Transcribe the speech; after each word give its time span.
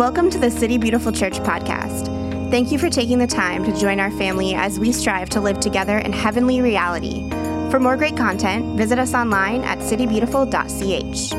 Welcome 0.00 0.30
to 0.30 0.38
the 0.38 0.50
City 0.50 0.78
Beautiful 0.78 1.12
Church 1.12 1.40
podcast. 1.40 2.06
Thank 2.50 2.72
you 2.72 2.78
for 2.78 2.88
taking 2.88 3.18
the 3.18 3.26
time 3.26 3.62
to 3.64 3.78
join 3.78 4.00
our 4.00 4.10
family 4.10 4.54
as 4.54 4.80
we 4.80 4.92
strive 4.92 5.28
to 5.28 5.42
live 5.42 5.60
together 5.60 5.98
in 5.98 6.10
heavenly 6.10 6.62
reality. 6.62 7.28
For 7.70 7.78
more 7.78 7.98
great 7.98 8.16
content, 8.16 8.78
visit 8.78 8.98
us 8.98 9.12
online 9.12 9.62
at 9.62 9.76
citybeautiful.ch. 9.80 11.34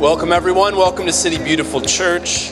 Welcome, 0.00 0.32
everyone. 0.32 0.74
Welcome 0.74 1.06
to 1.06 1.12
City 1.12 1.38
Beautiful 1.38 1.80
Church. 1.80 2.50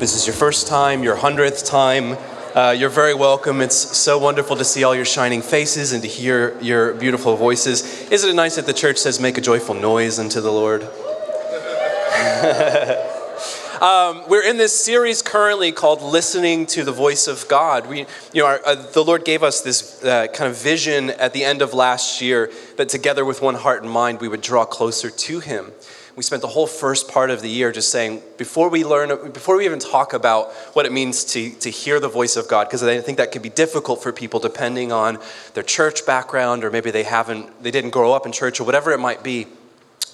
This 0.00 0.14
is 0.14 0.26
your 0.26 0.36
first 0.36 0.66
time, 0.66 1.02
your 1.02 1.16
hundredth 1.16 1.64
time. 1.64 2.18
Uh, 2.54 2.76
you're 2.78 2.90
very 2.90 3.14
welcome. 3.14 3.62
It's 3.62 3.74
so 3.74 4.18
wonderful 4.18 4.56
to 4.56 4.64
see 4.64 4.84
all 4.84 4.94
your 4.94 5.06
shining 5.06 5.40
faces 5.40 5.94
and 5.94 6.02
to 6.02 6.08
hear 6.08 6.54
your 6.60 6.92
beautiful 6.92 7.34
voices. 7.34 8.02
Isn't 8.10 8.28
it 8.28 8.34
nice 8.34 8.56
that 8.56 8.66
the 8.66 8.74
church 8.74 8.98
says, 8.98 9.18
make 9.18 9.38
a 9.38 9.40
joyful 9.40 9.74
noise 9.74 10.18
unto 10.18 10.42
the 10.42 10.52
Lord? 10.52 10.82
um, 13.82 14.28
we're 14.28 14.46
in 14.46 14.58
this 14.58 14.78
series 14.78 15.22
currently 15.22 15.72
called 15.72 16.02
Listening 16.02 16.66
to 16.66 16.84
the 16.84 16.92
Voice 16.92 17.26
of 17.26 17.48
God. 17.48 17.88
We, 17.88 18.00
you 18.34 18.42
know, 18.42 18.46
our, 18.46 18.60
uh, 18.66 18.74
the 18.74 19.02
Lord 19.02 19.24
gave 19.24 19.42
us 19.42 19.62
this 19.62 20.04
uh, 20.04 20.26
kind 20.26 20.50
of 20.50 20.58
vision 20.58 21.08
at 21.08 21.32
the 21.32 21.44
end 21.44 21.62
of 21.62 21.72
last 21.72 22.20
year 22.20 22.52
that 22.76 22.90
together 22.90 23.24
with 23.24 23.40
one 23.40 23.54
heart 23.54 23.82
and 23.82 23.90
mind, 23.90 24.20
we 24.20 24.28
would 24.28 24.42
draw 24.42 24.66
closer 24.66 25.08
to 25.08 25.40
Him 25.40 25.72
we 26.16 26.22
spent 26.22 26.42
the 26.42 26.48
whole 26.48 26.66
first 26.66 27.08
part 27.08 27.30
of 27.30 27.40
the 27.40 27.48
year 27.48 27.72
just 27.72 27.90
saying 27.90 28.22
before 28.36 28.68
we 28.68 28.84
learn 28.84 29.32
before 29.32 29.56
we 29.56 29.64
even 29.64 29.78
talk 29.78 30.12
about 30.12 30.52
what 30.74 30.84
it 30.86 30.92
means 30.92 31.24
to, 31.24 31.50
to 31.52 31.70
hear 31.70 32.00
the 32.00 32.08
voice 32.08 32.36
of 32.36 32.48
god 32.48 32.64
because 32.68 32.82
i 32.82 33.00
think 33.00 33.18
that 33.18 33.32
can 33.32 33.42
be 33.42 33.48
difficult 33.48 34.02
for 34.02 34.12
people 34.12 34.38
depending 34.38 34.92
on 34.92 35.18
their 35.54 35.62
church 35.62 36.04
background 36.04 36.64
or 36.64 36.70
maybe 36.70 36.90
they 36.90 37.02
haven't 37.02 37.62
they 37.62 37.70
didn't 37.70 37.90
grow 37.90 38.12
up 38.12 38.26
in 38.26 38.32
church 38.32 38.60
or 38.60 38.64
whatever 38.64 38.92
it 38.92 38.98
might 38.98 39.22
be. 39.22 39.46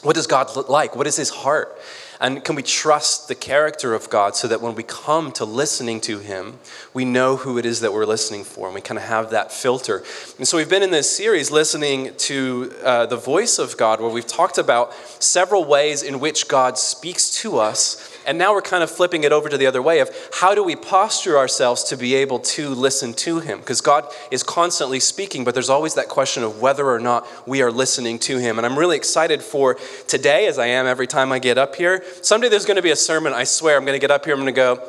What 0.02 0.14
does 0.14 0.26
god 0.26 0.54
look 0.54 0.68
like? 0.68 0.94
What 0.94 1.06
is 1.06 1.16
his 1.16 1.30
heart 1.30 1.76
and 2.20 2.42
can 2.44 2.56
we 2.56 2.62
trust 2.62 3.28
the 3.28 3.34
character 3.34 3.94
of 3.94 4.10
God 4.10 4.34
so 4.34 4.48
that 4.48 4.60
when 4.60 4.74
we 4.74 4.82
come 4.82 5.30
to 5.32 5.44
listening 5.44 6.00
to 6.02 6.18
Him, 6.18 6.58
we 6.92 7.04
know 7.04 7.36
who 7.36 7.58
it 7.58 7.64
is 7.64 7.80
that 7.80 7.92
we're 7.92 8.06
listening 8.06 8.42
for 8.42 8.66
and 8.66 8.74
we 8.74 8.80
kind 8.80 8.98
of 8.98 9.04
have 9.04 9.30
that 9.30 9.52
filter? 9.52 10.02
And 10.36 10.46
so 10.46 10.56
we've 10.56 10.68
been 10.68 10.82
in 10.82 10.90
this 10.90 11.10
series 11.10 11.50
listening 11.50 12.14
to 12.16 12.74
uh, 12.82 13.06
the 13.06 13.16
voice 13.16 13.58
of 13.58 13.76
God 13.76 14.00
where 14.00 14.10
we've 14.10 14.26
talked 14.26 14.58
about 14.58 14.92
several 15.22 15.64
ways 15.64 16.02
in 16.02 16.18
which 16.18 16.48
God 16.48 16.76
speaks 16.76 17.30
to 17.42 17.58
us 17.58 18.17
and 18.26 18.38
now 18.38 18.52
we're 18.52 18.62
kind 18.62 18.82
of 18.82 18.90
flipping 18.90 19.24
it 19.24 19.32
over 19.32 19.48
to 19.48 19.56
the 19.56 19.66
other 19.66 19.82
way 19.82 20.00
of 20.00 20.10
how 20.34 20.54
do 20.54 20.62
we 20.62 20.76
posture 20.76 21.38
ourselves 21.38 21.84
to 21.84 21.96
be 21.96 22.14
able 22.14 22.38
to 22.40 22.70
listen 22.70 23.14
to 23.14 23.40
Him? 23.40 23.58
Because 23.60 23.80
God 23.80 24.06
is 24.30 24.42
constantly 24.42 25.00
speaking, 25.00 25.44
but 25.44 25.54
there's 25.54 25.70
always 25.70 25.94
that 25.94 26.08
question 26.08 26.42
of 26.42 26.60
whether 26.60 26.86
or 26.88 27.00
not 27.00 27.26
we 27.46 27.62
are 27.62 27.72
listening 27.72 28.18
to 28.20 28.38
Him. 28.38 28.58
And 28.58 28.66
I'm 28.66 28.78
really 28.78 28.96
excited 28.96 29.42
for 29.42 29.76
today, 30.06 30.46
as 30.46 30.58
I 30.58 30.66
am 30.66 30.86
every 30.86 31.06
time 31.06 31.32
I 31.32 31.38
get 31.38 31.58
up 31.58 31.76
here. 31.76 32.04
Someday 32.22 32.48
there's 32.48 32.66
going 32.66 32.76
to 32.76 32.82
be 32.82 32.90
a 32.90 32.96
sermon, 32.96 33.32
I 33.32 33.44
swear, 33.44 33.76
I'm 33.76 33.84
going 33.84 33.98
to 33.98 34.00
get 34.00 34.10
up 34.10 34.24
here, 34.24 34.34
I'm 34.34 34.40
going 34.40 34.52
to 34.54 34.56
go, 34.56 34.82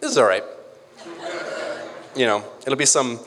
this 0.00 0.10
is 0.10 0.18
all 0.18 0.26
right. 0.26 0.44
You 2.14 2.26
know, 2.26 2.44
it'll 2.66 2.76
be 2.76 2.84
some 2.84 3.20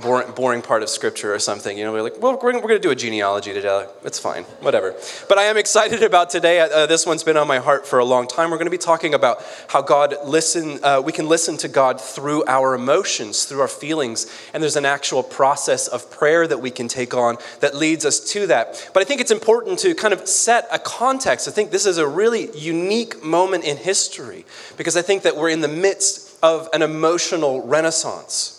boring, 0.00 0.30
boring 0.32 0.62
part 0.62 0.82
of 0.82 0.88
scripture 0.88 1.34
or 1.34 1.38
something. 1.38 1.76
You 1.76 1.84
know, 1.84 1.92
we're 1.92 2.02
like, 2.02 2.20
well, 2.20 2.38
we're, 2.40 2.54
we're 2.54 2.60
going 2.60 2.68
to 2.70 2.78
do 2.78 2.90
a 2.90 2.96
genealogy 2.96 3.52
today. 3.52 3.86
It's 4.04 4.18
fine, 4.18 4.44
whatever. 4.60 4.94
But 5.28 5.38
I 5.38 5.44
am 5.44 5.56
excited 5.56 6.02
about 6.02 6.30
today. 6.30 6.60
Uh, 6.60 6.86
this 6.86 7.06
one's 7.06 7.22
been 7.22 7.36
on 7.36 7.48
my 7.48 7.58
heart 7.58 7.86
for 7.86 7.98
a 7.98 8.04
long 8.04 8.26
time. 8.26 8.50
We're 8.50 8.56
going 8.56 8.66
to 8.66 8.70
be 8.70 8.78
talking 8.78 9.14
about 9.14 9.42
how 9.68 9.82
God 9.82 10.14
listen. 10.24 10.78
Uh, 10.82 11.02
we 11.04 11.12
can 11.12 11.28
listen 11.28 11.56
to 11.58 11.68
God 11.68 12.00
through 12.00 12.44
our 12.46 12.74
emotions, 12.74 13.44
through 13.44 13.60
our 13.60 13.68
feelings, 13.68 14.26
and 14.52 14.62
there's 14.62 14.76
an 14.76 14.86
actual 14.86 15.22
process 15.22 15.88
of 15.88 16.10
prayer 16.10 16.46
that 16.46 16.58
we 16.58 16.70
can 16.70 16.88
take 16.88 17.14
on 17.14 17.36
that 17.60 17.74
leads 17.74 18.04
us 18.04 18.20
to 18.32 18.46
that. 18.46 18.90
But 18.94 19.02
I 19.02 19.04
think 19.04 19.20
it's 19.20 19.30
important 19.30 19.78
to 19.80 19.94
kind 19.94 20.14
of 20.14 20.26
set 20.28 20.66
a 20.72 20.78
context. 20.78 21.48
I 21.48 21.50
think 21.50 21.70
this 21.70 21.86
is 21.86 21.98
a 21.98 22.06
really 22.06 22.56
unique 22.56 23.22
moment 23.22 23.64
in 23.64 23.76
history 23.76 24.44
because 24.76 24.96
I 24.96 25.02
think 25.02 25.22
that 25.22 25.36
we're 25.36 25.50
in 25.50 25.60
the 25.60 25.68
midst 25.68 26.38
of 26.42 26.68
an 26.72 26.82
emotional 26.82 27.66
renaissance. 27.66 28.57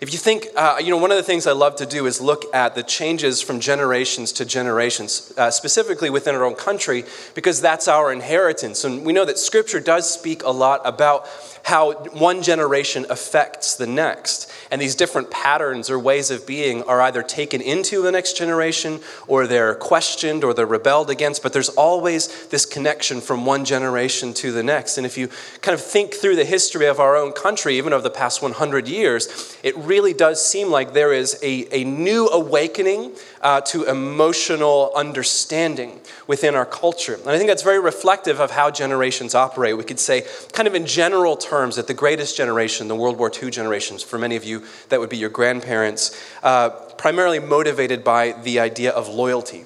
If 0.00 0.14
you 0.14 0.18
think, 0.18 0.46
uh, 0.56 0.78
you 0.80 0.88
know, 0.88 0.96
one 0.96 1.10
of 1.10 1.18
the 1.18 1.22
things 1.22 1.46
I 1.46 1.52
love 1.52 1.76
to 1.76 1.84
do 1.84 2.06
is 2.06 2.22
look 2.22 2.46
at 2.54 2.74
the 2.74 2.82
changes 2.82 3.42
from 3.42 3.60
generations 3.60 4.32
to 4.32 4.46
generations, 4.46 5.30
uh, 5.36 5.50
specifically 5.50 6.08
within 6.08 6.34
our 6.34 6.42
own 6.42 6.54
country, 6.54 7.04
because 7.34 7.60
that's 7.60 7.86
our 7.86 8.10
inheritance. 8.10 8.82
And 8.82 9.04
we 9.04 9.12
know 9.12 9.26
that 9.26 9.38
Scripture 9.38 9.78
does 9.78 10.10
speak 10.10 10.42
a 10.42 10.50
lot 10.50 10.80
about 10.86 11.28
how 11.64 11.92
one 11.92 12.42
generation 12.42 13.04
affects 13.10 13.74
the 13.76 13.86
next. 13.86 14.49
And 14.70 14.80
these 14.80 14.94
different 14.94 15.30
patterns 15.30 15.90
or 15.90 15.98
ways 15.98 16.30
of 16.30 16.46
being 16.46 16.82
are 16.84 17.00
either 17.00 17.22
taken 17.22 17.60
into 17.60 18.02
the 18.02 18.12
next 18.12 18.36
generation 18.36 19.00
or 19.26 19.46
they're 19.46 19.74
questioned 19.74 20.44
or 20.44 20.54
they're 20.54 20.66
rebelled 20.66 21.10
against, 21.10 21.42
but 21.42 21.52
there's 21.52 21.68
always 21.70 22.46
this 22.48 22.64
connection 22.64 23.20
from 23.20 23.44
one 23.44 23.64
generation 23.64 24.32
to 24.34 24.52
the 24.52 24.62
next. 24.62 24.96
And 24.96 25.06
if 25.06 25.18
you 25.18 25.28
kind 25.60 25.74
of 25.74 25.84
think 25.84 26.14
through 26.14 26.36
the 26.36 26.44
history 26.44 26.86
of 26.86 27.00
our 27.00 27.16
own 27.16 27.32
country, 27.32 27.76
even 27.76 27.92
over 27.92 28.02
the 28.02 28.10
past 28.10 28.42
100 28.42 28.86
years, 28.86 29.58
it 29.62 29.76
really 29.76 30.12
does 30.12 30.44
seem 30.44 30.70
like 30.70 30.92
there 30.92 31.12
is 31.12 31.38
a, 31.42 31.66
a 31.74 31.84
new 31.84 32.28
awakening 32.28 33.12
uh, 33.40 33.60
to 33.62 33.84
emotional 33.84 34.92
understanding 34.94 36.00
within 36.26 36.54
our 36.54 36.66
culture. 36.66 37.14
And 37.14 37.28
I 37.28 37.38
think 37.38 37.48
that's 37.48 37.62
very 37.62 37.80
reflective 37.80 38.40
of 38.40 38.50
how 38.50 38.70
generations 38.70 39.34
operate. 39.34 39.76
We 39.76 39.84
could 39.84 39.98
say, 39.98 40.26
kind 40.52 40.68
of 40.68 40.74
in 40.74 40.86
general 40.86 41.36
terms, 41.36 41.76
that 41.76 41.86
the 41.86 41.94
greatest 41.94 42.36
generation, 42.36 42.88
the 42.88 42.94
World 42.94 43.18
War 43.18 43.30
II 43.30 43.50
generations, 43.50 44.02
for 44.02 44.18
many 44.18 44.36
of 44.36 44.44
you, 44.44 44.59
that 44.88 45.00
would 45.00 45.10
be 45.10 45.16
your 45.16 45.30
grandparents, 45.30 46.18
uh, 46.42 46.70
primarily 46.70 47.38
motivated 47.38 48.04
by 48.04 48.32
the 48.32 48.60
idea 48.60 48.90
of 48.90 49.08
loyalty. 49.08 49.64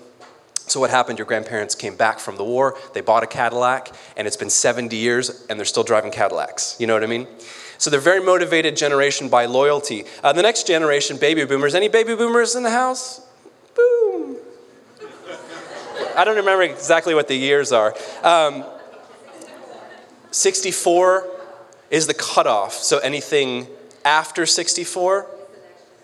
So, 0.66 0.80
what 0.80 0.90
happened? 0.90 1.18
Your 1.18 1.26
grandparents 1.26 1.74
came 1.74 1.94
back 1.94 2.18
from 2.18 2.36
the 2.36 2.44
war, 2.44 2.76
they 2.94 3.02
bought 3.02 3.22
a 3.22 3.26
Cadillac, 3.26 3.92
and 4.16 4.26
it's 4.26 4.36
been 4.36 4.50
70 4.50 4.96
years, 4.96 5.46
and 5.50 5.58
they're 5.58 5.66
still 5.66 5.82
driving 5.82 6.10
Cadillacs. 6.10 6.76
You 6.78 6.86
know 6.86 6.94
what 6.94 7.04
I 7.04 7.06
mean? 7.06 7.26
So, 7.76 7.90
they're 7.90 8.00
very 8.00 8.22
motivated 8.22 8.76
generation 8.76 9.28
by 9.28 9.44
loyalty. 9.44 10.04
Uh, 10.22 10.32
the 10.32 10.42
next 10.42 10.66
generation, 10.66 11.18
baby 11.18 11.44
boomers. 11.44 11.74
Any 11.74 11.88
baby 11.88 12.14
boomers 12.14 12.54
in 12.54 12.62
the 12.62 12.70
house? 12.70 13.20
Boom. 13.76 14.36
I 16.16 16.24
don't 16.24 16.36
remember 16.36 16.62
exactly 16.62 17.14
what 17.14 17.28
the 17.28 17.36
years 17.36 17.70
are. 17.72 17.94
Um, 18.22 18.64
64 20.30 21.28
is 21.90 22.06
the 22.06 22.14
cutoff. 22.14 22.72
So, 22.72 22.98
anything 22.98 23.66
after 24.04 24.46
64 24.46 25.26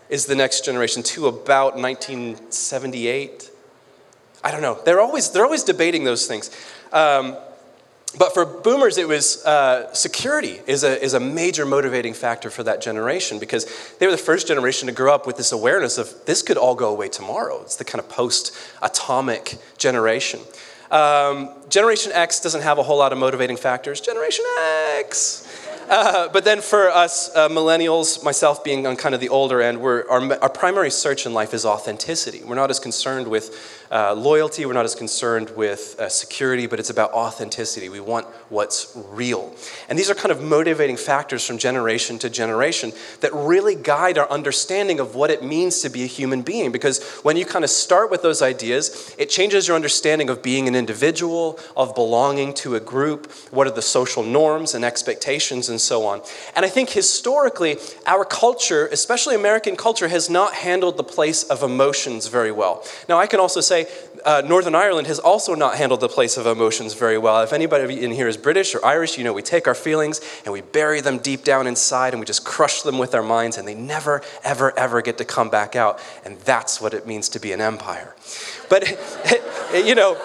is 0.08 0.26
the 0.26 0.34
next 0.34 0.64
generation 0.64 1.02
to 1.02 1.28
about 1.28 1.76
1978. 1.76 3.50
I 4.42 4.50
don't 4.50 4.62
know. 4.62 4.78
They're 4.84 5.00
always, 5.00 5.30
they're 5.30 5.44
always 5.44 5.62
debating 5.62 6.04
those 6.04 6.26
things. 6.26 6.50
Um, 6.92 7.36
but 8.18 8.34
for 8.34 8.44
boomers, 8.44 8.98
it 8.98 9.06
was 9.06 9.44
uh, 9.44 9.92
security 9.94 10.60
is 10.66 10.82
a, 10.82 11.00
is 11.00 11.14
a 11.14 11.20
major 11.20 11.64
motivating 11.64 12.12
factor 12.12 12.50
for 12.50 12.64
that 12.64 12.82
generation 12.82 13.38
because 13.38 13.66
they 13.98 14.06
were 14.06 14.12
the 14.12 14.18
first 14.18 14.48
generation 14.48 14.88
to 14.88 14.92
grow 14.92 15.14
up 15.14 15.28
with 15.28 15.36
this 15.36 15.52
awareness 15.52 15.96
of 15.96 16.12
this 16.26 16.42
could 16.42 16.56
all 16.56 16.74
go 16.74 16.90
away 16.90 17.08
tomorrow. 17.08 17.60
It's 17.62 17.76
the 17.76 17.84
kind 17.84 18.00
of 18.00 18.08
post 18.08 18.56
atomic 18.82 19.58
generation. 19.78 20.40
Um, 20.90 21.50
generation 21.68 22.10
X 22.12 22.40
doesn't 22.40 22.62
have 22.62 22.78
a 22.78 22.82
whole 22.82 22.98
lot 22.98 23.12
of 23.12 23.18
motivating 23.18 23.56
factors. 23.56 24.00
Generation 24.00 24.44
X 24.96 25.46
uh, 25.90 26.28
but 26.28 26.44
then 26.44 26.60
for 26.60 26.88
us 26.88 27.34
uh, 27.34 27.48
millennials, 27.48 28.24
myself 28.24 28.62
being 28.62 28.86
on 28.86 28.96
kind 28.96 29.14
of 29.14 29.20
the 29.20 29.28
older 29.28 29.60
end, 29.60 29.78
our, 29.78 30.10
our 30.10 30.48
primary 30.48 30.90
search 30.90 31.26
in 31.26 31.34
life 31.34 31.52
is 31.52 31.66
authenticity. 31.66 32.42
We're 32.44 32.54
not 32.54 32.70
as 32.70 32.78
concerned 32.78 33.28
with 33.28 33.86
uh, 33.90 34.14
loyalty, 34.14 34.64
we're 34.66 34.72
not 34.72 34.84
as 34.84 34.94
concerned 34.94 35.50
with 35.50 35.98
uh, 35.98 36.08
security, 36.08 36.68
but 36.68 36.78
it's 36.78 36.90
about 36.90 37.12
authenticity. 37.12 37.88
We 37.88 37.98
want 37.98 38.26
what's 38.48 38.92
real. 38.94 39.52
And 39.88 39.98
these 39.98 40.08
are 40.08 40.14
kind 40.14 40.30
of 40.30 40.40
motivating 40.40 40.96
factors 40.96 41.44
from 41.44 41.58
generation 41.58 42.18
to 42.20 42.30
generation 42.30 42.92
that 43.20 43.34
really 43.34 43.74
guide 43.74 44.16
our 44.16 44.30
understanding 44.30 45.00
of 45.00 45.16
what 45.16 45.30
it 45.30 45.42
means 45.42 45.80
to 45.80 45.88
be 45.88 46.04
a 46.04 46.06
human 46.06 46.42
being. 46.42 46.70
Because 46.70 47.02
when 47.22 47.36
you 47.36 47.44
kind 47.44 47.64
of 47.64 47.70
start 47.70 48.12
with 48.12 48.22
those 48.22 48.42
ideas, 48.42 49.12
it 49.18 49.28
changes 49.28 49.66
your 49.66 49.74
understanding 49.74 50.30
of 50.30 50.40
being 50.40 50.68
an 50.68 50.76
individual, 50.76 51.58
of 51.76 51.92
belonging 51.96 52.54
to 52.54 52.76
a 52.76 52.80
group, 52.80 53.30
what 53.50 53.66
are 53.66 53.72
the 53.72 53.82
social 53.82 54.22
norms 54.22 54.72
and 54.72 54.84
expectations 54.84 55.68
and 55.68 55.79
so 55.80 56.06
on. 56.06 56.22
And 56.54 56.64
I 56.64 56.68
think 56.68 56.90
historically, 56.90 57.78
our 58.06 58.24
culture, 58.24 58.86
especially 58.88 59.34
American 59.34 59.76
culture, 59.76 60.08
has 60.08 60.28
not 60.30 60.54
handled 60.54 60.96
the 60.96 61.04
place 61.04 61.42
of 61.44 61.62
emotions 61.62 62.28
very 62.28 62.52
well. 62.52 62.84
Now, 63.08 63.18
I 63.18 63.26
can 63.26 63.40
also 63.40 63.60
say 63.60 63.86
uh, 64.24 64.42
Northern 64.46 64.74
Ireland 64.74 65.06
has 65.06 65.18
also 65.18 65.54
not 65.54 65.76
handled 65.76 66.00
the 66.00 66.08
place 66.08 66.36
of 66.36 66.46
emotions 66.46 66.94
very 66.94 67.18
well. 67.18 67.42
If 67.42 67.52
anybody 67.52 68.04
in 68.04 68.10
here 68.10 68.28
is 68.28 68.36
British 68.36 68.74
or 68.74 68.84
Irish, 68.84 69.18
you 69.18 69.24
know 69.24 69.32
we 69.32 69.42
take 69.42 69.66
our 69.66 69.74
feelings 69.74 70.20
and 70.44 70.52
we 70.52 70.60
bury 70.60 71.00
them 71.00 71.18
deep 71.18 71.44
down 71.44 71.66
inside 71.66 72.12
and 72.12 72.20
we 72.20 72.26
just 72.26 72.44
crush 72.44 72.82
them 72.82 72.98
with 72.98 73.14
our 73.14 73.22
minds 73.22 73.56
and 73.56 73.66
they 73.66 73.74
never, 73.74 74.22
ever, 74.44 74.76
ever 74.78 75.02
get 75.02 75.18
to 75.18 75.24
come 75.24 75.50
back 75.50 75.76
out. 75.76 76.00
And 76.24 76.38
that's 76.40 76.80
what 76.80 76.94
it 76.94 77.06
means 77.06 77.28
to 77.30 77.40
be 77.40 77.52
an 77.52 77.60
empire. 77.60 78.14
But, 78.68 78.88
you 79.74 79.94
know, 79.94 80.20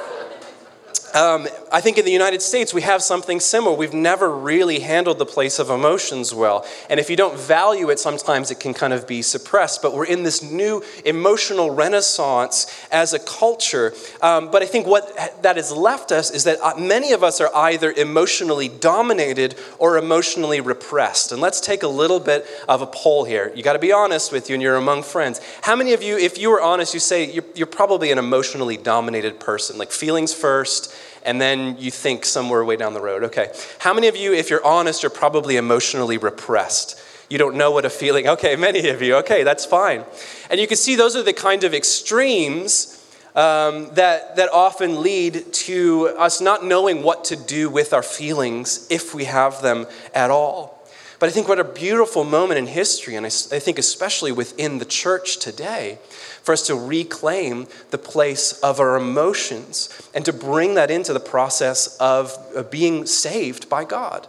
Um, 1.15 1.47
I 1.71 1.79
think 1.79 1.97
in 1.97 2.03
the 2.03 2.12
United 2.12 2.41
States, 2.41 2.73
we 2.73 2.81
have 2.81 3.01
something 3.01 3.39
similar. 3.39 3.73
We've 3.73 3.94
never 3.94 4.29
really 4.29 4.79
handled 4.79 5.17
the 5.17 5.25
place 5.25 5.59
of 5.59 5.69
emotions 5.69 6.33
well. 6.33 6.65
And 6.89 7.00
if 7.00 7.09
you 7.09 7.15
don't 7.15 7.39
value 7.39 7.89
it, 7.89 8.00
sometimes 8.00 8.51
it 8.51 8.59
can 8.59 8.73
kind 8.73 8.91
of 8.91 9.07
be 9.07 9.21
suppressed. 9.21 9.81
But 9.81 9.94
we're 9.94 10.07
in 10.07 10.23
this 10.23 10.44
new 10.44 10.83
emotional 11.06 11.71
renaissance 11.71 12.67
as 12.91 13.13
a 13.13 13.19
culture. 13.19 13.94
Um, 14.21 14.51
but 14.51 14.62
I 14.62 14.65
think 14.65 14.88
what 14.88 15.41
that 15.41 15.56
has 15.56 15.71
left 15.71 16.12
us 16.12 16.31
is 16.31 16.44
that 16.44 16.59
uh, 16.62 16.73
many 16.77 17.13
of 17.13 17.23
us 17.23 17.39
are 17.39 17.50
either 17.56 17.94
emotionally 17.94 18.67
dominated 18.67 19.56
or 19.79 19.97
emotionally 19.97 20.59
repressed. 20.59 21.31
And 21.31 21.39
let's 21.39 21.62
take 21.62 21.83
a 21.83 21.88
little 21.88 22.19
bit 22.19 22.45
of 22.67 22.81
a 22.81 22.88
poll 22.88 23.23
here. 23.23 23.53
You 23.56 23.63
got 23.63 23.73
to 23.73 23.79
be 23.79 23.94
honest 23.94 24.33
with 24.33 24.50
you, 24.50 24.56
and 24.56 24.62
you're 24.62 24.75
among 24.75 25.03
friends. 25.03 25.39
How 25.62 25.77
many 25.77 25.94
of 25.94 26.03
you, 26.03 26.17
if 26.17 26.38
you 26.38 26.50
were 26.50 26.62
honest, 26.62 26.94
you 26.94 27.00
say 27.00 27.31
you're, 27.31 27.45
you're 27.56 27.67
probably 27.67 28.12
an 28.12 28.17
emotionally 28.17 28.75
dominated 28.75 29.39
person, 29.39 29.77
like 29.77 29.91
feelings 29.91 30.33
first? 30.33 30.94
And 31.25 31.42
then 31.42 31.77
you 31.77 31.92
think 31.92 32.25
somewhere 32.25 32.63
way 32.63 32.75
down 32.75 32.94
the 32.94 33.01
road. 33.01 33.24
Okay. 33.25 33.51
How 33.80 33.94
many 33.94 34.07
of 34.07 34.16
you, 34.16 34.33
if 34.33 34.50
you're 34.50 34.66
honest, 34.66 35.04
are 35.04 35.10
probably 35.10 35.57
emotionally 35.57 36.18
repressed? 36.18 37.01
You 37.30 37.38
don't 37.38 37.56
know 37.56 37.72
what 37.72 37.86
a 37.86 37.89
feeling, 37.89 38.27
okay, 38.27 38.56
many 38.56 38.88
of 38.89 39.01
you, 39.01 39.16
okay, 39.16 39.44
that's 39.44 39.66
fine. 39.66 40.06
And 40.50 40.60
you 40.60 40.68
can 40.68 40.77
see 40.77 40.95
those 40.95 41.16
are 41.16 41.24
the 41.24 41.33
kind 41.33 41.63
of 41.63 41.74
extremes 41.74 43.04
um, 43.36 43.89
that, 43.95 44.36
that 44.36 44.50
often 44.54 45.01
lead 45.01 45.51
to 45.51 46.10
us 46.18 46.39
not 46.39 46.63
knowing 46.63 47.01
what 47.01 47.25
to 47.25 47.36
do 47.36 47.69
with 47.69 47.94
our 47.94 48.04
feelings 48.04 48.88
if 48.92 49.16
we 49.16 49.25
have 49.25 49.62
them 49.62 49.88
at 50.13 50.30
all. 50.30 50.75
But 51.19 51.29
I 51.29 51.31
think 51.31 51.47
what 51.47 51.59
a 51.59 51.63
beautiful 51.63 52.23
moment 52.23 52.57
in 52.57 52.67
history, 52.67 53.15
and 53.15 53.25
I, 53.25 53.29
think 53.29 53.79
especially 53.79 54.31
within 54.31 54.79
the 54.79 54.85
church 54.85 55.38
today, 55.38 56.00
for 56.44 56.51
us 56.51 56.67
to 56.67 56.75
reclaim 56.75 57.67
the 57.91 57.97
place 57.97 58.53
of 58.59 58.79
our 58.79 58.97
emotions 58.97 59.89
and 60.13 60.25
to 60.25 60.33
bring 60.33 60.75
that 60.75 60.91
into 60.91 61.13
the 61.13 61.19
process 61.19 61.95
of 61.97 62.69
being 62.69 63.06
saved 63.06 63.69
by 63.69 63.85
God. 63.85 64.27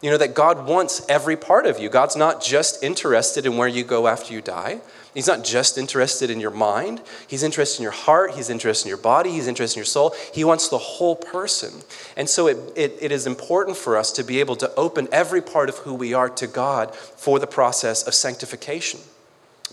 You 0.00 0.10
know, 0.10 0.18
that 0.18 0.34
God 0.34 0.66
wants 0.66 1.04
every 1.08 1.36
part 1.36 1.66
of 1.66 1.80
you. 1.80 1.88
God's 1.88 2.14
not 2.14 2.42
just 2.42 2.84
interested 2.84 3.46
in 3.46 3.56
where 3.56 3.66
you 3.66 3.82
go 3.82 4.06
after 4.06 4.32
you 4.32 4.40
die. 4.40 4.80
He's 5.18 5.26
not 5.26 5.42
just 5.42 5.78
interested 5.78 6.30
in 6.30 6.38
your 6.38 6.52
mind. 6.52 7.02
He's 7.26 7.42
interested 7.42 7.80
in 7.80 7.82
your 7.82 7.90
heart. 7.90 8.36
He's 8.36 8.50
interested 8.50 8.86
in 8.86 8.90
your 8.90 8.98
body. 8.98 9.32
He's 9.32 9.48
interested 9.48 9.76
in 9.76 9.80
your 9.80 9.84
soul. 9.84 10.14
He 10.32 10.44
wants 10.44 10.68
the 10.68 10.78
whole 10.78 11.16
person. 11.16 11.72
And 12.16 12.30
so 12.30 12.46
it, 12.46 12.56
it, 12.76 12.96
it 13.00 13.10
is 13.10 13.26
important 13.26 13.76
for 13.76 13.96
us 13.96 14.12
to 14.12 14.22
be 14.22 14.38
able 14.38 14.54
to 14.54 14.72
open 14.76 15.08
every 15.10 15.42
part 15.42 15.68
of 15.68 15.78
who 15.78 15.92
we 15.92 16.14
are 16.14 16.28
to 16.28 16.46
God 16.46 16.94
for 16.94 17.40
the 17.40 17.48
process 17.48 18.04
of 18.04 18.14
sanctification. 18.14 19.00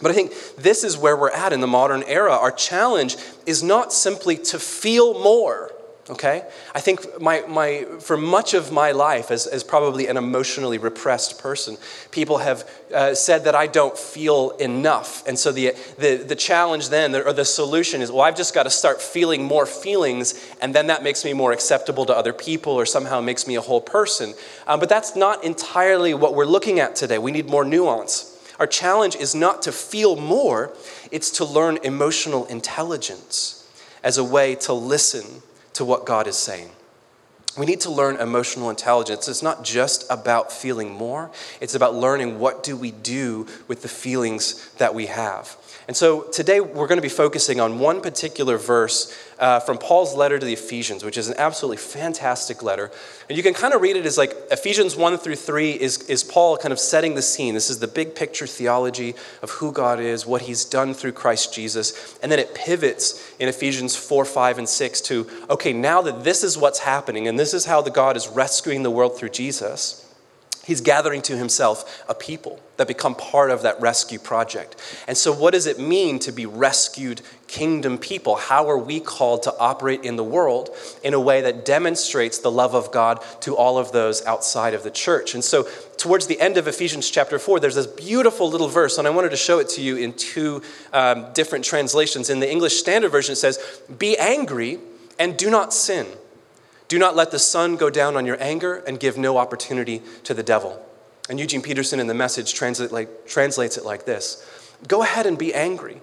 But 0.01 0.09
I 0.09 0.15
think 0.15 0.33
this 0.57 0.83
is 0.83 0.97
where 0.97 1.15
we're 1.15 1.30
at 1.30 1.53
in 1.53 1.62
the 1.62 1.68
modern 1.68 2.01
era. 2.07 2.31
Our 2.31 2.51
challenge 2.51 3.15
is 3.45 3.62
not 3.62 3.94
simply 3.94 4.38
to 4.38 4.57
feel 4.57 5.13
more, 5.13 5.71
okay? 6.09 6.43
I 6.75 6.81
think 6.81 7.19
my, 7.19 7.41
my, 7.47 7.85
for 7.99 8.15
much 8.15 8.53
of 8.53 8.71
my 8.71 8.91
life, 8.91 9.31
as, 9.31 9.47
as 9.47 9.63
probably 9.63 10.07
an 10.07 10.17
emotionally 10.17 10.77
repressed 10.77 11.41
person, 11.41 11.77
people 12.11 12.37
have 12.39 12.69
uh, 12.93 13.15
said 13.15 13.45
that 13.45 13.55
I 13.55 13.65
don't 13.67 13.97
feel 13.97 14.51
enough. 14.51 15.25
And 15.27 15.37
so 15.37 15.51
the, 15.51 15.73
the, 15.97 16.17
the 16.17 16.35
challenge 16.35 16.89
then, 16.89 17.15
or 17.15 17.33
the 17.33 17.45
solution 17.45 18.01
is, 18.01 18.11
well, 18.11 18.21
I've 18.21 18.37
just 18.37 18.53
got 18.53 18.63
to 18.63 18.69
start 18.69 19.01
feeling 19.01 19.43
more 19.43 19.65
feelings, 19.65 20.55
and 20.61 20.75
then 20.75 20.87
that 20.87 21.01
makes 21.01 21.25
me 21.25 21.33
more 21.33 21.51
acceptable 21.51 22.05
to 22.05 22.15
other 22.15 22.33
people 22.33 22.73
or 22.73 22.85
somehow 22.85 23.19
makes 23.19 23.47
me 23.47 23.55
a 23.55 23.61
whole 23.61 23.81
person. 23.81 24.33
Um, 24.67 24.79
but 24.79 24.89
that's 24.89 25.15
not 25.15 25.43
entirely 25.43 26.13
what 26.13 26.35
we're 26.35 26.45
looking 26.45 26.79
at 26.79 26.95
today. 26.95 27.17
We 27.17 27.31
need 27.31 27.49
more 27.49 27.65
nuance. 27.65 28.31
Our 28.59 28.67
challenge 28.67 29.15
is 29.15 29.35
not 29.35 29.63
to 29.63 29.71
feel 29.71 30.15
more, 30.15 30.71
it's 31.11 31.31
to 31.31 31.45
learn 31.45 31.77
emotional 31.83 32.45
intelligence 32.45 33.69
as 34.03 34.17
a 34.17 34.23
way 34.23 34.55
to 34.55 34.71
listen 34.71 35.41
to 35.75 35.86
what 35.86 36.06
God 36.06 36.27
is 36.27 36.38
saying. 36.38 36.72
We 37.57 37.66
need 37.66 37.81
to 37.81 37.92
learn 37.92 38.18
emotional 38.18 38.69
intelligence. 38.69 39.30
It's 39.30 39.42
not 39.42 39.63
just 39.63 40.06
about 40.10 40.51
feeling 40.51 40.92
more, 40.92 41.31
it's 41.62 41.75
about 41.75 41.95
learning 41.95 42.39
what 42.39 42.63
do 42.63 42.75
we 42.75 42.92
do 42.92 43.48
with 43.68 43.81
the 43.81 43.88
feelings 43.88 44.69
that 44.77 44.94
we 44.94 45.06
have. 45.06 45.56
And 45.88 45.95
so 45.95 46.24
today 46.24 46.60
we're 46.60 46.88
going 46.88 46.98
to 46.98 47.01
be 47.04 47.10
focusing 47.10 47.62
on 47.62 47.80
one 47.80 48.01
particular 48.01 48.57
verse 48.57 49.16
uh, 49.39 49.59
from 49.59 49.77
Paul's 49.77 50.15
letter 50.15 50.39
to 50.39 50.45
the 50.45 50.53
Ephesians, 50.53 51.03
which 51.03 51.17
is 51.17 51.27
an 51.27 51.35
absolutely 51.37 51.77
fantastic 51.77 52.63
letter. 52.63 52.91
And 53.27 53.37
you 53.37 53.43
can 53.43 53.53
kind 53.53 53.73
of 53.73 53.81
read 53.81 53.95
it 53.95 54.05
as 54.05 54.17
like 54.17 54.33
Ephesians 54.51 54.95
1 54.95 55.17
through 55.17 55.35
3 55.35 55.71
is, 55.71 55.97
is 56.09 56.23
Paul 56.23 56.57
kind 56.57 56.71
of 56.71 56.79
setting 56.79 57.15
the 57.15 57.21
scene. 57.21 57.53
This 57.53 57.69
is 57.69 57.79
the 57.79 57.87
big 57.87 58.15
picture 58.15 58.47
theology 58.47 59.15
of 59.41 59.51
who 59.51 59.71
God 59.71 59.99
is, 59.99 60.25
what 60.25 60.43
he's 60.43 60.65
done 60.65 60.93
through 60.93 61.13
Christ 61.13 61.53
Jesus. 61.53 62.17
And 62.21 62.31
then 62.31 62.39
it 62.39 62.55
pivots 62.55 63.33
in 63.39 63.49
Ephesians 63.49 63.95
4, 63.95 64.25
5, 64.25 64.57
and 64.59 64.69
6 64.69 65.01
to, 65.01 65.29
okay, 65.49 65.73
now 65.73 66.01
that 66.01 66.23
this 66.23 66.43
is 66.43 66.57
what's 66.57 66.79
happening, 66.79 67.27
and 67.27 67.38
this 67.38 67.53
is 67.53 67.65
how 67.65 67.81
the 67.81 67.91
God 67.91 68.15
is 68.15 68.27
rescuing 68.27 68.83
the 68.83 68.91
world 68.91 69.17
through 69.17 69.29
Jesus 69.29 70.05
He's 70.65 70.81
gathering 70.81 71.21
to 71.23 71.38
himself 71.38 72.03
a 72.09 72.15
people 72.15 72.59
that 72.77 72.88
become 72.88 73.13
part 73.13 73.51
of 73.51 73.61
that 73.61 73.79
rescue 73.79 74.17
project. 74.17 74.75
And 75.07 75.15
so, 75.15 75.31
what 75.31 75.53
does 75.53 75.67
it 75.67 75.79
mean 75.79 76.17
to 76.19 76.31
be 76.31 76.47
rescued 76.47 77.21
kingdom 77.55 77.97
people? 77.97 78.35
How 78.35 78.69
are 78.69 78.77
we 78.77 78.99
called 78.99 79.43
to 79.43 79.57
operate 79.57 80.03
in 80.03 80.17
the 80.17 80.23
world 80.23 80.75
in 81.03 81.13
a 81.13 81.19
way 81.19 81.39
that 81.41 81.63
demonstrates 81.63 82.39
the 82.39 82.51
love 82.51 82.75
of 82.75 82.91
God 82.91 83.23
to 83.41 83.55
all 83.55 83.77
of 83.77 83.93
those 83.93 84.25
outside 84.25 84.73
of 84.73 84.83
the 84.83 84.91
church? 84.91 85.33
And 85.33 85.43
so, 85.43 85.63
towards 85.95 86.27
the 86.27 86.39
end 86.41 86.57
of 86.57 86.67
Ephesians 86.67 87.09
chapter 87.09 87.39
4, 87.39 87.61
there's 87.61 87.75
this 87.75 87.87
beautiful 87.87 88.49
little 88.49 88.67
verse, 88.67 88.97
and 88.97 89.07
I 89.07 89.11
wanted 89.11 89.29
to 89.29 89.37
show 89.37 89.59
it 89.59 89.69
to 89.69 89.81
you 89.81 89.95
in 89.95 90.11
two 90.11 90.61
um, 90.91 91.31
different 91.33 91.63
translations. 91.63 92.29
In 92.29 92.41
the 92.41 92.51
English 92.51 92.75
Standard 92.75 93.09
Version, 93.09 93.31
it 93.31 93.37
says, 93.37 93.81
Be 93.97 94.17
angry 94.17 94.79
and 95.17 95.37
do 95.37 95.49
not 95.49 95.73
sin. 95.73 96.07
Do 96.89 96.99
not 96.99 97.15
let 97.15 97.31
the 97.31 97.39
sun 97.39 97.77
go 97.77 97.89
down 97.89 98.17
on 98.17 98.25
your 98.25 98.37
anger 98.43 98.83
and 98.85 98.99
give 98.99 99.17
no 99.17 99.37
opportunity 99.37 100.01
to 100.25 100.33
the 100.33 100.43
devil. 100.43 100.85
And 101.29 101.39
Eugene 101.39 101.61
Peterson 101.61 102.01
in 102.01 102.07
the 102.07 102.13
message 102.13 102.53
translate 102.53 102.91
like, 102.91 103.25
translates 103.25 103.77
it 103.77 103.85
like 103.85 104.05
this 104.05 104.45
Go 104.89 105.03
ahead 105.03 105.25
and 105.25 105.37
be 105.37 105.53
angry. 105.53 106.01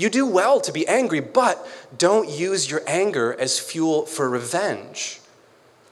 You 0.00 0.08
do 0.08 0.24
well 0.24 0.62
to 0.62 0.72
be 0.72 0.88
angry, 0.88 1.20
but 1.20 1.68
don't 1.98 2.26
use 2.26 2.70
your 2.70 2.80
anger 2.86 3.38
as 3.38 3.58
fuel 3.58 4.06
for 4.06 4.30
revenge. 4.30 5.20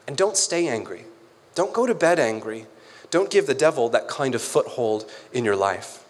And 0.06 0.16
don't 0.16 0.34
stay 0.34 0.66
angry. 0.66 1.04
Don't 1.54 1.74
go 1.74 1.84
to 1.86 1.94
bed 1.94 2.18
angry. 2.18 2.64
Don't 3.10 3.28
give 3.30 3.46
the 3.46 3.52
devil 3.52 3.90
that 3.90 4.08
kind 4.08 4.34
of 4.34 4.40
foothold 4.40 5.10
in 5.30 5.44
your 5.44 5.56
life. 5.56 6.06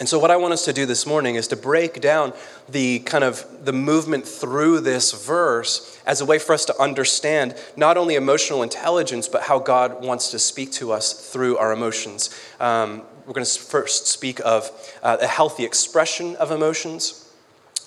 And 0.00 0.08
so 0.08 0.18
what 0.18 0.30
I 0.30 0.36
want 0.36 0.54
us 0.54 0.64
to 0.64 0.72
do 0.72 0.86
this 0.86 1.06
morning 1.06 1.34
is 1.34 1.48
to 1.48 1.56
break 1.56 2.00
down 2.00 2.32
the 2.66 3.00
kind 3.00 3.22
of 3.22 3.44
the 3.62 3.74
movement 3.74 4.26
through 4.26 4.80
this 4.80 5.12
verse 5.12 6.00
as 6.06 6.22
a 6.22 6.24
way 6.24 6.38
for 6.38 6.54
us 6.54 6.64
to 6.64 6.80
understand 6.80 7.56
not 7.76 7.98
only 7.98 8.14
emotional 8.14 8.62
intelligence 8.62 9.28
but 9.28 9.42
how 9.42 9.58
God 9.58 10.02
wants 10.02 10.30
to 10.30 10.38
speak 10.38 10.72
to 10.72 10.92
us 10.92 11.12
through 11.30 11.58
our 11.58 11.72
emotions. 11.72 12.30
Um, 12.58 13.02
we're 13.26 13.32
going 13.32 13.46
to 13.46 13.60
first 13.60 14.06
speak 14.06 14.40
of 14.40 14.70
uh, 15.02 15.16
a 15.20 15.26
healthy 15.26 15.64
expression 15.64 16.36
of 16.36 16.50
emotions, 16.50 17.32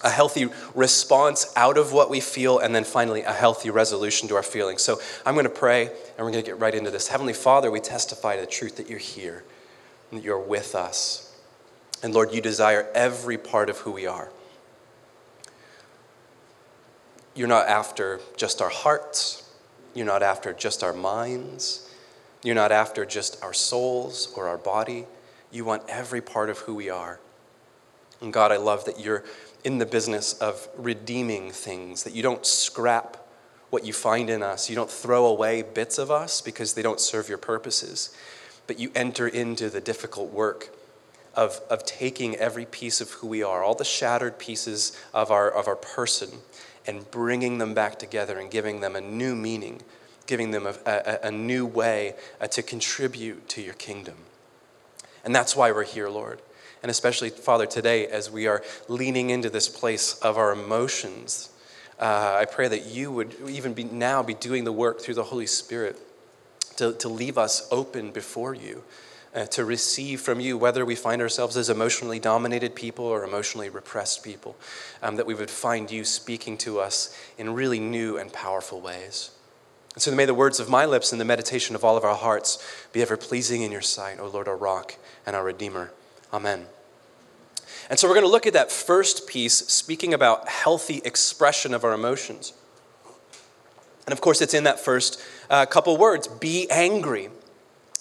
a 0.04 0.10
healthy 0.10 0.50
response 0.74 1.52
out 1.56 1.78
of 1.78 1.94
what 1.94 2.10
we 2.10 2.20
feel, 2.20 2.60
and 2.60 2.74
then 2.74 2.84
finally 2.84 3.22
a 3.24 3.34
healthy 3.34 3.70
resolution 3.70 4.28
to 4.30 4.36
our 4.36 4.44
feelings. 4.44 4.82
So 4.82 5.00
I'm 5.26 5.36
going 5.36 5.46
to 5.46 5.50
pray 5.50 5.88
and 5.88 6.26
we're 6.26 6.32
going 6.32 6.44
to 6.44 6.50
get 6.50 6.60
right 6.60 6.74
into 6.74 6.92
this. 6.92 7.08
Heavenly 7.08 7.34
Father, 7.34 7.70
we 7.70 7.80
testify 7.80 8.36
to 8.36 8.42
the 8.42 8.48
truth 8.48 8.78
that 8.78 8.90
you're 8.90 9.00
here 9.00 9.44
and 10.12 10.20
that 10.20 10.24
you're 10.24 10.40
with 10.40 10.76
us. 10.76 11.36
And 12.04 12.14
Lord, 12.14 12.34
you 12.34 12.42
desire 12.42 12.88
every 12.94 13.38
part 13.38 13.70
of 13.70 13.80
who 13.80 13.92
we 13.92 14.06
are. 14.06 14.30
You're 17.36 17.48
not 17.48 17.68
after 17.68 18.20
just 18.36 18.62
our 18.62 18.70
hearts, 18.70 19.48
you're 19.94 20.06
not 20.06 20.24
after 20.24 20.54
just 20.54 20.84
our 20.84 20.94
minds, 20.94 21.88
you're 22.44 22.56
not 22.56 22.72
after 22.72 23.06
just 23.06 23.44
our 23.44 23.54
souls 23.54 24.34
or 24.36 24.48
our 24.48 24.58
body. 24.58 25.06
You 25.52 25.66
want 25.66 25.84
every 25.88 26.22
part 26.22 26.50
of 26.50 26.60
who 26.60 26.76
we 26.76 26.90
are. 26.90 27.20
And 28.22 28.34
God, 28.34 28.52
I 28.52 28.58
love 28.58 28.86
that 28.86 29.00
you're 29.00 29.24
in 29.64 29.78
the 29.78 29.86
business 29.86 30.34
of 30.34 30.68
redeeming 30.78 31.52
things, 31.52 32.04
that 32.04 32.14
you 32.14 32.24
don't 32.24 32.46
scrap 32.46 33.18
what 33.70 33.86
you 33.86 33.94
find 33.94 34.30
in 34.30 34.42
us. 34.42 34.70
You 34.70 34.76
don't 34.76 34.90
throw 34.90 35.26
away 35.26 35.62
bits 35.62 35.98
of 35.98 36.10
us 36.10 36.42
because 36.42 36.74
they 36.74 36.82
don't 36.82 37.00
serve 37.00 37.30
your 37.30 37.38
purposes, 37.38 38.16
but 38.66 38.80
you 38.80 38.92
enter 38.96 39.28
into 39.28 39.70
the 39.70 39.82
difficult 39.82 40.32
work 40.32 40.74
of, 41.36 41.62
of 41.70 41.86
taking 41.86 42.36
every 42.36 42.66
piece 42.66 43.00
of 43.00 43.12
who 43.12 43.28
we 43.28 43.44
are, 43.44 43.64
all 43.64 43.76
the 43.76 43.86
shattered 43.86 44.40
pieces 44.40 44.98
of 45.14 45.32
our, 45.32 45.50
of 45.50 45.68
our 45.68 45.76
person, 45.76 46.30
and 46.88 47.10
bringing 47.12 47.58
them 47.58 47.74
back 47.74 48.00
together 48.00 48.40
and 48.40 48.50
giving 48.50 48.80
them 48.80 48.96
a 48.96 49.02
new 49.02 49.36
meaning, 49.36 49.82
giving 50.26 50.52
them 50.52 50.66
a, 50.66 50.76
a, 50.86 51.28
a 51.28 51.32
new 51.32 51.66
way 51.66 52.16
uh, 52.42 52.48
to 52.48 52.64
contribute 52.64 53.48
to 53.50 53.62
your 53.62 53.76
kingdom. 53.76 54.16
And 55.28 55.36
that's 55.36 55.58
why 55.58 55.74
we're 55.74 55.84
here, 55.84 56.08
Lord. 56.08 56.42
And 56.82 56.90
especially, 56.90 57.32
Father, 57.32 57.66
today, 57.66 58.08
as 58.08 58.32
we 58.32 58.48
are 58.48 58.64
leaning 58.88 59.30
into 59.30 59.50
this 59.50 59.68
place 59.68 60.18
of 60.20 60.38
our 60.38 60.54
emotions, 60.54 61.50
uh, 62.00 62.38
I 62.40 62.46
pray 62.46 62.70
that 62.70 62.86
you 62.86 63.12
would 63.12 63.36
even 63.46 63.74
be 63.74 63.84
now 63.84 64.24
be 64.24 64.34
doing 64.34 64.64
the 64.64 64.72
work 64.72 65.02
through 65.02 65.16
the 65.16 65.26
Holy 65.26 65.46
Spirit 65.46 66.00
to, 66.78 66.94
to 66.94 67.10
leave 67.10 67.38
us 67.38 67.68
open 67.72 68.12
before 68.12 68.56
you. 68.56 68.86
Uh, 69.36 69.46
to 69.48 69.66
receive 69.66 70.22
from 70.22 70.40
you, 70.40 70.58
whether 70.58 70.86
we 70.86 70.96
find 70.96 71.22
ourselves 71.22 71.58
as 71.58 71.70
emotionally 71.70 72.20
dominated 72.20 72.74
people 72.74 73.04
or 73.04 73.26
emotionally 73.26 73.70
repressed 73.70 74.24
people, 74.24 74.56
um, 75.04 75.18
that 75.18 75.26
we 75.26 75.36
would 75.36 75.50
find 75.50 75.92
you 75.92 76.06
speaking 76.06 76.58
to 76.58 76.80
us 76.80 77.16
in 77.38 77.54
really 77.54 77.80
new 77.80 78.18
and 78.18 78.32
powerful 78.32 78.80
ways. 78.80 79.32
And 79.98 80.02
so 80.04 80.14
may 80.14 80.26
the 80.26 80.34
words 80.36 80.60
of 80.60 80.70
my 80.70 80.86
lips 80.86 81.12
and 81.12 81.20
the 81.20 81.26
meditation 81.26 81.74
of 81.74 81.84
all 81.84 81.98
of 81.98 82.04
our 82.04 82.14
hearts 82.14 82.64
be 82.94 83.02
ever 83.02 83.18
pleasing 83.18 83.64
in 83.64 83.72
your 83.72 83.82
sight, 83.82 84.20
O 84.20 84.28
Lord, 84.28 84.48
our 84.48 84.56
rock 84.56 84.96
and 85.26 85.36
our 85.36 85.44
Redeemer. 85.44 85.92
Amen. 86.32 86.68
And 87.90 87.98
so 87.98 88.08
we're 88.08 88.14
going 88.14 88.24
to 88.24 88.32
look 88.32 88.46
at 88.46 88.54
that 88.54 88.72
first 88.72 89.28
piece, 89.28 89.56
speaking 89.56 90.14
about 90.14 90.50
healthy 90.50 91.02
expression 91.04 91.74
of 91.74 91.84
our 91.84 91.94
emotions. 91.94 92.54
And 94.06 94.14
of 94.14 94.22
course, 94.22 94.40
it's 94.40 94.54
in 94.54 94.66
that 94.66 94.80
first 94.80 95.20
uh, 95.50 95.66
couple 95.66 95.98
words 95.98 96.28
be 96.28 96.70
angry. 96.70 97.30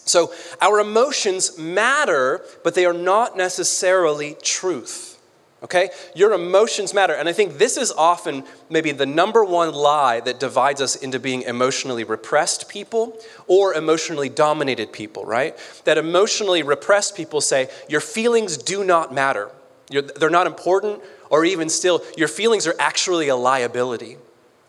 So 0.05 0.35
our 0.61 0.81
emotions 0.81 1.57
matter, 1.57 2.45
but 2.63 2.75
they 2.75 2.85
are 2.85 2.93
not 2.93 3.39
necessarily 3.39 4.37
truth. 4.43 5.16
Okay? 5.63 5.91
Your 6.15 6.33
emotions 6.33 6.93
matter. 6.93 7.15
And 7.15 7.29
I 7.29 7.33
think 7.33 7.59
this 7.59 7.77
is 7.77 7.91
often 7.91 8.45
maybe 8.69 8.93
the 8.93 9.07
number 9.07 9.45
one 9.45 9.73
lie 9.73 10.21
that 10.21 10.39
divides 10.39 10.81
us 10.81 10.97
into 10.97 11.19
being 11.19 11.43
emotionally 11.43 12.05
repressed 12.05 12.69
people 12.69 13.19
or 13.47 13.75
emotionally 13.75 14.29
dominated 14.29 14.93
people, 14.93 15.25
right? 15.25 15.57
That 15.85 15.99
emotionally 15.99 16.63
repressed 16.63 17.17
people 17.17 17.41
say, 17.41 17.69
your 17.89 18.03
feelings 18.03 18.57
do 18.59 18.85
not 18.85 19.15
matter. 19.15 19.51
You're, 19.89 20.03
they're 20.03 20.31
not 20.31 20.47
important, 20.47 21.01
or 21.31 21.45
even 21.45 21.69
still, 21.69 22.03
your 22.17 22.29
feelings 22.29 22.67
are 22.67 22.75
actually 22.79 23.29
a 23.29 23.37
liability. 23.37 24.19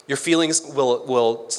Your 0.07 0.17
feelings 0.17 0.61
will, 0.61 1.05
will 1.05 1.49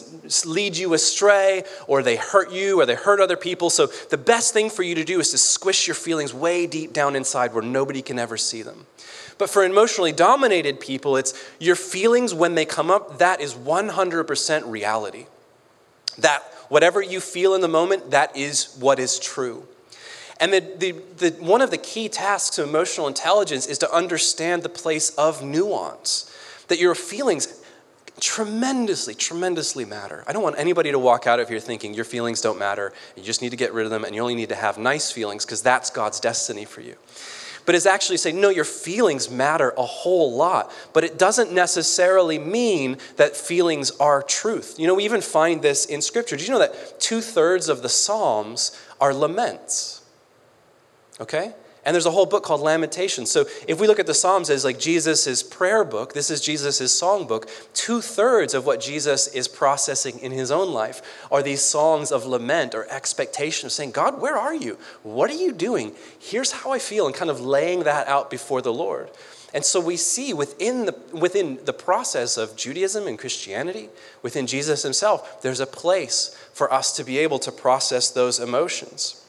lead 0.46 0.76
you 0.76 0.94
astray, 0.94 1.64
or 1.86 2.02
they 2.02 2.16
hurt 2.16 2.50
you, 2.50 2.80
or 2.80 2.86
they 2.86 2.94
hurt 2.94 3.20
other 3.20 3.36
people. 3.36 3.68
So, 3.68 3.88
the 4.08 4.16
best 4.16 4.54
thing 4.54 4.70
for 4.70 4.82
you 4.82 4.94
to 4.94 5.04
do 5.04 5.20
is 5.20 5.30
to 5.32 5.38
squish 5.38 5.86
your 5.86 5.94
feelings 5.94 6.32
way 6.32 6.66
deep 6.66 6.94
down 6.94 7.14
inside 7.14 7.52
where 7.52 7.62
nobody 7.62 8.00
can 8.00 8.18
ever 8.18 8.38
see 8.38 8.62
them. 8.62 8.86
But 9.38 9.50
for 9.50 9.64
emotionally 9.64 10.12
dominated 10.12 10.80
people, 10.80 11.16
it's 11.16 11.32
your 11.58 11.76
feelings 11.76 12.34
when 12.34 12.54
they 12.54 12.64
come 12.64 12.90
up, 12.90 13.18
that 13.18 13.40
is 13.40 13.54
100% 13.54 14.70
reality. 14.70 15.26
That 16.18 16.42
whatever 16.68 17.00
you 17.00 17.20
feel 17.20 17.54
in 17.54 17.60
the 17.60 17.68
moment, 17.68 18.10
that 18.10 18.36
is 18.36 18.76
what 18.78 18.98
is 18.98 19.18
true. 19.18 19.66
And 20.40 20.52
the, 20.52 20.60
the, 20.60 20.92
the, 21.16 21.30
one 21.42 21.62
of 21.62 21.70
the 21.70 21.78
key 21.78 22.08
tasks 22.08 22.58
of 22.58 22.68
emotional 22.68 23.08
intelligence 23.08 23.66
is 23.66 23.78
to 23.78 23.92
understand 23.92 24.62
the 24.62 24.68
place 24.68 25.10
of 25.10 25.42
nuance. 25.42 26.32
That 26.68 26.78
your 26.78 26.94
feelings 26.94 27.62
tremendously, 28.20 29.14
tremendously 29.14 29.84
matter. 29.84 30.24
I 30.26 30.32
don't 30.32 30.42
want 30.42 30.58
anybody 30.58 30.90
to 30.90 30.98
walk 30.98 31.26
out 31.26 31.40
of 31.40 31.48
here 31.48 31.60
thinking 31.60 31.94
your 31.94 32.04
feelings 32.04 32.40
don't 32.40 32.58
matter, 32.58 32.92
you 33.16 33.22
just 33.22 33.42
need 33.42 33.50
to 33.50 33.56
get 33.56 33.72
rid 33.72 33.84
of 33.84 33.90
them, 33.90 34.04
and 34.04 34.14
you 34.14 34.20
only 34.20 34.34
need 34.34 34.48
to 34.48 34.56
have 34.56 34.78
nice 34.78 35.10
feelings 35.10 35.44
because 35.44 35.62
that's 35.62 35.90
God's 35.90 36.20
destiny 36.20 36.64
for 36.64 36.80
you. 36.80 36.96
But 37.68 37.74
it's 37.74 37.84
actually 37.84 38.16
saying, 38.16 38.40
no, 38.40 38.48
your 38.48 38.64
feelings 38.64 39.28
matter 39.28 39.74
a 39.76 39.84
whole 39.84 40.32
lot, 40.32 40.72
but 40.94 41.04
it 41.04 41.18
doesn't 41.18 41.52
necessarily 41.52 42.38
mean 42.38 42.96
that 43.16 43.36
feelings 43.36 43.90
are 44.00 44.22
truth. 44.22 44.76
You 44.78 44.86
know, 44.86 44.94
we 44.94 45.04
even 45.04 45.20
find 45.20 45.60
this 45.60 45.84
in 45.84 46.00
Scripture. 46.00 46.38
Do 46.38 46.44
you 46.44 46.50
know 46.50 46.60
that 46.60 46.98
two 46.98 47.20
thirds 47.20 47.68
of 47.68 47.82
the 47.82 47.90
Psalms 47.90 48.74
are 49.02 49.12
laments? 49.12 50.00
Okay? 51.20 51.52
And 51.88 51.94
there's 51.94 52.04
a 52.04 52.10
whole 52.10 52.26
book 52.26 52.42
called 52.42 52.60
Lamentations. 52.60 53.30
So 53.30 53.46
if 53.66 53.80
we 53.80 53.86
look 53.86 53.98
at 53.98 54.06
the 54.06 54.12
Psalms 54.12 54.50
as 54.50 54.62
like 54.62 54.78
Jesus' 54.78 55.42
prayer 55.42 55.84
book, 55.84 56.12
this 56.12 56.30
is 56.30 56.42
Jesus' 56.42 56.92
song 56.92 57.26
book, 57.26 57.48
two 57.72 58.02
thirds 58.02 58.52
of 58.52 58.66
what 58.66 58.82
Jesus 58.82 59.26
is 59.28 59.48
processing 59.48 60.18
in 60.18 60.30
his 60.30 60.50
own 60.50 60.70
life 60.70 61.00
are 61.32 61.42
these 61.42 61.62
songs 61.62 62.12
of 62.12 62.26
lament 62.26 62.74
or 62.74 62.86
expectation 62.90 63.64
of 63.64 63.72
saying, 63.72 63.92
God, 63.92 64.20
where 64.20 64.36
are 64.36 64.54
you? 64.54 64.76
What 65.02 65.30
are 65.30 65.36
you 65.36 65.50
doing? 65.50 65.94
Here's 66.18 66.52
how 66.52 66.72
I 66.72 66.78
feel, 66.78 67.06
and 67.06 67.14
kind 67.14 67.30
of 67.30 67.40
laying 67.40 67.84
that 67.84 68.06
out 68.06 68.28
before 68.28 68.60
the 68.60 68.70
Lord. 68.70 69.08
And 69.54 69.64
so 69.64 69.80
we 69.80 69.96
see 69.96 70.34
within 70.34 70.84
the, 70.84 70.94
within 71.14 71.58
the 71.64 71.72
process 71.72 72.36
of 72.36 72.54
Judaism 72.54 73.06
and 73.06 73.18
Christianity, 73.18 73.88
within 74.20 74.46
Jesus 74.46 74.82
himself, 74.82 75.40
there's 75.40 75.60
a 75.60 75.66
place 75.66 76.36
for 76.52 76.70
us 76.70 76.94
to 76.96 77.02
be 77.02 77.16
able 77.16 77.38
to 77.38 77.50
process 77.50 78.10
those 78.10 78.38
emotions. 78.38 79.24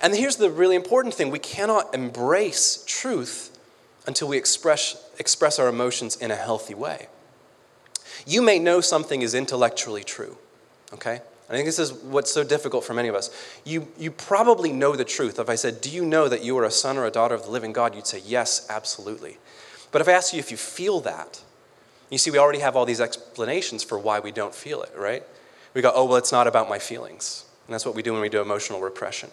And 0.00 0.14
here's 0.14 0.36
the 0.36 0.50
really 0.50 0.76
important 0.76 1.14
thing 1.14 1.30
we 1.30 1.38
cannot 1.38 1.94
embrace 1.94 2.84
truth 2.86 3.56
until 4.06 4.28
we 4.28 4.36
express, 4.36 4.96
express 5.18 5.58
our 5.58 5.68
emotions 5.68 6.16
in 6.16 6.30
a 6.30 6.36
healthy 6.36 6.74
way. 6.74 7.08
You 8.26 8.42
may 8.42 8.58
know 8.58 8.80
something 8.80 9.22
is 9.22 9.34
intellectually 9.34 10.04
true, 10.04 10.36
okay? 10.92 11.20
I 11.48 11.52
think 11.52 11.66
this 11.66 11.78
is 11.78 11.92
what's 11.92 12.32
so 12.32 12.42
difficult 12.42 12.84
for 12.84 12.92
many 12.92 13.08
of 13.08 13.14
us. 13.14 13.30
You, 13.64 13.86
you 13.98 14.10
probably 14.10 14.72
know 14.72 14.96
the 14.96 15.04
truth. 15.04 15.38
If 15.38 15.48
I 15.48 15.54
said, 15.54 15.80
Do 15.80 15.90
you 15.90 16.04
know 16.04 16.28
that 16.28 16.42
you 16.42 16.58
are 16.58 16.64
a 16.64 16.70
son 16.70 16.96
or 16.96 17.04
a 17.04 17.10
daughter 17.10 17.36
of 17.36 17.44
the 17.44 17.50
living 17.50 17.72
God? 17.72 17.94
You'd 17.94 18.06
say, 18.06 18.20
Yes, 18.24 18.66
absolutely. 18.68 19.38
But 19.92 20.00
if 20.00 20.08
I 20.08 20.12
ask 20.12 20.32
you 20.32 20.40
if 20.40 20.50
you 20.50 20.56
feel 20.56 21.00
that, 21.00 21.40
you 22.10 22.18
see, 22.18 22.30
we 22.30 22.38
already 22.38 22.58
have 22.58 22.74
all 22.74 22.84
these 22.84 23.00
explanations 23.00 23.84
for 23.84 23.98
why 23.98 24.18
we 24.18 24.32
don't 24.32 24.54
feel 24.54 24.82
it, 24.82 24.92
right? 24.96 25.22
We 25.72 25.82
go, 25.82 25.92
Oh, 25.94 26.04
well, 26.06 26.16
it's 26.16 26.32
not 26.32 26.48
about 26.48 26.68
my 26.68 26.80
feelings. 26.80 27.44
And 27.66 27.74
that's 27.74 27.86
what 27.86 27.94
we 27.94 28.02
do 28.02 28.12
when 28.12 28.22
we 28.22 28.28
do 28.28 28.40
emotional 28.40 28.80
repression. 28.80 29.30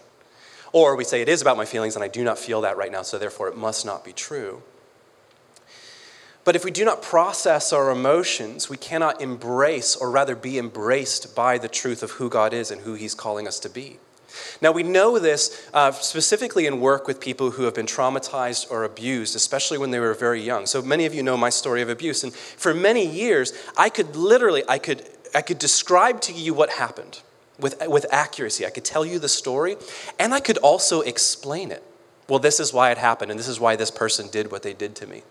Or 0.74 0.96
we 0.96 1.04
say, 1.04 1.22
it 1.22 1.30
is 1.30 1.42
about 1.42 1.56
my 1.56 1.66
feelings 1.66 1.96
and 1.96 2.04
I 2.04 2.08
do 2.10 2.24
not 2.24 2.38
feel 2.38 2.62
that 2.62 2.76
right 2.76 2.92
now, 2.92 3.04
so 3.04 3.18
therefore 3.18 3.48
it 3.48 3.56
must 3.56 3.86
not 3.86 4.04
be 4.04 4.12
true. 4.12 4.64
But 6.44 6.56
if 6.56 6.66
we 6.66 6.72
do 6.72 6.84
not 6.84 7.02
process 7.02 7.72
our 7.72 7.90
emotions, 7.90 8.70
we 8.70 8.76
cannot 8.76 9.22
embrace, 9.22 9.96
or 9.96 10.12
rather 10.12 10.36
be 10.36 10.58
embraced 10.58 11.36
by 11.36 11.58
the 11.58 11.70
truth 11.70 12.04
of 12.04 12.12
who 12.12 12.30
God 12.30 12.54
is 12.54 12.70
and 12.70 12.82
who 12.82 12.96
He's 12.96 13.16
calling 13.16 13.48
us 13.48 13.60
to 13.62 13.70
be. 13.70 13.98
Now, 14.62 14.72
we 14.72 14.84
know 14.84 15.20
this 15.20 15.70
uh, 15.74 15.92
specifically 15.92 16.66
in 16.66 16.82
work 16.82 17.08
with 17.08 17.22
people 17.22 17.52
who 17.52 17.64
have 17.64 17.76
been 17.76 17.86
traumatized 17.86 18.70
or 18.70 18.84
abused, 18.84 19.36
especially 19.36 19.78
when 19.78 19.92
they 19.92 20.00
were 20.00 20.14
very 20.14 20.42
young. 20.42 20.66
So 20.66 20.82
many 20.82 21.06
of 21.06 21.14
you 21.14 21.24
know 21.24 21.38
my 21.38 21.50
story 21.50 21.82
of 21.82 21.88
abuse. 21.88 22.24
And 22.24 22.34
for 22.34 22.74
many 22.74 23.06
years, 23.06 23.54
I 23.78 23.90
could 23.90 24.16
literally, 24.16 24.64
I 24.68 24.80
could, 24.80 25.08
I 25.36 25.44
could 25.44 25.60
describe 25.60 26.20
to 26.22 26.34
you 26.34 26.54
what 26.54 26.72
happened 26.72 27.22
with, 27.60 27.82
with 27.88 28.06
accuracy. 28.12 28.66
I 28.66 28.70
could 28.70 28.86
tell 28.86 29.06
you 29.06 29.20
the 29.20 29.30
story, 29.30 29.78
and 30.20 30.34
I 30.34 30.40
could 30.40 30.58
also 30.58 31.02
explain 31.02 31.72
it. 31.72 31.84
Well, 32.30 32.40
this 32.40 32.60
is 32.60 32.74
why 32.74 32.92
it 32.92 32.98
happened, 32.98 33.32
and 33.32 33.40
this 33.40 33.48
is 33.48 33.60
why 33.60 33.76
this 33.76 33.92
person 33.92 34.30
did 34.30 34.52
what 34.52 34.64
they 34.64 34.74
did 34.74 34.96
to 34.98 35.08
me. 35.08 35.24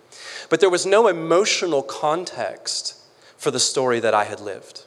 But 0.50 0.60
there 0.60 0.70
was 0.70 0.84
no 0.84 1.08
emotional 1.08 1.82
context 1.82 2.98
for 3.36 3.50
the 3.50 3.60
story 3.60 3.98
that 4.00 4.14
I 4.14 4.24
had 4.24 4.40
lived. 4.40 4.84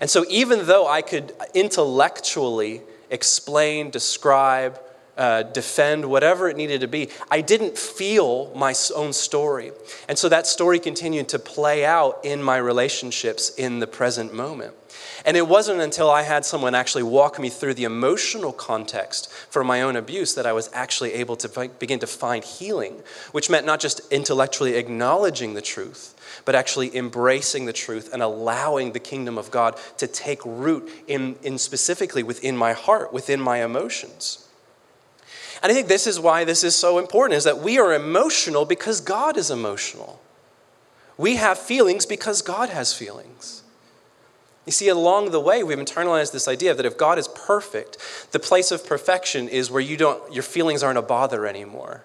And 0.00 0.08
so, 0.08 0.24
even 0.28 0.66
though 0.66 0.88
I 0.88 1.02
could 1.02 1.32
intellectually 1.54 2.82
explain, 3.10 3.90
describe, 3.90 4.80
uh, 5.16 5.42
defend, 5.42 6.06
whatever 6.06 6.48
it 6.48 6.56
needed 6.56 6.80
to 6.80 6.88
be, 6.88 7.08
I 7.30 7.40
didn't 7.40 7.76
feel 7.76 8.52
my 8.54 8.74
own 8.94 9.12
story. 9.12 9.72
And 10.08 10.18
so 10.18 10.28
that 10.28 10.46
story 10.46 10.78
continued 10.78 11.28
to 11.28 11.38
play 11.38 11.84
out 11.84 12.20
in 12.24 12.42
my 12.42 12.56
relationships 12.56 13.50
in 13.50 13.78
the 13.78 13.86
present 13.86 14.32
moment. 14.32 14.74
And 15.24 15.36
it 15.36 15.46
wasn't 15.46 15.80
until 15.80 16.10
I 16.10 16.22
had 16.22 16.44
someone 16.44 16.74
actually 16.74 17.04
walk 17.04 17.38
me 17.38 17.48
through 17.48 17.74
the 17.74 17.84
emotional 17.84 18.52
context 18.52 19.30
for 19.30 19.62
my 19.62 19.80
own 19.80 19.94
abuse 19.94 20.34
that 20.34 20.46
I 20.46 20.52
was 20.52 20.68
actually 20.72 21.12
able 21.14 21.36
to 21.36 21.68
begin 21.78 22.00
to 22.00 22.06
find 22.06 22.42
healing, 22.42 23.02
which 23.30 23.48
meant 23.48 23.64
not 23.64 23.78
just 23.78 24.00
intellectually 24.10 24.74
acknowledging 24.74 25.54
the 25.54 25.62
truth, 25.62 26.14
but 26.44 26.54
actually 26.54 26.96
embracing 26.96 27.66
the 27.66 27.72
truth 27.72 28.12
and 28.12 28.22
allowing 28.22 28.92
the 28.92 28.98
kingdom 29.00 29.38
of 29.38 29.50
God 29.50 29.78
to 29.98 30.06
take 30.06 30.40
root 30.44 30.90
in, 31.06 31.36
in 31.42 31.56
specifically 31.58 32.22
within 32.22 32.56
my 32.56 32.72
heart, 32.72 33.12
within 33.12 33.40
my 33.40 33.62
emotions. 33.62 34.48
And 35.62 35.70
I 35.70 35.74
think 35.74 35.86
this 35.86 36.08
is 36.08 36.18
why 36.18 36.42
this 36.44 36.64
is 36.64 36.74
so 36.74 36.98
important 36.98 37.36
is 37.36 37.44
that 37.44 37.60
we 37.60 37.78
are 37.78 37.94
emotional 37.94 38.64
because 38.64 39.00
God 39.00 39.36
is 39.36 39.50
emotional. 39.50 40.20
We 41.16 41.36
have 41.36 41.58
feelings 41.58 42.06
because 42.06 42.42
God 42.42 42.70
has 42.70 42.92
feelings. 42.92 43.61
You 44.64 44.72
see, 44.72 44.88
along 44.88 45.32
the 45.32 45.40
way, 45.40 45.64
we've 45.64 45.78
internalized 45.78 46.32
this 46.32 46.46
idea 46.46 46.72
that 46.74 46.86
if 46.86 46.96
God 46.96 47.18
is 47.18 47.28
perfect, 47.28 47.98
the 48.30 48.38
place 48.38 48.70
of 48.70 48.86
perfection 48.86 49.48
is 49.48 49.70
where 49.70 49.80
you 49.80 49.96
don't, 49.96 50.32
your 50.32 50.44
feelings 50.44 50.82
aren't 50.82 50.98
a 50.98 51.02
bother 51.02 51.46
anymore. 51.46 52.04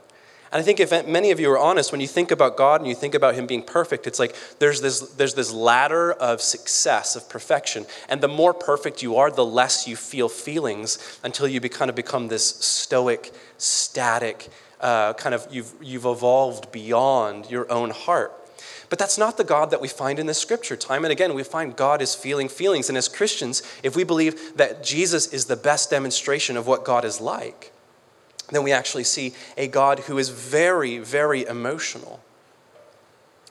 And 0.52 0.62
I 0.62 0.64
think 0.64 0.80
if 0.80 1.08
many 1.08 1.32
of 1.32 1.40
you 1.40 1.52
are 1.52 1.60
honest, 1.60 1.92
when 1.92 2.00
you 2.02 2.08
think 2.08 2.32
about 2.32 2.56
God 2.56 2.80
and 2.80 2.90
you 2.90 2.96
think 2.96 3.14
about 3.14 3.36
Him 3.36 3.48
being 3.48 3.62
perfect, 3.62 4.08
it's 4.08 4.18
like 4.18 4.36
there's 4.60 4.82
this, 4.82 5.02
there's 5.02 5.34
this 5.34 5.52
ladder 5.52 6.14
of 6.14 6.42
success, 6.42 7.16
of 7.16 7.30
perfection. 7.30 7.86
And 8.08 8.22
the 8.22 8.30
more 8.30 8.54
perfect 8.54 9.04
you 9.04 9.18
are, 9.18 9.30
the 9.30 9.46
less 9.46 9.88
you 9.88 9.96
feel 9.96 10.30
feelings 10.30 11.20
until 11.22 11.48
you 11.48 11.60
kind 11.60 11.90
of 11.90 11.96
become 11.96 12.30
this 12.30 12.56
stoic, 12.56 13.34
static, 13.58 14.48
uh, 14.80 15.14
kind 15.14 15.36
of, 15.36 15.46
you've, 15.52 15.74
you've 15.82 16.06
evolved 16.06 16.72
beyond 16.72 17.52
your 17.52 17.70
own 17.72 17.90
heart. 17.90 18.32
But 18.89 19.00
that's 19.00 19.17
not 19.17 19.38
the 19.38 19.44
God 19.44 19.72
that 19.72 19.82
we 19.82 19.88
find 19.88 20.17
in 20.17 20.27
the 20.27 20.34
scripture. 20.34 20.77
Time 20.77 21.03
and 21.03 21.12
again, 21.12 21.34
we 21.34 21.44
find 21.44 21.75
God 21.75 22.01
is 22.01 22.15
feeling 22.15 22.48
feelings. 22.48 22.88
And 22.88 22.98
as 22.98 23.10
Christians, 23.10 23.62
if 23.84 23.96
we 23.96 24.03
believe 24.03 24.56
that 24.58 24.84
Jesus 24.84 25.27
is 25.34 25.46
the 25.46 25.58
best 25.58 25.89
demonstration 25.89 26.56
of 26.56 26.67
what 26.67 26.86
God 26.86 27.03
is 27.03 27.20
like, 27.20 27.74
then 28.50 28.63
we 28.63 28.72
actually 28.72 29.03
see 29.03 29.34
a 29.58 29.67
God 29.67 30.00
who 30.01 30.17
is 30.17 30.29
very, 30.29 31.00
very 31.00 31.46
emotional. 31.46 32.22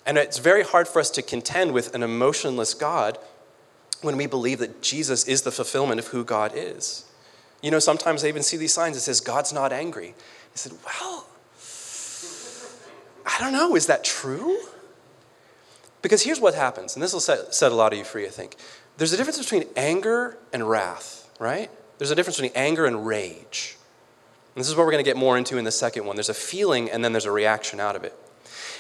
And 0.07 0.17
it's 0.17 0.39
very 0.39 0.63
hard 0.63 0.89
for 0.89 1.01
us 1.01 1.11
to 1.11 1.23
contend 1.23 1.73
with 1.73 1.95
an 1.95 2.03
emotionless 2.03 2.73
God 2.73 3.19
when 4.01 4.17
we 4.17 4.27
believe 4.27 4.59
that 4.61 4.81
Jesus 4.81 5.25
is 5.25 5.43
the 5.43 5.51
fulfillment 5.51 5.99
of 5.99 6.09
who 6.09 6.25
God 6.25 6.53
is. 6.55 7.05
You 7.61 7.71
know, 7.71 7.79
sometimes 7.79 8.25
I 8.25 8.29
even 8.29 8.43
see 8.43 8.57
these 8.57 8.73
signs 8.73 8.97
that 8.97 9.03
says 9.03 9.21
God's 9.21 9.53
not 9.53 9.73
angry. 9.73 10.09
I 10.09 10.57
said, 10.57 10.73
well, 10.85 11.27
I 13.27 13.39
don't 13.41 13.53
know, 13.53 13.75
is 13.77 13.87
that 13.87 14.05
true? 14.05 14.59
Because 16.07 16.23
here's 16.23 16.39
what 16.39 16.55
happens, 16.55 16.95
and 16.95 17.03
this 17.03 17.13
will 17.13 17.19
set, 17.19 17.53
set 17.53 17.73
a 17.73 17.75
lot 17.75 17.93
of 17.93 17.99
you 17.99 18.05
free, 18.05 18.27
I 18.27 18.31
think. 18.31 18.55
There's 18.97 19.13
a 19.13 19.17
difference 19.17 19.41
between 19.41 19.65
anger 19.75 20.39
and 20.53 20.71
wrath, 20.71 21.29
right? 21.41 21.69
There's 21.99 22.13
a 22.13 22.15
difference 22.15 22.37
between 22.37 22.53
anger 22.55 22.87
and 22.87 23.05
rage. 23.05 23.77
And 24.55 24.61
this 24.61 24.69
is 24.69 24.77
what 24.77 24.87
we're 24.87 24.93
going 24.93 25.05
to 25.05 25.11
get 25.11 25.17
more 25.17 25.37
into 25.37 25.59
in 25.59 25.65
the 25.65 25.73
second 25.73 26.07
one. 26.07 26.15
There's 26.15 26.29
a 26.29 26.33
feeling 26.33 26.89
and 26.89 27.05
then 27.05 27.11
there's 27.13 27.25
a 27.25 27.33
reaction 27.33 27.81
out 27.81 27.97
of 27.97 28.05
it. 28.05 28.15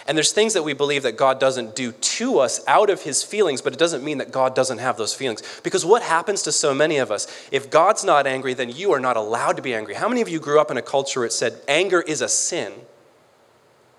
And 0.07 0.17
there's 0.17 0.31
things 0.31 0.55
that 0.55 0.63
we 0.63 0.73
believe 0.73 1.03
that 1.03 1.17
God 1.17 1.41
doesn't 1.41 1.75
do 1.75 1.91
to 1.91 2.39
us 2.39 2.61
out 2.69 2.91
of 2.91 3.03
his 3.03 3.25
feelings, 3.25 3.61
but 3.61 3.73
it 3.73 3.79
doesn't 3.81 4.05
mean 4.05 4.19
that 4.19 4.31
God 4.31 4.55
doesn't 4.55 4.79
have 4.79 4.97
those 4.97 5.13
feelings. 5.13 5.43
Because 5.65 5.85
what 5.85 6.03
happens 6.03 6.43
to 6.43 6.53
so 6.53 6.75
many 6.75 6.99
of 6.99 7.11
us? 7.11 7.27
If 7.51 7.71
God's 7.71 8.05
not 8.05 8.29
angry, 8.29 8.55
then 8.55 8.71
you 8.71 8.93
are 8.93 9.01
not 9.01 9.17
allowed 9.17 9.57
to 9.57 9.63
be 9.63 9.75
angry. 9.75 9.95
How 9.95 10.09
many 10.09 10.21
of 10.21 10.29
you 10.29 10.39
grew 10.39 10.61
up 10.61 10.71
in 10.71 10.77
a 10.77 10.83
culture 10.83 11.19
where 11.19 11.27
it 11.27 11.33
said 11.33 11.61
anger 11.67 12.03
is 12.03 12.21
a 12.21 12.29
sin? 12.29 12.73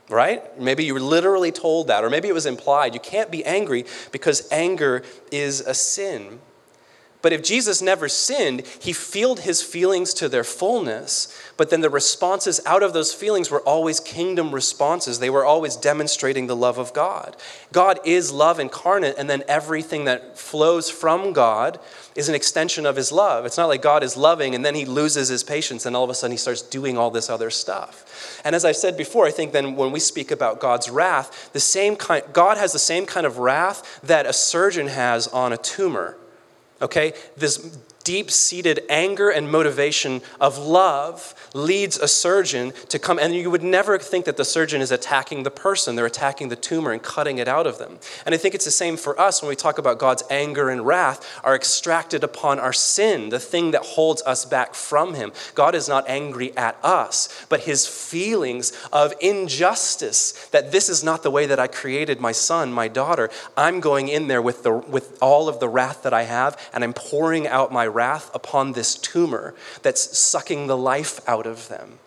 Right? 0.10 0.58
Maybe 0.60 0.86
you 0.86 0.94
were 0.94 1.02
literally 1.02 1.52
told 1.52 1.88
that, 1.88 2.04
or 2.04 2.10
maybe 2.10 2.30
it 2.30 2.34
was 2.34 2.46
implied. 2.46 2.94
You 2.94 3.00
can't 3.00 3.30
be 3.30 3.44
angry 3.44 3.86
because 4.12 4.48
anger 4.52 5.04
is 5.32 5.60
a 5.62 5.74
sin. 5.74 6.40
But 7.22 7.34
if 7.34 7.44
Jesus 7.44 7.82
never 7.82 8.08
sinned, 8.08 8.66
he 8.80 8.94
filled 8.94 9.42
his 9.42 9.62
feelings 9.62 10.14
to 10.16 10.30
their 10.30 10.44
fullness, 10.44 11.36
but 11.58 11.70
then 11.72 11.82
the 11.82 11.90
responses 11.90 12.62
out 12.66 12.84
of 12.84 12.94
those 12.94 13.14
feelings 13.14 13.50
were 13.50 13.62
always 13.62 14.00
kingdom 14.00 14.54
responses. 14.54 15.20
They 15.20 15.32
were 15.32 15.46
always 15.46 15.76
demonstrating 15.76 16.46
the 16.46 16.56
love 16.56 16.78
of 16.78 16.94
God. 16.94 17.36
God 17.74 18.00
is 18.06 18.32
love 18.32 18.60
incarnate, 18.60 19.16
and 19.18 19.30
then 19.30 19.44
everything 19.48 20.06
that 20.06 20.38
flows 20.38 20.92
from 20.92 21.34
God 21.34 21.80
is 22.16 22.30
an 22.30 22.36
extension 22.36 22.86
of 22.86 22.96
his 22.96 23.12
love. 23.12 23.46
It's 23.46 23.58
not 23.58 23.68
like 23.68 23.82
God 23.82 24.04
is 24.04 24.18
loving 24.18 24.56
and 24.56 24.66
then 24.66 24.74
he 24.74 24.86
loses 24.86 25.28
his 25.28 25.44
patience 25.44 25.86
and 25.86 25.96
all 25.96 26.04
of 26.04 26.10
a 26.10 26.16
sudden 26.16 26.32
he 26.32 26.38
starts 26.38 26.64
doing 26.64 26.98
all 26.98 27.12
this 27.12 27.30
other 27.30 27.52
stuff. 27.52 28.42
And 28.44 28.56
as 28.56 28.66
I've 28.66 28.76
said 28.76 28.98
before, 28.98 29.28
I 29.28 29.32
think 29.32 29.52
then 29.52 29.76
when 29.76 29.92
we 29.92 30.00
speak 30.00 30.32
about 30.32 30.60
God's 30.60 30.90
wrath, 30.90 31.52
the 31.54 31.60
same 31.60 31.96
kind 31.96 32.24
God 32.34 32.58
has 32.58 32.74
the 32.74 32.80
same 32.80 33.06
kind 33.06 33.28
of 33.28 33.38
wrath 33.38 34.00
that 34.02 34.26
a 34.26 34.34
surgeon 34.34 34.88
has 34.88 35.28
on 35.28 35.54
a 35.54 35.58
tumor 35.58 36.18
okay? 36.82 37.14
This 37.36 37.78
deep 38.08 38.32
seated 38.32 38.80
anger 38.88 39.30
and 39.30 39.52
motivation 39.52 40.22
of 40.40 40.58
love 40.58 41.36
leads 41.54 41.98
a 41.98 42.08
surgeon 42.08 42.72
to 42.88 42.98
come, 42.98 43.20
and 43.20 43.36
you 43.36 43.52
would 43.52 43.62
never 43.62 44.00
think 44.00 44.24
that 44.24 44.38
the 44.38 44.46
surgeon 44.46 44.80
is 44.80 44.92
attacking 44.92 45.44
the 45.44 45.52
person. 45.52 45.98
They're 45.98 46.06
attacking 46.06 46.48
the 46.48 46.56
tumor 46.56 46.94
and 46.94 47.04
cutting 47.04 47.38
it 47.38 47.50
out 47.50 47.68
of 47.68 47.80
them. 47.80 48.00
And 48.26 48.34
I 48.34 48.38
think 48.38 48.56
it's 48.56 48.64
the 48.64 48.72
same 48.72 48.96
for 48.96 49.20
us 49.20 49.42
when 49.42 49.50
we 49.50 49.58
talk 49.58 49.78
about 49.78 50.00
God's 50.00 50.24
anger 50.30 50.70
and 50.70 50.86
wrath 50.86 51.42
are 51.44 51.54
extracted 51.54 52.24
upon 52.24 52.60
our 52.60 52.72
sin, 52.72 53.28
the 53.28 53.42
thing 53.42 53.72
that 53.72 53.82
holds 53.82 54.22
us 54.22 54.46
back 54.46 54.74
from 54.74 55.16
Him. 55.16 55.34
God 55.54 55.76
is 55.76 55.90
not 55.90 56.08
angry 56.08 56.56
at 56.56 56.78
us, 56.84 57.46
but 57.50 57.62
His 57.62 57.86
feelings 57.86 58.72
of 58.94 59.14
injustice 59.20 60.48
that 60.54 60.72
this 60.72 60.88
is 60.88 61.04
not 61.04 61.24
the 61.24 61.32
way 61.32 61.46
that 61.46 61.60
I 61.60 61.68
created 61.68 62.22
my 62.22 62.32
son, 62.32 62.72
my 62.72 62.88
daughter. 62.88 63.30
I'm 63.58 63.82
going 63.82 64.08
in 64.08 64.28
there 64.28 64.42
with, 64.42 64.64
the, 64.64 64.72
with 64.72 65.22
all 65.22 65.50
of 65.50 65.60
the 65.60 65.68
wrath 65.68 66.04
that 66.04 66.14
I 66.14 66.24
have, 66.24 66.58
and 66.74 66.86
I'm 66.86 66.94
pouring 66.94 67.48
out 67.48 67.74
my 67.74 67.97
wrath 67.98 68.30
upon 68.34 68.72
this 68.74 68.96
tumor 68.96 69.54
that's 69.82 70.18
sucking 70.18 70.68
the 70.68 70.78
life 70.78 71.20
out 71.28 71.46
of 71.46 71.68
them. 71.68 72.00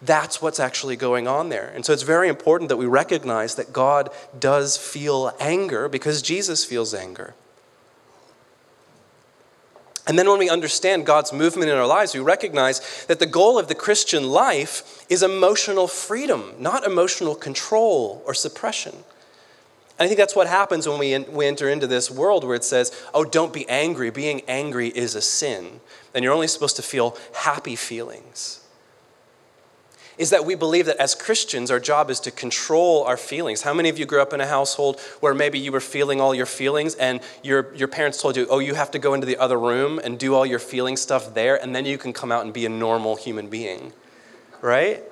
That's 0.00 0.42
what's 0.42 0.60
actually 0.60 0.96
going 0.96 1.26
on 1.28 1.48
there. 1.48 1.72
And 1.74 1.84
so 1.86 1.92
it's 1.92 2.02
very 2.02 2.28
important 2.28 2.68
that 2.68 2.76
we 2.76 2.86
recognize 2.86 3.54
that 3.54 3.72
God 3.72 4.10
does 4.38 4.76
feel 4.76 5.32
anger 5.40 5.88
because 5.88 6.22
Jesus 6.22 6.64
feels 6.64 6.92
anger. 6.92 7.34
And 10.06 10.18
then 10.18 10.28
when 10.28 10.40
we 10.40 10.50
understand 10.50 11.06
God's 11.06 11.32
movement 11.32 11.70
in 11.70 11.76
our 11.76 11.86
lives, 11.86 12.14
we 12.14 12.20
recognize 12.20 13.04
that 13.06 13.20
the 13.20 13.26
goal 13.26 13.58
of 13.58 13.68
the 13.68 13.74
Christian 13.74 14.28
life 14.28 15.06
is 15.08 15.22
emotional 15.22 15.86
freedom, 15.86 16.54
not 16.58 16.84
emotional 16.84 17.36
control 17.36 18.22
or 18.26 18.34
suppression. 18.34 19.04
I 20.02 20.08
think 20.08 20.18
that's 20.18 20.34
what 20.34 20.48
happens 20.48 20.88
when 20.88 20.98
we, 20.98 21.16
we 21.18 21.46
enter 21.46 21.68
into 21.68 21.86
this 21.86 22.10
world 22.10 22.42
where 22.42 22.56
it 22.56 22.64
says, 22.64 22.90
oh, 23.14 23.24
don't 23.24 23.52
be 23.52 23.68
angry. 23.68 24.10
Being 24.10 24.42
angry 24.48 24.88
is 24.88 25.14
a 25.14 25.22
sin. 25.22 25.80
And 26.12 26.24
you're 26.24 26.32
only 26.32 26.48
supposed 26.48 26.76
to 26.76 26.82
feel 26.82 27.16
happy 27.34 27.76
feelings. 27.76 28.58
Is 30.18 30.30
that 30.30 30.44
we 30.44 30.56
believe 30.56 30.86
that 30.86 30.96
as 30.96 31.14
Christians, 31.14 31.70
our 31.70 31.78
job 31.78 32.10
is 32.10 32.18
to 32.20 32.30
control 32.30 33.04
our 33.04 33.16
feelings. 33.16 33.62
How 33.62 33.72
many 33.72 33.88
of 33.90 33.98
you 33.98 34.04
grew 34.04 34.20
up 34.20 34.32
in 34.32 34.40
a 34.40 34.46
household 34.46 34.98
where 35.20 35.34
maybe 35.34 35.58
you 35.58 35.70
were 35.70 35.80
feeling 35.80 36.20
all 36.20 36.34
your 36.34 36.46
feelings 36.46 36.96
and 36.96 37.20
your, 37.42 37.72
your 37.74 37.88
parents 37.88 38.20
told 38.20 38.36
you, 38.36 38.46
oh, 38.50 38.58
you 38.58 38.74
have 38.74 38.90
to 38.90 38.98
go 38.98 39.14
into 39.14 39.26
the 39.26 39.36
other 39.36 39.58
room 39.58 40.00
and 40.02 40.18
do 40.18 40.34
all 40.34 40.44
your 40.44 40.58
feeling 40.58 40.96
stuff 40.96 41.32
there, 41.32 41.62
and 41.62 41.76
then 41.76 41.86
you 41.86 41.96
can 41.96 42.12
come 42.12 42.32
out 42.32 42.44
and 42.44 42.52
be 42.52 42.66
a 42.66 42.68
normal 42.68 43.14
human 43.14 43.48
being? 43.48 43.92
Right? 44.60 45.02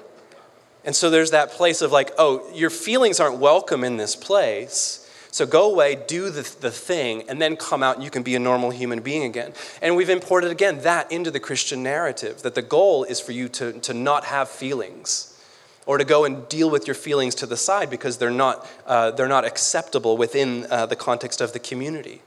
And 0.85 0.97
so 0.97 1.11
there's 1.11 1.31
that 1.33 1.51
place 1.51 1.83
of 1.83 1.93
like, 1.93 2.13
oh, 2.19 2.49
your 2.55 2.71
feelings 2.71 3.21
aren't 3.21 3.39
welcome 3.39 3.85
in 3.85 3.97
this 3.97 4.17
place. 4.17 5.07
So 5.31 5.47
go 5.47 5.71
away, 5.71 6.03
do 6.09 6.31
the, 6.31 6.43
the 6.61 6.71
thing, 6.71 7.29
and 7.29 7.41
then 7.41 7.57
come 7.57 7.83
out 7.83 7.97
and 7.97 8.05
you 8.05 8.11
can 8.11 8.23
be 8.23 8.35
a 8.35 8.41
normal 8.41 8.71
human 8.71 9.01
being 9.01 9.23
again. 9.25 9.53
And 9.81 9.95
we've 9.95 10.11
imported 10.11 10.51
again 10.51 10.81
that 10.81 11.11
into 11.13 11.31
the 11.31 11.39
Christian 11.39 11.83
narrative 11.83 12.43
that 12.43 12.55
the 12.55 12.63
goal 12.63 13.05
is 13.05 13.21
for 13.21 13.33
you 13.33 13.49
to, 13.51 13.73
to 13.81 13.95
not 13.95 14.25
have 14.25 14.49
feelings 14.49 15.27
or 15.87 15.99
to 15.99 16.05
go 16.05 16.25
and 16.25 16.49
deal 16.49 16.69
with 16.69 16.87
your 16.87 16.95
feelings 16.95 17.35
to 17.37 17.47
the 17.47 17.57
side 17.57 17.91
because 17.91 18.19
they're 18.19 18.31
not, 18.31 18.69
uh, 18.87 19.13
they're 19.13 19.29
not 19.29 19.45
acceptable 19.45 20.17
within 20.17 20.67
uh, 20.71 20.87
the 20.87 20.97
context 20.97 21.41
of 21.41 21.53
the 21.53 21.59
community. 21.59 22.23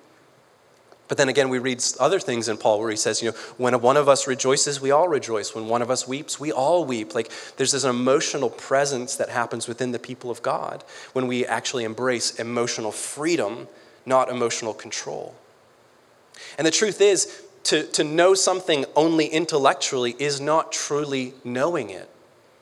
But 1.08 1.18
then 1.18 1.30
again, 1.30 1.50
we 1.50 1.60
read 1.60 1.84
other 2.00 2.20
things 2.20 2.48
in 2.48 2.58
Paul 2.58 2.80
where 2.80 2.90
he 2.90 2.96
says, 2.96 3.22
you 3.22 3.32
know, 3.32 3.38
when 3.58 3.80
one 3.82 3.98
of 3.98 4.08
us 4.08 4.26
rejoices, 4.26 4.80
we 4.80 4.92
all 4.92 5.08
rejoice. 5.08 5.54
When 5.54 5.68
one 5.68 5.82
of 5.82 5.92
us 5.92 6.08
weeps, 6.08 6.40
we 6.40 6.52
all 6.52 6.86
weep. 6.86 7.14
Like 7.14 7.32
there's 7.58 7.74
this 7.74 7.84
emotional 7.84 8.50
presence 8.50 9.16
that 9.18 9.30
happens 9.30 9.68
within 9.68 9.92
the 9.92 10.00
people 10.00 10.32
of 10.32 10.42
God 10.42 10.84
when 11.12 11.28
we 11.28 11.46
actually 11.46 11.84
embrace 11.84 12.40
emotional 12.40 12.92
freedom, 12.92 13.68
not 14.06 14.30
emotional 14.30 14.74
control. 14.74 15.36
And 16.58 16.66
the 16.66 16.72
truth 16.72 17.02
is, 17.02 17.44
to, 17.66 17.84
to 17.88 18.04
know 18.04 18.34
something 18.34 18.86
only 18.96 19.26
intellectually 19.26 20.16
is 20.20 20.42
not 20.42 20.72
truly 20.72 21.34
knowing 21.44 21.90
it. 21.90 22.10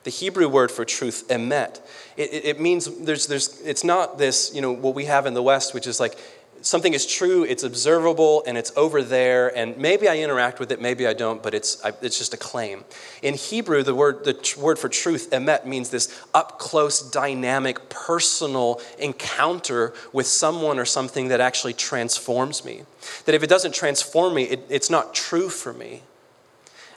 The 0.04 0.10
Hebrew 0.10 0.48
word 0.48 0.70
for 0.70 0.84
truth, 0.84 1.26
emet, 1.28 1.80
it, 2.16 2.44
it, 2.44 2.60
means 2.60 2.86
there's, 3.04 3.26
there's, 3.26 3.60
it's 3.62 3.84
not 3.84 4.18
this, 4.18 4.52
you 4.54 4.60
know, 4.60 4.72
what 4.72 4.94
we 4.94 5.04
have 5.04 5.26
in 5.26 5.34
the 5.34 5.42
West, 5.42 5.74
which 5.74 5.86
is 5.86 6.00
like 6.00 6.16
something 6.62 6.94
is 6.94 7.04
true, 7.04 7.44
it's 7.44 7.64
observable, 7.64 8.42
and 8.46 8.56
it's 8.56 8.72
over 8.76 9.02
there, 9.02 9.54
and 9.56 9.76
maybe 9.76 10.08
I 10.08 10.18
interact 10.18 10.60
with 10.60 10.72
it, 10.72 10.80
maybe 10.80 11.06
I 11.06 11.12
don't, 11.12 11.42
but 11.42 11.54
it's, 11.54 11.84
I, 11.84 11.92
it's 12.00 12.16
just 12.16 12.32
a 12.32 12.36
claim. 12.36 12.84
In 13.20 13.34
Hebrew, 13.34 13.82
the 13.82 13.94
word, 13.94 14.24
the 14.24 14.54
word 14.58 14.78
for 14.78 14.88
truth, 14.88 15.30
emet, 15.30 15.66
means 15.66 15.90
this 15.90 16.22
up 16.32 16.58
close, 16.58 17.02
dynamic, 17.10 17.88
personal 17.88 18.80
encounter 18.98 19.92
with 20.12 20.26
someone 20.26 20.78
or 20.78 20.84
something 20.84 21.28
that 21.28 21.40
actually 21.40 21.74
transforms 21.74 22.64
me. 22.64 22.82
That 23.26 23.34
if 23.34 23.42
it 23.42 23.48
doesn't 23.48 23.74
transform 23.74 24.34
me, 24.34 24.44
it, 24.44 24.60
it's 24.68 24.88
not 24.88 25.14
true 25.14 25.48
for 25.48 25.72
me. 25.72 26.02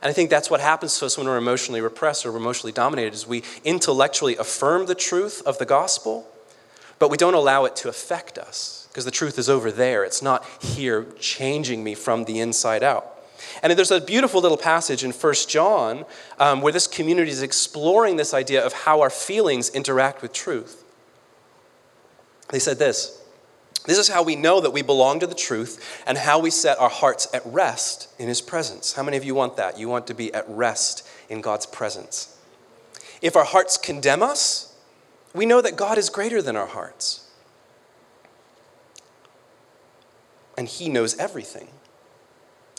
And 0.01 0.09
I 0.09 0.13
think 0.13 0.29
that's 0.29 0.51
what 0.51 0.61
happens 0.61 0.99
to 0.99 1.07
us 1.07 1.17
when 1.17 1.25
we're 1.25 1.37
emotionally 1.37 1.81
repressed 1.81 2.25
or 2.25 2.31
we're 2.31 2.37
emotionally 2.37 2.71
dominated 2.71 3.15
is 3.15 3.25
we 3.25 3.41
intellectually 3.63 4.37
affirm 4.37 4.85
the 4.85 4.93
truth 4.93 5.41
of 5.47 5.57
the 5.57 5.65
gospel, 5.65 6.27
but 6.99 7.09
we 7.09 7.17
don't 7.17 7.33
allow 7.33 7.65
it 7.65 7.75
to 7.77 7.89
affect 7.89 8.37
us 8.37 8.84
because 8.95 9.03
the 9.03 9.11
truth 9.11 9.37
is 9.37 9.49
over 9.49 9.73
there. 9.73 10.05
It's 10.05 10.21
not 10.21 10.45
here 10.61 11.05
changing 11.19 11.83
me 11.83 11.95
from 11.95 12.23
the 12.23 12.39
inside 12.39 12.81
out. 12.81 13.05
And 13.61 13.73
there's 13.73 13.91
a 13.91 13.99
beautiful 13.99 14.39
little 14.39 14.55
passage 14.55 15.03
in 15.03 15.11
1 15.11 15.33
John 15.49 16.05
um, 16.39 16.61
where 16.61 16.71
this 16.71 16.87
community 16.87 17.29
is 17.29 17.41
exploring 17.41 18.15
this 18.15 18.33
idea 18.33 18.65
of 18.65 18.71
how 18.71 19.01
our 19.01 19.09
feelings 19.09 19.67
interact 19.67 20.21
with 20.21 20.31
truth. 20.31 20.85
They 22.51 22.59
said 22.59 22.79
this 22.79 23.21
This 23.85 23.97
is 23.97 24.07
how 24.07 24.23
we 24.23 24.37
know 24.37 24.61
that 24.61 24.71
we 24.71 24.81
belong 24.81 25.19
to 25.19 25.27
the 25.27 25.35
truth 25.35 26.01
and 26.07 26.17
how 26.17 26.39
we 26.39 26.49
set 26.49 26.79
our 26.79 26.87
hearts 26.87 27.27
at 27.33 27.41
rest 27.45 28.07
in 28.17 28.29
His 28.29 28.39
presence. 28.39 28.93
How 28.93 29.03
many 29.03 29.17
of 29.17 29.25
you 29.25 29.35
want 29.35 29.57
that? 29.57 29.77
You 29.77 29.89
want 29.89 30.07
to 30.07 30.13
be 30.13 30.33
at 30.33 30.45
rest 30.47 31.05
in 31.27 31.41
God's 31.41 31.65
presence. 31.65 32.39
If 33.21 33.35
our 33.35 33.43
hearts 33.43 33.75
condemn 33.75 34.23
us, 34.23 34.73
we 35.33 35.45
know 35.45 35.59
that 35.59 35.75
God 35.75 35.97
is 35.97 36.09
greater 36.09 36.41
than 36.41 36.55
our 36.55 36.67
hearts. 36.67 37.24
And 40.57 40.67
He 40.67 40.89
knows 40.89 41.17
everything. 41.17 41.67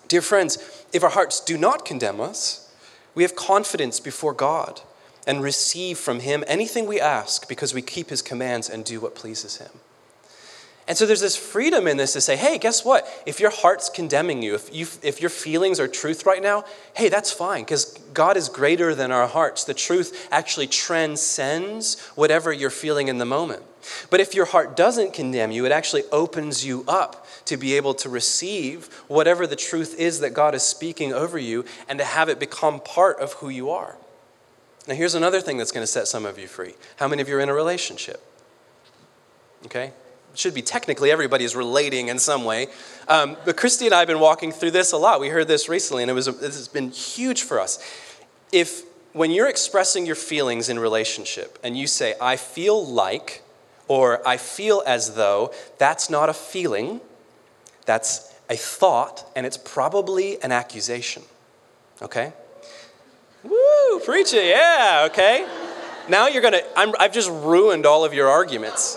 Dear 0.09 0.23
friends, 0.23 0.59
if 0.93 1.03
our 1.03 1.11
hearts 1.11 1.41
do 1.41 1.59
not 1.59 1.85
condemn 1.85 2.21
us, 2.21 2.73
we 3.15 3.23
have 3.23 3.35
confidence 3.35 3.99
before 3.99 4.33
God 4.33 4.81
and 5.27 5.43
receive 5.43 5.99
from 5.99 6.21
Him 6.21 6.45
anything 6.47 6.87
we 6.87 7.01
ask 7.01 7.49
because 7.49 7.75
we 7.75 7.83
keep 7.83 8.11
His 8.11 8.23
commands 8.23 8.69
and 8.69 8.85
do 8.85 9.01
what 9.01 9.15
pleases 9.15 9.57
Him. 9.57 9.71
And 10.89 10.97
so 10.97 11.05
there's 11.05 11.21
this 11.21 11.37
freedom 11.37 11.89
in 11.89 11.97
this 11.97 12.13
to 12.13 12.21
say, 12.21 12.37
hey, 12.37 12.59
guess 12.59 12.85
what? 12.85 13.09
If 13.27 13.41
your 13.41 13.51
heart's 13.51 13.89
condemning 13.89 14.41
you, 14.43 14.55
if, 14.55 14.73
you, 14.73 14.87
if 15.03 15.21
your 15.21 15.31
feelings 15.31 15.81
are 15.81 15.89
truth 15.89 16.25
right 16.25 16.41
now, 16.41 16.65
hey, 16.95 17.09
that's 17.09 17.33
fine 17.33 17.65
because 17.65 17.99
God 18.15 18.37
is 18.37 18.49
greater 18.49 18.95
than 18.95 19.11
our 19.11 19.27
hearts. 19.27 19.65
The 19.65 19.75
truth 19.75 20.29
actually 20.31 20.69
transcends 20.69 22.01
whatever 22.11 22.53
you're 22.53 22.71
feeling 22.71 23.09
in 23.09 23.19
the 23.19 23.25
moment. 23.25 23.65
But 24.11 24.21
if 24.21 24.35
your 24.35 24.47
heart 24.47 24.77
doesn't 24.77 25.13
condemn 25.13 25.51
you, 25.51 25.67
it 25.67 25.73
actually 25.73 26.05
opens 26.13 26.65
you 26.65 26.85
up 26.89 27.27
to 27.47 27.57
be 27.57 27.75
able 27.75 27.95
to 27.95 28.09
receive 28.09 28.87
whatever 29.09 29.47
the 29.47 29.57
truth 29.57 29.99
is 29.99 30.21
that 30.21 30.35
God 30.35 30.55
is 30.55 30.63
speaking 30.63 31.13
over 31.13 31.39
you 31.39 31.65
and 31.89 31.99
to 31.99 32.05
have 32.05 32.29
it 32.29 32.39
become 32.39 32.81
part 32.81 33.19
of 33.19 33.35
who 33.35 33.49
you 33.49 33.71
are. 33.71 33.97
Now, 34.89 34.95
here's 34.95 35.15
another 35.15 35.41
thing 35.41 35.57
that's 35.57 35.73
going 35.73 35.83
to 35.83 35.91
set 35.91 36.07
some 36.07 36.25
of 36.25 36.39
you 36.39 36.47
free. 36.47 36.75
How 36.97 37.09
many 37.09 37.23
of 37.23 37.29
you 37.29 37.37
are 37.37 37.41
in 37.41 37.49
a 37.49 37.55
relationship? 37.55 38.23
Okay? 39.65 39.93
It 40.33 40.39
should 40.39 40.55
be 40.55 40.63
technically 40.63 41.11
everybody 41.11 41.45
is 41.45 41.57
relating 41.57 42.09
in 42.09 42.19
some 42.19 42.45
way. 42.45 42.69
Um, 43.09 43.37
but 43.45 43.57
Christy 43.57 43.87
and 43.87 43.95
I 43.95 44.01
have 44.01 44.09
been 44.09 44.21
walking 44.21 44.53
through 44.53 44.73
this 44.73 44.93
a 44.93 44.97
lot. 44.97 45.19
We 45.21 45.29
heard 45.29 45.49
this 45.49 45.69
recently, 45.69 46.03
and 46.03 46.11
it 46.11 46.15
was, 46.15 46.27
this 46.27 46.57
has 46.57 46.69
been 46.69 46.91
huge 46.91 47.43
for 47.43 47.59
us. 47.59 47.79
If 48.53 48.83
when 49.13 49.31
you're 49.31 49.49
expressing 49.49 50.05
your 50.05 50.15
feelings 50.15 50.69
in 50.69 50.79
relationship 50.79 51.59
and 51.65 51.77
you 51.77 51.87
say, 51.87 52.15
I 52.21 52.37
feel 52.37 52.85
like, 52.85 53.43
or 53.89 54.27
I 54.27 54.37
feel 54.37 54.83
as 54.87 55.15
though, 55.15 55.53
that's 55.79 56.11
not 56.11 56.29
a 56.29 56.35
feeling, 56.35 57.01
that's 57.85 58.33
a 58.51 58.57
thought, 58.57 59.31
and 59.37 59.47
it's 59.47 59.57
probably 59.57 60.43
an 60.43 60.53
accusation. 60.53 61.23
Okay? 62.03 62.33
Woo, 63.43 64.01
preach 64.05 64.33
it, 64.35 64.47
yeah, 64.47 65.07
okay. 65.11 65.47
Now 66.09 66.29
you're 66.29 66.43
gonna, 66.43 66.63
i 66.77 66.93
have 67.01 67.13
just 67.13 67.31
ruined 67.31 67.87
all 67.87 68.05
of 68.05 68.13
your 68.13 68.29
arguments. 68.29 68.97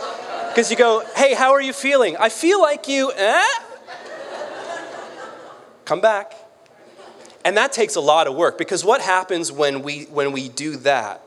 Because 0.49 0.71
you 0.71 0.77
go, 0.77 1.03
hey, 1.15 1.33
how 1.33 1.51
are 1.51 1.61
you 1.61 1.73
feeling? 1.73 2.17
I 2.17 2.29
feel 2.29 2.59
like 2.59 2.87
you, 2.87 3.11
eh? 3.15 3.43
Come 5.85 6.01
back. 6.01 6.33
And 7.45 7.55
that 7.57 7.71
takes 7.71 7.95
a 7.95 8.01
lot 8.01 8.27
of 8.27 8.35
work 8.35 8.57
because 8.57 8.83
what 8.83 9.01
happens 9.01 9.51
when 9.51 9.81
we, 9.81 10.03
when 10.05 10.31
we 10.31 10.49
do 10.49 10.75
that 10.77 11.23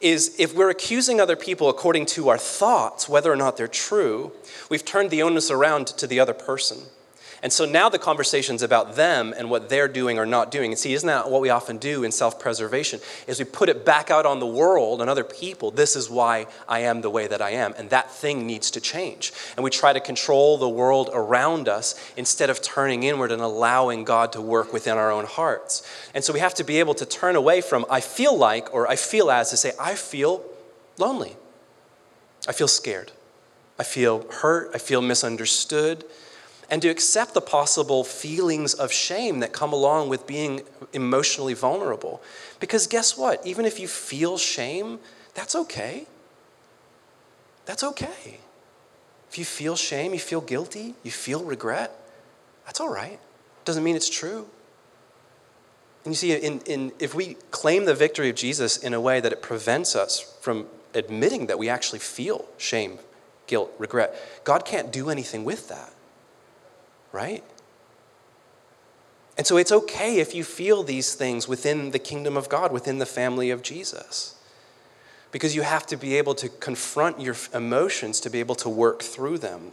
is 0.00 0.34
if 0.38 0.54
we're 0.54 0.70
accusing 0.70 1.20
other 1.20 1.36
people 1.36 1.68
according 1.68 2.06
to 2.06 2.28
our 2.28 2.38
thoughts, 2.38 3.08
whether 3.08 3.32
or 3.32 3.36
not 3.36 3.56
they're 3.56 3.68
true, 3.68 4.32
we've 4.68 4.84
turned 4.84 5.10
the 5.10 5.22
onus 5.22 5.50
around 5.50 5.86
to 5.88 6.06
the 6.06 6.20
other 6.20 6.34
person. 6.34 6.78
And 7.46 7.52
so 7.52 7.64
now 7.64 7.88
the 7.88 8.00
conversation's 8.00 8.62
about 8.62 8.96
them 8.96 9.32
and 9.38 9.48
what 9.48 9.68
they're 9.68 9.86
doing 9.86 10.18
or 10.18 10.26
not 10.26 10.50
doing. 10.50 10.72
And 10.72 10.78
see, 10.80 10.94
isn't 10.94 11.06
that 11.06 11.30
what 11.30 11.40
we 11.40 11.48
often 11.48 11.78
do 11.78 12.02
in 12.02 12.10
self-preservation? 12.10 12.98
Is 13.28 13.38
we 13.38 13.44
put 13.44 13.68
it 13.68 13.84
back 13.84 14.10
out 14.10 14.26
on 14.26 14.40
the 14.40 14.46
world 14.48 15.00
and 15.00 15.08
other 15.08 15.22
people. 15.22 15.70
This 15.70 15.94
is 15.94 16.10
why 16.10 16.48
I 16.68 16.80
am 16.80 17.02
the 17.02 17.08
way 17.08 17.28
that 17.28 17.40
I 17.40 17.50
am, 17.50 17.72
and 17.78 17.88
that 17.90 18.10
thing 18.10 18.48
needs 18.48 18.72
to 18.72 18.80
change. 18.80 19.32
And 19.54 19.62
we 19.62 19.70
try 19.70 19.92
to 19.92 20.00
control 20.00 20.58
the 20.58 20.68
world 20.68 21.08
around 21.12 21.68
us 21.68 21.94
instead 22.16 22.50
of 22.50 22.62
turning 22.62 23.04
inward 23.04 23.30
and 23.30 23.40
allowing 23.40 24.02
God 24.02 24.32
to 24.32 24.40
work 24.40 24.72
within 24.72 24.98
our 24.98 25.12
own 25.12 25.24
hearts. 25.24 25.88
And 26.14 26.24
so 26.24 26.32
we 26.32 26.40
have 26.40 26.54
to 26.54 26.64
be 26.64 26.80
able 26.80 26.94
to 26.94 27.06
turn 27.06 27.36
away 27.36 27.60
from 27.60 27.86
I 27.88 28.00
feel 28.00 28.36
like 28.36 28.74
or 28.74 28.88
I 28.88 28.96
feel 28.96 29.30
as 29.30 29.50
to 29.50 29.56
say 29.56 29.70
I 29.78 29.94
feel 29.94 30.42
lonely. 30.98 31.36
I 32.48 32.52
feel 32.52 32.66
scared. 32.66 33.12
I 33.78 33.84
feel 33.84 34.26
hurt. 34.32 34.72
I 34.74 34.78
feel 34.78 35.00
misunderstood 35.00 36.04
and 36.70 36.82
to 36.82 36.88
accept 36.88 37.34
the 37.34 37.40
possible 37.40 38.02
feelings 38.02 38.74
of 38.74 38.92
shame 38.92 39.40
that 39.40 39.52
come 39.52 39.72
along 39.72 40.08
with 40.08 40.26
being 40.26 40.62
emotionally 40.92 41.54
vulnerable. 41.54 42.22
Because 42.58 42.86
guess 42.86 43.16
what? 43.16 43.44
Even 43.46 43.64
if 43.64 43.78
you 43.78 43.86
feel 43.86 44.36
shame, 44.36 44.98
that's 45.34 45.54
okay. 45.54 46.06
That's 47.66 47.84
okay. 47.84 48.40
If 49.30 49.38
you 49.38 49.44
feel 49.44 49.76
shame, 49.76 50.12
you 50.12 50.20
feel 50.20 50.40
guilty, 50.40 50.94
you 51.02 51.10
feel 51.10 51.44
regret, 51.44 51.92
that's 52.64 52.80
all 52.80 52.88
right. 52.88 53.18
Doesn't 53.64 53.84
mean 53.84 53.96
it's 53.96 54.10
true. 54.10 54.48
And 56.04 56.12
you 56.12 56.14
see, 56.14 56.32
in, 56.32 56.60
in, 56.60 56.92
if 56.98 57.14
we 57.14 57.34
claim 57.50 57.84
the 57.84 57.94
victory 57.94 58.28
of 58.30 58.36
Jesus 58.36 58.76
in 58.76 58.94
a 58.94 59.00
way 59.00 59.20
that 59.20 59.32
it 59.32 59.42
prevents 59.42 59.96
us 59.96 60.20
from 60.40 60.66
admitting 60.94 61.46
that 61.46 61.58
we 61.58 61.68
actually 61.68 61.98
feel 61.98 62.44
shame, 62.58 62.98
guilt, 63.46 63.72
regret, 63.78 64.14
God 64.44 64.64
can't 64.64 64.92
do 64.92 65.10
anything 65.10 65.44
with 65.44 65.68
that 65.68 65.92
right? 67.16 67.42
And 69.38 69.46
so 69.46 69.56
it's 69.56 69.72
okay 69.72 70.18
if 70.18 70.34
you 70.34 70.44
feel 70.44 70.82
these 70.82 71.14
things 71.14 71.48
within 71.48 71.90
the 71.90 71.98
kingdom 71.98 72.36
of 72.36 72.50
God, 72.50 72.72
within 72.72 72.98
the 72.98 73.06
family 73.06 73.50
of 73.50 73.62
Jesus. 73.62 74.34
Because 75.32 75.56
you 75.56 75.62
have 75.62 75.86
to 75.86 75.96
be 75.96 76.16
able 76.16 76.34
to 76.34 76.48
confront 76.48 77.20
your 77.20 77.34
emotions 77.54 78.20
to 78.20 78.30
be 78.30 78.38
able 78.40 78.54
to 78.56 78.68
work 78.68 79.02
through 79.02 79.38
them. 79.38 79.72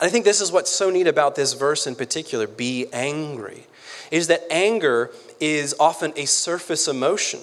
And 0.00 0.08
I 0.08 0.08
think 0.08 0.24
this 0.24 0.40
is 0.40 0.50
what's 0.50 0.70
so 0.70 0.88
neat 0.90 1.06
about 1.06 1.36
this 1.36 1.52
verse 1.52 1.86
in 1.86 1.94
particular 1.94 2.46
be 2.46 2.86
angry, 2.92 3.66
is 4.10 4.26
that 4.28 4.42
anger 4.50 5.10
is 5.40 5.74
often 5.78 6.14
a 6.16 6.24
surface 6.24 6.88
emotion. 6.88 7.40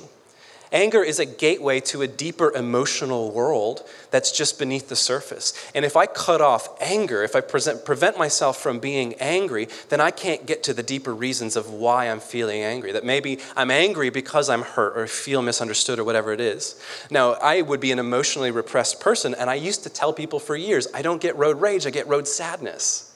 Anger 0.73 1.03
is 1.03 1.19
a 1.19 1.25
gateway 1.25 1.81
to 1.81 2.01
a 2.01 2.07
deeper 2.07 2.49
emotional 2.53 3.31
world 3.31 3.83
that's 4.09 4.31
just 4.31 4.57
beneath 4.57 4.87
the 4.87 4.95
surface. 4.95 5.53
And 5.75 5.83
if 5.83 5.97
I 5.97 6.05
cut 6.05 6.39
off 6.39 6.69
anger, 6.79 7.23
if 7.23 7.35
I 7.35 7.41
present, 7.41 7.83
prevent 7.83 8.17
myself 8.17 8.57
from 8.57 8.79
being 8.79 9.15
angry, 9.15 9.67
then 9.89 9.99
I 9.99 10.11
can't 10.11 10.45
get 10.45 10.63
to 10.63 10.73
the 10.73 10.81
deeper 10.81 11.13
reasons 11.13 11.57
of 11.57 11.69
why 11.69 12.09
I'm 12.09 12.21
feeling 12.21 12.61
angry. 12.61 12.93
That 12.93 13.03
maybe 13.03 13.39
I'm 13.57 13.69
angry 13.69 14.09
because 14.11 14.49
I'm 14.49 14.61
hurt 14.61 14.97
or 14.97 15.07
feel 15.07 15.41
misunderstood 15.41 15.99
or 15.99 16.05
whatever 16.05 16.31
it 16.31 16.39
is. 16.39 16.81
Now, 17.09 17.33
I 17.33 17.61
would 17.61 17.81
be 17.81 17.91
an 17.91 17.99
emotionally 17.99 18.51
repressed 18.51 19.01
person, 19.01 19.35
and 19.35 19.49
I 19.49 19.55
used 19.55 19.83
to 19.83 19.89
tell 19.89 20.13
people 20.13 20.39
for 20.39 20.55
years 20.55 20.87
I 20.93 21.01
don't 21.01 21.21
get 21.21 21.35
road 21.35 21.59
rage, 21.59 21.85
I 21.85 21.89
get 21.89 22.07
road 22.07 22.29
sadness. 22.29 23.13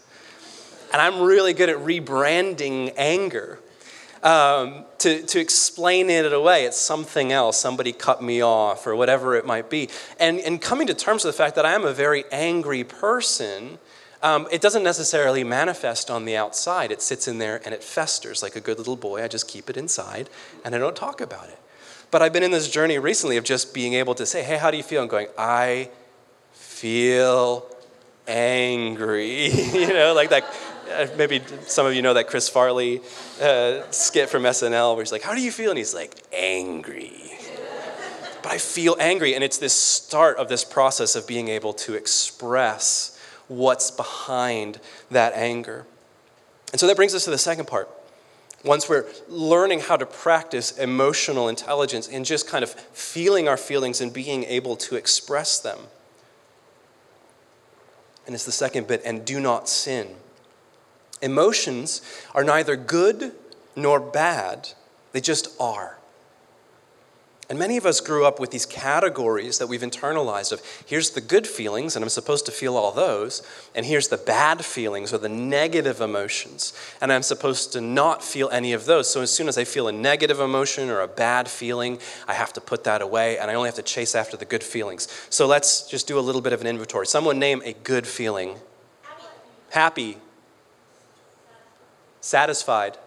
And 0.92 1.02
I'm 1.02 1.22
really 1.22 1.54
good 1.54 1.70
at 1.70 1.78
rebranding 1.78 2.94
anger 2.98 3.60
um, 4.26 4.86
to, 5.06 5.22
to 5.22 5.40
explain 5.40 6.10
it 6.10 6.34
away. 6.34 6.66
It's 6.66 6.78
something 6.78 7.32
else. 7.32 7.60
Somebody 7.60 7.94
cut 7.94 8.24
me 8.24 8.42
off, 8.42 8.88
or 8.88 8.96
whatever 8.96 9.36
it 9.36 9.46
might 9.46 9.70
be. 9.70 9.88
And, 10.20 10.40
and 10.40 10.60
coming 10.60 10.88
to 10.88 10.96
terms 10.96 11.24
with 11.24 11.36
the 11.36 11.38
fact 11.38 11.56
that 11.58 11.66
I 11.66 11.74
am 11.74 11.86
a 11.86 11.94
very 11.94 12.24
angry 12.32 12.84
person. 12.84 13.78
Um, 14.24 14.48
it 14.52 14.62
doesn't 14.62 14.82
necessarily 14.82 15.44
manifest 15.44 16.10
on 16.10 16.26
the 16.26 16.36
outside. 16.36 16.92
It 16.92 17.04
sits 17.04 17.28
in 17.28 17.38
there 17.38 17.62
and 17.64 17.72
it 17.76 17.84
festers 17.84 18.42
like 18.42 18.56
a 18.56 18.60
good 18.60 18.80
little 18.80 18.96
boy. 18.96 19.24
I 19.24 19.28
just 19.28 19.48
keep 19.48 19.70
it 19.70 19.78
inside 19.78 20.28
and 20.64 20.74
I 20.74 20.80
don't 20.80 20.96
talk 20.96 21.22
about 21.22 21.50
it. 21.50 21.60
But 22.10 22.24
I've 22.24 22.34
been 22.34 22.42
in 22.42 22.50
this 22.50 22.72
journey 22.72 22.98
recently 22.98 23.38
of 23.38 23.44
just 23.44 23.76
being 23.76 23.94
able 23.94 24.16
to 24.16 24.26
say, 24.26 24.42
hey, 24.42 24.58
how 24.58 24.72
do 24.72 24.78
you 24.78 24.84
feel? 24.84 25.02
And 25.02 25.10
going, 25.10 25.28
I 25.38 25.92
feel 26.54 27.64
angry. 28.28 29.50
you 29.50 29.94
know, 29.94 30.16
like 30.16 30.32
that 30.32 30.52
maybe 31.18 31.42
some 31.68 31.86
of 31.86 31.94
you 31.94 32.02
know 32.02 32.14
that 32.14 32.28
Chris 32.28 32.50
Farley 32.50 33.02
uh, 33.42 33.82
skit 33.92 34.30
from 34.30 34.44
SNL 34.44 34.96
where 34.96 35.04
he's 35.04 35.12
like, 35.12 35.22
How 35.24 35.36
do 35.36 35.42
you 35.42 35.52
feel? 35.52 35.72
And 35.72 35.78
he's 35.78 35.94
like, 35.94 36.16
Angry. 36.34 37.14
but 38.42 38.52
I 38.52 38.58
feel 38.58 38.96
angry. 39.00 39.36
And 39.36 39.44
it's 39.44 39.58
this 39.58 39.74
start 39.74 40.38
of 40.38 40.50
this 40.50 40.64
process 40.64 41.16
of 41.16 41.28
being 41.28 41.48
able 41.48 41.74
to 41.74 41.94
express 41.94 43.20
what's 43.48 43.92
behind 43.92 44.80
that 45.12 45.34
anger. 45.34 45.86
And 46.72 46.80
so 46.80 46.88
that 46.88 46.96
brings 46.96 47.14
us 47.14 47.26
to 47.26 47.32
the 47.32 47.38
second 47.38 47.68
part. 47.68 47.90
Once 48.64 48.90
we're 48.90 49.06
learning 49.30 49.80
how 49.80 49.96
to 49.96 50.06
practice 50.06 50.76
emotional 50.78 51.48
intelligence 51.48 52.08
and 52.08 52.26
just 52.26 52.48
kind 52.48 52.64
of 52.64 52.72
feeling 52.72 53.48
our 53.48 53.58
feelings 53.58 54.02
and 54.02 54.12
being 54.12 54.44
able 54.46 54.76
to 54.76 54.96
express 54.96 55.60
them. 55.60 55.78
And 58.26 58.34
it's 58.34 58.46
the 58.46 58.52
second 58.52 58.88
bit, 58.88 59.04
and 59.06 59.24
do 59.24 59.40
not 59.40 59.70
sin. 59.70 60.16
Emotions 61.22 62.02
are 62.34 62.44
neither 62.44 62.76
good 62.76 63.34
nor 63.76 64.00
bad, 64.00 64.70
they 65.12 65.22
just 65.22 65.50
are. 65.60 65.98
And 67.48 67.60
many 67.60 67.78
of 67.78 67.86
us 67.86 68.00
grew 68.00 68.26
up 68.26 68.40
with 68.40 68.50
these 68.50 68.66
categories 68.66 69.60
that 69.60 69.68
we've 69.68 69.82
internalized 69.82 70.52
of 70.52 70.64
here's 70.88 71.12
the 71.12 71.22
good 71.22 71.46
feelings, 71.46 71.96
and 71.96 72.04
I'm 72.04 72.10
supposed 72.10 72.48
to 72.48 72.52
feel 72.52 72.76
all 72.76 72.92
those, 72.92 73.44
and 73.76 73.86
here's 73.86 74.08
the 74.08 74.18
bad 74.18 74.66
feelings 74.66 75.14
or 75.14 75.20
the 75.20 75.30
negative 75.30 76.02
emotions, 76.02 76.74
and 77.00 77.14
I'm 77.14 77.22
supposed 77.22 77.72
to 77.74 77.82
not 77.82 78.24
feel 78.24 78.50
any 78.50 78.74
of 78.74 78.86
those. 78.86 79.08
So 79.08 79.22
as 79.22 79.32
soon 79.32 79.48
as 79.48 79.60
I 79.60 79.64
feel 79.64 79.88
a 79.88 79.92
negative 79.92 80.40
emotion 80.40 80.90
or 80.90 81.02
a 81.02 81.08
bad 81.08 81.48
feeling, 81.48 82.00
I 82.28 82.34
have 82.34 82.52
to 82.54 82.62
put 82.62 82.84
that 82.86 83.04
away, 83.04 83.38
and 83.38 83.52
I 83.52 83.54
only 83.54 83.68
have 83.68 83.76
to 83.76 83.84
chase 83.84 84.16
after 84.16 84.36
the 84.36 84.46
good 84.46 84.64
feelings. 84.64 85.08
So 85.30 85.46
let's 85.46 85.88
just 85.88 86.08
do 86.08 86.18
a 86.18 86.22
little 86.22 86.42
bit 86.42 86.52
of 86.52 86.62
an 86.62 86.68
inventory. 86.68 87.06
Someone 87.06 87.38
name 87.38 87.62
a 87.64 87.74
good 87.74 88.08
feeling. 88.08 88.56
Happy. 89.70 90.14
Happy 90.14 90.18
satisfied, 92.26 92.98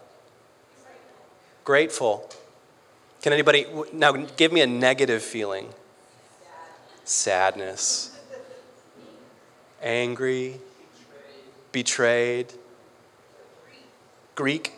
grateful. 1.65 2.29
Can 3.21 3.33
anybody 3.33 3.65
now 3.91 4.13
give 4.13 4.53
me 4.53 4.61
a 4.61 4.67
negative 4.67 5.21
feeling? 5.21 5.73
Sadness, 7.03 8.17
angry, 9.81 10.61
betrayed, 11.73 12.53
Greek, 14.35 14.73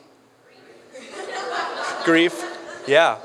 grief. 2.04 2.44
Yeah. 2.88 3.20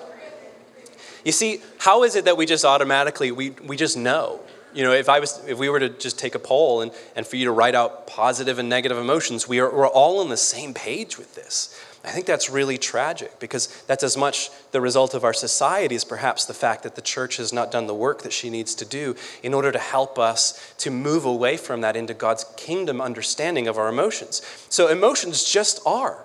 You 1.24 1.32
see, 1.32 1.62
how 1.78 2.02
is 2.02 2.14
it 2.14 2.26
that 2.26 2.36
we 2.36 2.44
just 2.44 2.64
automatically, 2.66 3.32
we, 3.32 3.50
we 3.50 3.76
just 3.76 3.96
know? 3.96 4.40
You 4.76 4.84
know, 4.84 4.92
if, 4.92 5.08
I 5.08 5.20
was, 5.20 5.42
if 5.48 5.58
we 5.58 5.70
were 5.70 5.80
to 5.80 5.88
just 5.88 6.18
take 6.18 6.34
a 6.34 6.38
poll 6.38 6.82
and, 6.82 6.92
and 7.16 7.26
for 7.26 7.36
you 7.36 7.46
to 7.46 7.50
write 7.50 7.74
out 7.74 8.06
positive 8.06 8.58
and 8.58 8.68
negative 8.68 8.98
emotions, 8.98 9.48
we 9.48 9.58
are, 9.58 9.74
we're 9.74 9.88
all 9.88 10.20
on 10.20 10.28
the 10.28 10.36
same 10.36 10.74
page 10.74 11.16
with 11.16 11.34
this. 11.34 11.82
I 12.04 12.10
think 12.10 12.26
that's 12.26 12.50
really 12.50 12.76
tragic 12.76 13.40
because 13.40 13.66
that's 13.88 14.04
as 14.04 14.16
much 14.16 14.50
the 14.70 14.80
result 14.80 15.14
of 15.14 15.24
our 15.24 15.32
society 15.32 15.96
as 15.96 16.04
perhaps 16.04 16.44
the 16.44 16.54
fact 16.54 16.82
that 16.82 16.94
the 16.94 17.00
church 17.00 17.38
has 17.38 17.54
not 17.54 17.72
done 17.72 17.86
the 17.86 17.94
work 17.94 18.22
that 18.22 18.34
she 18.34 18.50
needs 18.50 18.74
to 18.76 18.84
do 18.84 19.16
in 19.42 19.54
order 19.54 19.72
to 19.72 19.78
help 19.78 20.18
us 20.18 20.74
to 20.78 20.90
move 20.90 21.24
away 21.24 21.56
from 21.56 21.80
that 21.80 21.96
into 21.96 22.12
God's 22.14 22.44
kingdom 22.56 23.00
understanding 23.00 23.66
of 23.66 23.78
our 23.78 23.88
emotions. 23.88 24.42
So, 24.68 24.88
emotions 24.88 25.42
just 25.42 25.80
are. 25.84 26.24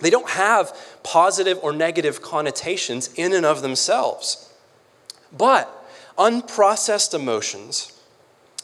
They 0.00 0.08
don't 0.08 0.30
have 0.30 0.74
positive 1.02 1.58
or 1.62 1.72
negative 1.72 2.22
connotations 2.22 3.12
in 3.16 3.34
and 3.34 3.44
of 3.44 3.60
themselves. 3.60 4.50
But 5.36 5.70
unprocessed 6.18 7.14
emotions 7.14 7.92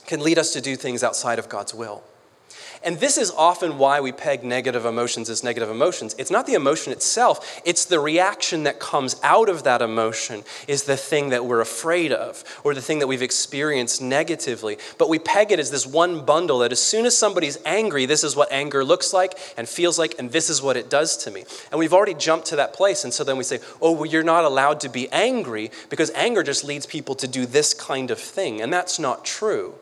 can 0.07 0.21
lead 0.21 0.39
us 0.39 0.53
to 0.53 0.61
do 0.61 0.77
things 0.77 1.03
outside 1.03 1.39
of 1.39 1.49
God's 1.49 1.75
will. 1.75 2.03
And 2.85 2.99
this 2.99 3.17
is 3.17 3.31
often 3.31 3.79
why 3.79 4.01
we 4.01 4.13
peg 4.13 4.43
negative 4.43 4.85
emotions 4.85 5.31
as 5.31 5.45
negative 5.45 5.71
emotions. 5.71 6.15
It's 6.19 6.31
not 6.31 6.47
the 6.47 6.55
emotion 6.55 6.93
itself, 6.93 7.61
it's 7.65 7.85
the 7.85 8.01
reaction 8.01 8.65
that 8.65 8.81
comes 8.81 9.17
out 9.23 9.49
of 9.49 9.63
that 9.65 9.83
emotion 9.83 10.45
is 10.67 10.85
the 10.85 10.97
thing 10.97 11.31
that 11.31 11.45
we're 11.45 11.61
afraid 11.61 12.13
of 12.13 12.43
or 12.65 12.75
the 12.75 12.83
thing 12.83 12.99
that 12.99 13.07
we've 13.07 13.23
experienced 13.23 14.03
negatively. 14.03 14.79
But 14.99 15.09
we 15.09 15.19
peg 15.19 15.53
it 15.53 15.59
as 15.59 15.71
this 15.71 15.87
one 15.87 16.25
bundle 16.25 16.59
that 16.61 16.73
as 16.73 16.81
soon 16.81 17.07
as 17.07 17.17
somebody's 17.17 17.59
angry, 17.65 18.07
this 18.07 18.25
is 18.25 18.35
what 18.35 18.51
anger 18.51 18.85
looks 18.85 19.13
like 19.13 19.39
and 19.57 19.69
feels 19.69 19.99
like, 19.99 20.19
and 20.19 20.33
this 20.33 20.51
is 20.51 20.61
what 20.61 20.77
it 20.77 20.91
does 20.91 21.17
to 21.19 21.31
me. 21.31 21.45
And 21.71 21.79
we've 21.79 21.93
already 21.93 22.15
jumped 22.15 22.47
to 22.49 22.57
that 22.57 22.73
place. 22.73 23.05
And 23.05 23.13
so 23.13 23.25
then 23.25 23.37
we 23.37 23.45
say, 23.45 23.61
oh, 23.81 23.93
well, 23.93 24.07
you're 24.07 24.23
not 24.23 24.45
allowed 24.45 24.81
to 24.81 24.89
be 24.89 25.11
angry 25.13 25.71
because 25.89 26.11
anger 26.11 26.43
just 26.43 26.65
leads 26.65 26.87
people 26.87 27.15
to 27.17 27.29
do 27.29 27.47
this 27.47 27.75
kind 27.75 28.11
of 28.11 28.19
thing. 28.19 28.61
And 28.61 28.73
that's 28.73 28.99
not 28.99 29.25
true. 29.25 29.75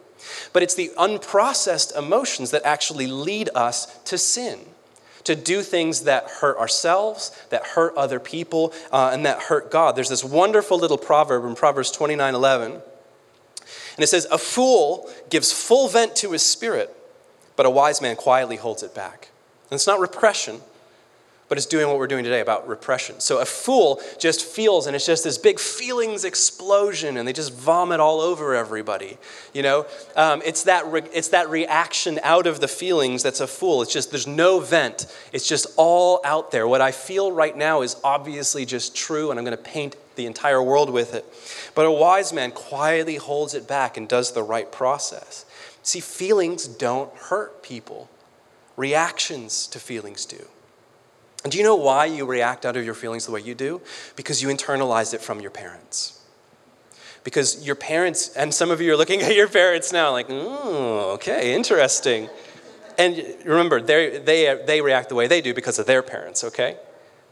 But 0.52 0.62
it's 0.62 0.74
the 0.74 0.90
unprocessed 0.96 1.96
emotions 1.96 2.50
that 2.50 2.62
actually 2.64 3.06
lead 3.06 3.50
us 3.54 3.98
to 4.04 4.18
sin, 4.18 4.60
to 5.24 5.34
do 5.34 5.62
things 5.62 6.02
that 6.02 6.24
hurt 6.40 6.58
ourselves, 6.58 7.30
that 7.50 7.66
hurt 7.68 7.94
other 7.96 8.20
people, 8.20 8.72
uh, 8.92 9.10
and 9.12 9.24
that 9.26 9.42
hurt 9.42 9.70
God. 9.70 9.96
There's 9.96 10.08
this 10.08 10.24
wonderful 10.24 10.78
little 10.78 10.98
proverb 10.98 11.44
in 11.44 11.54
Proverbs 11.54 11.90
29 11.90 12.34
11. 12.34 12.72
And 12.72 14.04
it 14.04 14.08
says, 14.08 14.26
A 14.30 14.38
fool 14.38 15.10
gives 15.28 15.52
full 15.52 15.88
vent 15.88 16.16
to 16.16 16.32
his 16.32 16.42
spirit, 16.42 16.96
but 17.56 17.66
a 17.66 17.70
wise 17.70 18.00
man 18.00 18.16
quietly 18.16 18.56
holds 18.56 18.82
it 18.82 18.94
back. 18.94 19.28
And 19.70 19.76
it's 19.76 19.86
not 19.86 20.00
repression, 20.00 20.60
but 21.50 21.58
it's 21.58 21.66
doing 21.66 21.88
what 21.88 21.98
we're 21.98 22.06
doing 22.06 22.22
today 22.22 22.38
about 22.38 22.68
repression. 22.68 23.18
So 23.18 23.40
a 23.40 23.44
fool 23.44 24.00
just 24.20 24.44
feels, 24.44 24.86
and 24.86 24.94
it's 24.94 25.04
just 25.04 25.24
this 25.24 25.36
big 25.36 25.58
feelings 25.58 26.24
explosion, 26.24 27.16
and 27.16 27.26
they 27.26 27.32
just 27.32 27.52
vomit 27.52 27.98
all 27.98 28.20
over 28.20 28.54
everybody. 28.54 29.18
You 29.52 29.64
know, 29.64 29.86
um, 30.14 30.42
it's 30.44 30.62
that 30.62 30.86
re- 30.86 31.10
it's 31.12 31.30
that 31.30 31.50
reaction 31.50 32.20
out 32.22 32.46
of 32.46 32.60
the 32.60 32.68
feelings 32.68 33.24
that's 33.24 33.40
a 33.40 33.48
fool. 33.48 33.82
It's 33.82 33.92
just 33.92 34.12
there's 34.12 34.28
no 34.28 34.60
vent. 34.60 35.12
It's 35.32 35.48
just 35.48 35.66
all 35.76 36.20
out 36.24 36.52
there. 36.52 36.68
What 36.68 36.80
I 36.80 36.92
feel 36.92 37.32
right 37.32 37.56
now 37.56 37.82
is 37.82 37.96
obviously 38.04 38.64
just 38.64 38.94
true, 38.94 39.30
and 39.30 39.38
I'm 39.40 39.44
going 39.44 39.56
to 39.56 39.62
paint 39.62 39.96
the 40.14 40.26
entire 40.26 40.62
world 40.62 40.88
with 40.88 41.14
it. 41.14 41.24
But 41.74 41.84
a 41.84 41.90
wise 41.90 42.32
man 42.32 42.52
quietly 42.52 43.16
holds 43.16 43.54
it 43.54 43.66
back 43.66 43.96
and 43.96 44.08
does 44.08 44.30
the 44.34 44.44
right 44.44 44.70
process. 44.70 45.44
See, 45.82 45.98
feelings 45.98 46.68
don't 46.68 47.12
hurt 47.16 47.64
people. 47.64 48.08
Reactions 48.76 49.66
to 49.66 49.80
feelings 49.80 50.24
do. 50.24 50.46
And 51.42 51.52
do 51.52 51.58
you 51.58 51.64
know 51.64 51.76
why 51.76 52.04
you 52.04 52.26
react 52.26 52.66
out 52.66 52.76
of 52.76 52.84
your 52.84 52.94
feelings 52.94 53.26
the 53.26 53.32
way 53.32 53.40
you 53.40 53.54
do? 53.54 53.80
Because 54.14 54.42
you 54.42 54.48
internalized 54.48 55.14
it 55.14 55.22
from 55.22 55.40
your 55.40 55.50
parents. 55.50 56.20
Because 57.24 57.64
your 57.66 57.74
parents, 57.74 58.34
and 58.36 58.52
some 58.52 58.70
of 58.70 58.80
you 58.80 58.92
are 58.92 58.96
looking 58.96 59.22
at 59.22 59.34
your 59.34 59.48
parents 59.48 59.92
now 59.92 60.12
like, 60.12 60.26
oh, 60.28 61.12
okay, 61.14 61.54
interesting. 61.54 62.28
And 62.98 63.24
remember, 63.44 63.80
they, 63.80 64.18
they, 64.18 64.62
they 64.66 64.80
react 64.82 65.08
the 65.08 65.14
way 65.14 65.26
they 65.26 65.40
do 65.40 65.54
because 65.54 65.78
of 65.78 65.86
their 65.86 66.02
parents, 66.02 66.44
okay? 66.44 66.76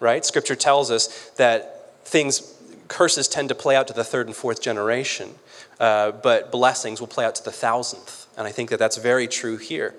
Right? 0.01 0.25
Scripture 0.25 0.57
tells 0.57 0.91
us 0.91 1.31
that 1.37 2.07
things, 2.07 2.55
curses 2.89 3.29
tend 3.29 3.51
to 3.51 3.55
play 3.55 3.77
out 3.77 3.89
to 3.89 3.93
the 3.93 4.05
third 4.05 4.27
and 4.27 4.35
fourth 4.35 4.63
generation, 4.63 5.35
uh, 5.79 6.13
but 6.13 6.51
blessings 6.51 7.01
will 7.01 7.09
play 7.09 7.27
out 7.27 7.35
to 7.35 7.45
the 7.45 7.53
thousandth. 7.53 8.27
And 8.39 8.47
I 8.47 8.53
think 8.53 8.71
that 8.71 8.79
that's 8.79 8.97
very 8.97 9.29
true 9.29 9.59
here. 9.59 9.95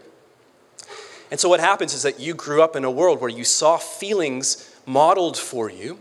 And 1.32 1.40
so 1.40 1.50
what 1.50 1.60
happens 1.60 1.94
is 1.94 2.04
that 2.04 2.20
you 2.20 2.34
grew 2.34 2.62
up 2.62 2.76
in 2.76 2.84
a 2.84 2.92
world 2.92 3.22
where 3.22 3.30
you 3.30 3.44
saw 3.44 3.78
feelings 3.78 4.76
modeled 4.86 5.38
for 5.38 5.70
you 5.70 6.00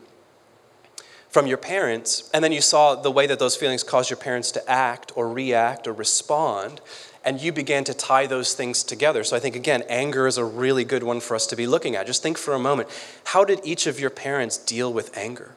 from 1.28 1.46
your 1.46 1.58
parents, 1.58 2.30
and 2.32 2.42
then 2.42 2.52
you 2.52 2.60
saw 2.62 2.94
the 2.94 3.10
way 3.10 3.26
that 3.26 3.38
those 3.38 3.54
feelings 3.54 3.82
caused 3.82 4.08
your 4.08 4.16
parents 4.16 4.50
to 4.50 4.70
act 4.70 5.12
or 5.14 5.30
react 5.30 5.86
or 5.86 5.92
respond, 5.92 6.80
and 7.22 7.42
you 7.42 7.52
began 7.52 7.84
to 7.84 7.92
tie 7.92 8.26
those 8.26 8.54
things 8.54 8.82
together. 8.82 9.22
So 9.22 9.36
I 9.36 9.38
think, 9.38 9.54
again, 9.54 9.82
anger 9.90 10.26
is 10.26 10.38
a 10.38 10.44
really 10.44 10.84
good 10.84 11.02
one 11.02 11.20
for 11.20 11.34
us 11.34 11.46
to 11.48 11.56
be 11.56 11.66
looking 11.66 11.94
at. 11.96 12.06
Just 12.06 12.22
think 12.22 12.38
for 12.38 12.54
a 12.54 12.58
moment 12.58 12.88
how 13.24 13.44
did 13.44 13.60
each 13.62 13.86
of 13.86 14.00
your 14.00 14.08
parents 14.08 14.56
deal 14.56 14.90
with 14.90 15.14
anger? 15.16 15.54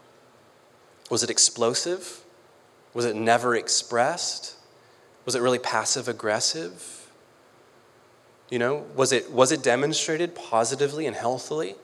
Was 1.10 1.24
it 1.24 1.30
explosive? 1.30 2.22
Was 2.94 3.06
it 3.06 3.16
never 3.16 3.56
expressed? 3.56 4.56
Was 5.24 5.36
it 5.36 5.42
really 5.42 5.60
passive 5.60 6.10
aggressive? 6.10 7.01
You 8.52 8.60
know, 8.60 8.86
was 8.96 9.14
it, 9.14 9.32
was 9.32 9.52
it 9.52 9.64
demonstrated 9.64 10.36
positively 10.36 11.08
and 11.08 11.16
healthily? 11.16 11.76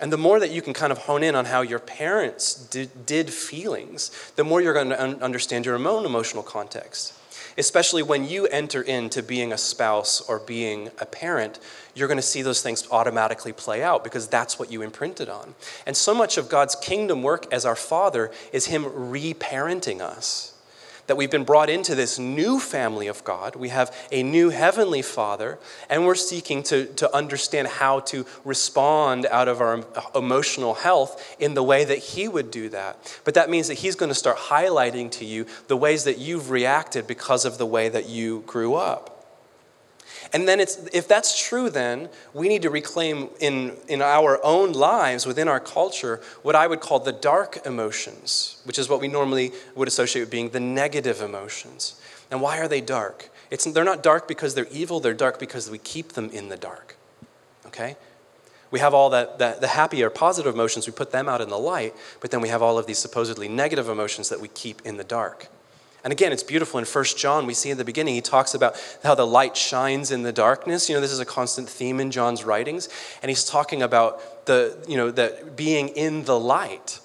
And 0.00 0.12
the 0.12 0.16
more 0.16 0.40
that 0.40 0.50
you 0.50 0.62
can 0.62 0.72
kind 0.72 0.90
of 0.90 0.98
hone 0.98 1.22
in 1.22 1.34
on 1.34 1.44
how 1.44 1.60
your 1.60 1.78
parents 1.78 2.54
did, 2.54 3.04
did 3.04 3.30
feelings, 3.30 4.10
the 4.36 4.44
more 4.44 4.62
you're 4.62 4.72
going 4.72 4.88
to 4.88 5.00
un- 5.00 5.22
understand 5.22 5.66
your 5.66 5.76
own 5.76 6.06
emotional 6.06 6.42
context. 6.42 7.14
Especially 7.58 8.02
when 8.02 8.26
you 8.26 8.46
enter 8.46 8.80
into 8.80 9.22
being 9.22 9.52
a 9.52 9.58
spouse 9.58 10.20
or 10.22 10.38
being 10.38 10.90
a 11.00 11.06
parent, 11.06 11.58
you're 11.94 12.08
going 12.08 12.16
to 12.16 12.22
see 12.22 12.40
those 12.40 12.62
things 12.62 12.88
automatically 12.90 13.52
play 13.52 13.82
out 13.82 14.04
because 14.04 14.28
that's 14.28 14.58
what 14.58 14.72
you 14.72 14.80
imprinted 14.80 15.28
on. 15.28 15.54
And 15.84 15.96
so 15.96 16.14
much 16.14 16.38
of 16.38 16.48
God's 16.48 16.76
kingdom 16.76 17.22
work 17.22 17.52
as 17.52 17.66
our 17.66 17.76
Father 17.76 18.30
is 18.52 18.66
Him 18.66 18.84
reparenting 18.84 20.00
us 20.00 20.54
that 21.08 21.16
we've 21.16 21.30
been 21.30 21.44
brought 21.44 21.68
into 21.68 21.94
this 21.94 22.18
new 22.18 22.60
family 22.60 23.08
of 23.08 23.24
God. 23.24 23.56
We 23.56 23.70
have 23.70 23.94
a 24.12 24.22
new 24.22 24.50
heavenly 24.50 25.02
Father, 25.02 25.58
and 25.90 26.06
we're 26.06 26.14
seeking 26.14 26.62
to, 26.64 26.86
to 26.94 27.14
understand 27.14 27.66
how 27.66 28.00
to 28.00 28.24
respond 28.44 29.26
out 29.26 29.48
of 29.48 29.60
our 29.60 29.84
emotional 30.14 30.74
health 30.74 31.36
in 31.40 31.54
the 31.54 31.62
way 31.62 31.84
that 31.84 31.98
He 31.98 32.28
would 32.28 32.50
do 32.50 32.68
that. 32.68 33.20
But 33.24 33.34
that 33.34 33.50
means 33.50 33.68
that 33.68 33.78
He's 33.78 33.96
going 33.96 34.10
to 34.10 34.14
start 34.14 34.36
highlighting 34.36 35.10
to 35.12 35.24
you 35.24 35.46
the 35.66 35.76
ways 35.76 36.04
that 36.04 36.18
you've 36.18 36.50
reacted 36.50 37.06
because 37.06 37.44
of 37.44 37.58
the 37.58 37.66
way 37.66 37.88
that 37.88 38.08
you 38.08 38.44
grew 38.46 38.74
up. 38.74 39.17
And 40.32 40.46
then 40.46 40.60
it's, 40.60 40.76
if 40.92 41.08
that's 41.08 41.38
true, 41.40 41.70
then 41.70 42.08
we 42.34 42.48
need 42.48 42.62
to 42.62 42.70
reclaim 42.70 43.30
in, 43.40 43.76
in 43.88 44.02
our 44.02 44.38
own 44.44 44.72
lives, 44.72 45.26
within 45.26 45.48
our 45.48 45.60
culture, 45.60 46.20
what 46.42 46.54
I 46.54 46.66
would 46.66 46.80
call 46.80 47.00
the 47.00 47.12
dark 47.12 47.64
emotions, 47.64 48.60
which 48.64 48.78
is 48.78 48.88
what 48.88 49.00
we 49.00 49.08
normally 49.08 49.52
would 49.74 49.88
associate 49.88 50.22
with 50.22 50.30
being 50.30 50.50
the 50.50 50.60
negative 50.60 51.22
emotions. 51.22 52.00
And 52.30 52.42
why 52.42 52.58
are 52.58 52.68
they 52.68 52.82
dark? 52.82 53.30
It's, 53.50 53.64
they're 53.64 53.84
not 53.84 54.02
dark 54.02 54.28
because 54.28 54.54
they're 54.54 54.68
evil, 54.70 55.00
they're 55.00 55.14
dark 55.14 55.38
because 55.38 55.70
we 55.70 55.78
keep 55.78 56.12
them 56.12 56.28
in 56.30 56.50
the 56.50 56.56
dark. 56.56 56.96
Okay? 57.66 57.96
We 58.70 58.80
have 58.80 58.92
all 58.92 59.08
that, 59.10 59.38
that, 59.38 59.62
the 59.62 59.68
happy 59.68 60.02
or 60.02 60.10
positive 60.10 60.54
emotions, 60.54 60.86
we 60.86 60.92
put 60.92 61.10
them 61.10 61.28
out 61.28 61.40
in 61.40 61.48
the 61.48 61.58
light, 61.58 61.94
but 62.20 62.30
then 62.30 62.42
we 62.42 62.50
have 62.50 62.60
all 62.60 62.78
of 62.78 62.86
these 62.86 62.98
supposedly 62.98 63.48
negative 63.48 63.88
emotions 63.88 64.28
that 64.28 64.40
we 64.40 64.48
keep 64.48 64.82
in 64.84 64.98
the 64.98 65.04
dark. 65.04 65.48
And 66.04 66.12
again, 66.12 66.32
it's 66.32 66.42
beautiful 66.42 66.78
in 66.78 66.84
First 66.84 67.18
John. 67.18 67.46
We 67.46 67.54
see 67.54 67.70
in 67.70 67.78
the 67.78 67.84
beginning, 67.84 68.14
he 68.14 68.20
talks 68.20 68.54
about 68.54 68.76
how 69.02 69.14
the 69.14 69.26
light 69.26 69.56
shines 69.56 70.10
in 70.10 70.22
the 70.22 70.32
darkness. 70.32 70.88
You 70.88 70.94
know, 70.94 71.00
this 71.00 71.12
is 71.12 71.18
a 71.18 71.24
constant 71.24 71.68
theme 71.68 71.98
in 72.00 72.10
John's 72.10 72.44
writings. 72.44 72.88
And 73.20 73.30
he's 73.30 73.44
talking 73.44 73.82
about 73.82 74.46
the, 74.46 74.76
you 74.86 74.96
know, 74.96 75.10
that 75.10 75.56
being 75.56 75.88
in 75.88 76.24
the 76.24 76.38
light. 76.38 77.00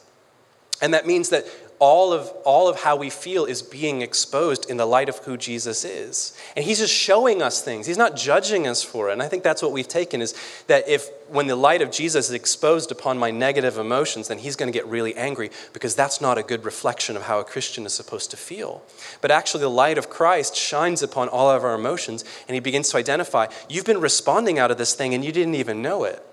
And 0.82 0.94
that 0.94 1.08
means 1.08 1.30
that 1.30 1.46
all 1.84 2.14
of, 2.14 2.30
all 2.46 2.70
of 2.70 2.80
how 2.80 2.96
we 2.96 3.10
feel 3.10 3.44
is 3.44 3.62
being 3.62 4.02
exposed 4.02 4.70
in 4.70 4.78
the 4.78 4.86
light 4.86 5.10
of 5.10 5.18
who 5.18 5.36
Jesus 5.36 5.84
is. 5.84 6.32
And 6.56 6.64
he's 6.64 6.80
just 6.80 6.94
showing 6.94 7.42
us 7.42 7.62
things. 7.62 7.86
He's 7.86 7.98
not 7.98 8.16
judging 8.16 8.68
us 8.68 8.82
for 8.82 9.10
it. 9.10 9.12
And 9.12 9.22
I 9.22 9.28
think 9.28 9.44
that's 9.44 9.62
what 9.62 9.74
we've 9.74 9.86
taken 9.86 10.22
is 10.22 10.34
that 10.68 10.88
if 10.88 11.10
when 11.28 11.48
the 11.48 11.58
light 11.58 11.82
of 11.82 11.92
Jesus 11.92 12.30
is 12.30 12.32
exposed 12.32 12.90
upon 12.90 13.18
my 13.18 13.32
negative 13.32 13.78
emotions, 13.78 14.30
then 14.30 14.38
he's 14.38 14.56
going 14.56 14.72
to 14.72 14.78
get 14.78 14.88
really 14.88 15.14
angry 15.18 15.52
because 15.74 15.94
that's 15.94 16.22
not 16.22 16.38
a 16.38 16.44
good 16.44 16.64
reflection 16.64 17.18
of 17.18 17.24
how 17.24 17.42
a 17.42 17.44
Christian 17.44 17.86
is 17.86 17.92
supposed 17.92 18.32
to 18.32 18.38
feel. 18.38 18.82
But 19.20 19.32
actually, 19.32 19.60
the 19.60 19.70
light 19.70 19.98
of 19.98 20.10
Christ 20.10 20.56
shines 20.56 21.04
upon 21.04 21.28
all 21.28 21.50
of 21.50 21.66
our 21.66 21.76
emotions 21.76 22.24
and 22.48 22.56
he 22.56 22.62
begins 22.62 22.92
to 22.92 22.98
identify 22.98 23.48
you've 23.68 23.84
been 23.84 24.00
responding 24.00 24.58
out 24.58 24.72
of 24.72 24.78
this 24.78 24.94
thing 24.94 25.14
and 25.14 25.26
you 25.26 25.34
didn't 25.34 25.56
even 25.56 25.82
know 25.82 26.06
it. 26.06 26.26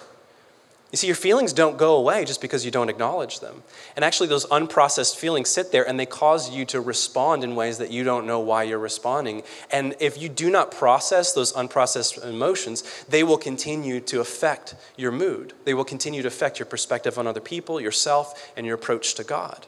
You 0.93 0.97
see, 0.97 1.07
your 1.07 1.15
feelings 1.15 1.53
don't 1.53 1.79
go 1.79 1.95
away 1.95 2.25
just 2.25 2.41
because 2.41 2.65
you 2.65 2.73
don't 2.73 2.89
acknowledge 2.89 3.39
them. 3.39 3.63
And 3.95 4.05
actually, 4.05 4.29
those 4.29 4.45
unprocessed 4.47 5.15
feelings 5.15 5.49
sit 5.49 5.71
there 5.71 5.87
and 5.87 6.01
they 6.01 6.07
cause 6.07 6.51
you 6.51 6.65
to 6.67 6.81
respond 6.81 7.45
in 7.45 7.55
ways 7.55 7.79
that 7.79 7.93
you 7.93 8.03
don't 8.03 8.27
know 8.27 8.41
why 8.41 8.65
you're 8.65 8.79
responding. 8.79 9.45
And 9.71 9.95
if 10.01 10.21
you 10.21 10.29
do 10.29 10.51
not 10.51 10.73
process 10.73 11.33
those 11.33 11.53
unprocessed 11.53 12.25
emotions, 12.25 13.05
they 13.09 13.23
will 13.23 13.39
continue 13.39 14.01
to 14.01 14.21
affect 14.21 14.75
your 14.97 15.13
mood. 15.13 15.53
They 15.65 15.75
will 15.75 15.85
continue 15.85 16.23
to 16.23 16.29
affect 16.29 16.59
your 16.59 16.67
perspective 16.67 17.19
on 17.19 17.27
other 17.29 17.41
people, 17.41 17.81
yourself, 17.81 18.53
and 18.57 18.67
your 18.67 18.75
approach 18.75 19.15
to 19.15 19.23
God. 19.23 19.67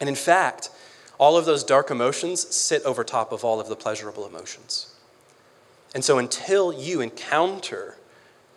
And 0.00 0.08
in 0.08 0.16
fact, 0.16 0.70
all 1.18 1.36
of 1.36 1.44
those 1.44 1.62
dark 1.62 1.88
emotions 1.88 2.52
sit 2.52 2.82
over 2.82 3.04
top 3.04 3.30
of 3.30 3.44
all 3.44 3.60
of 3.60 3.68
the 3.68 3.76
pleasurable 3.76 4.26
emotions. 4.26 4.92
And 5.94 6.04
so 6.04 6.18
until 6.18 6.72
you 6.72 7.00
encounter 7.00 7.96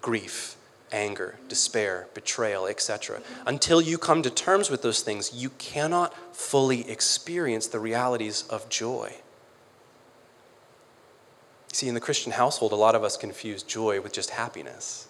grief, 0.02 0.56
anger, 0.92 1.36
despair, 1.48 2.08
betrayal, 2.14 2.68
etc., 2.68 3.22
until 3.46 3.82
you 3.82 3.98
come 3.98 4.22
to 4.22 4.30
terms 4.30 4.70
with 4.70 4.82
those 4.82 5.02
things, 5.02 5.34
you 5.34 5.50
cannot 5.52 6.14
fully 6.36 6.90
experience 6.90 7.68
the 7.68 7.80
realities 7.80 8.44
of 8.50 8.70
joy. 8.70 9.14
See, 11.72 11.88
in 11.88 11.94
the 11.94 12.00
Christian 12.00 12.32
household, 12.32 12.72
a 12.72 12.78
lot 12.78 12.96
of 12.96 13.04
us 13.04 13.18
confuse 13.18 13.62
joy 13.62 14.00
with 14.00 14.14
just 14.14 14.30
happiness, 14.30 15.08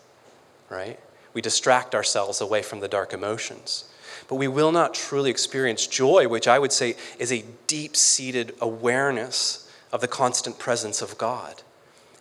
right? 0.69 0.99
We 1.33 1.41
distract 1.41 1.93
ourselves 1.93 2.41
away 2.41 2.61
from 2.63 2.79
the 2.79 2.87
dark 2.87 3.13
emotions. 3.13 3.85
But 4.27 4.35
we 4.35 4.47
will 4.47 4.71
not 4.71 4.93
truly 4.93 5.29
experience 5.29 5.85
joy, 5.85 6.27
which 6.27 6.47
I 6.47 6.57
would 6.57 6.71
say 6.71 6.95
is 7.19 7.31
a 7.31 7.43
deep 7.67 7.95
seated 7.95 8.55
awareness 8.61 9.69
of 9.91 10.01
the 10.01 10.07
constant 10.07 10.57
presence 10.57 11.01
of 11.01 11.17
God 11.17 11.61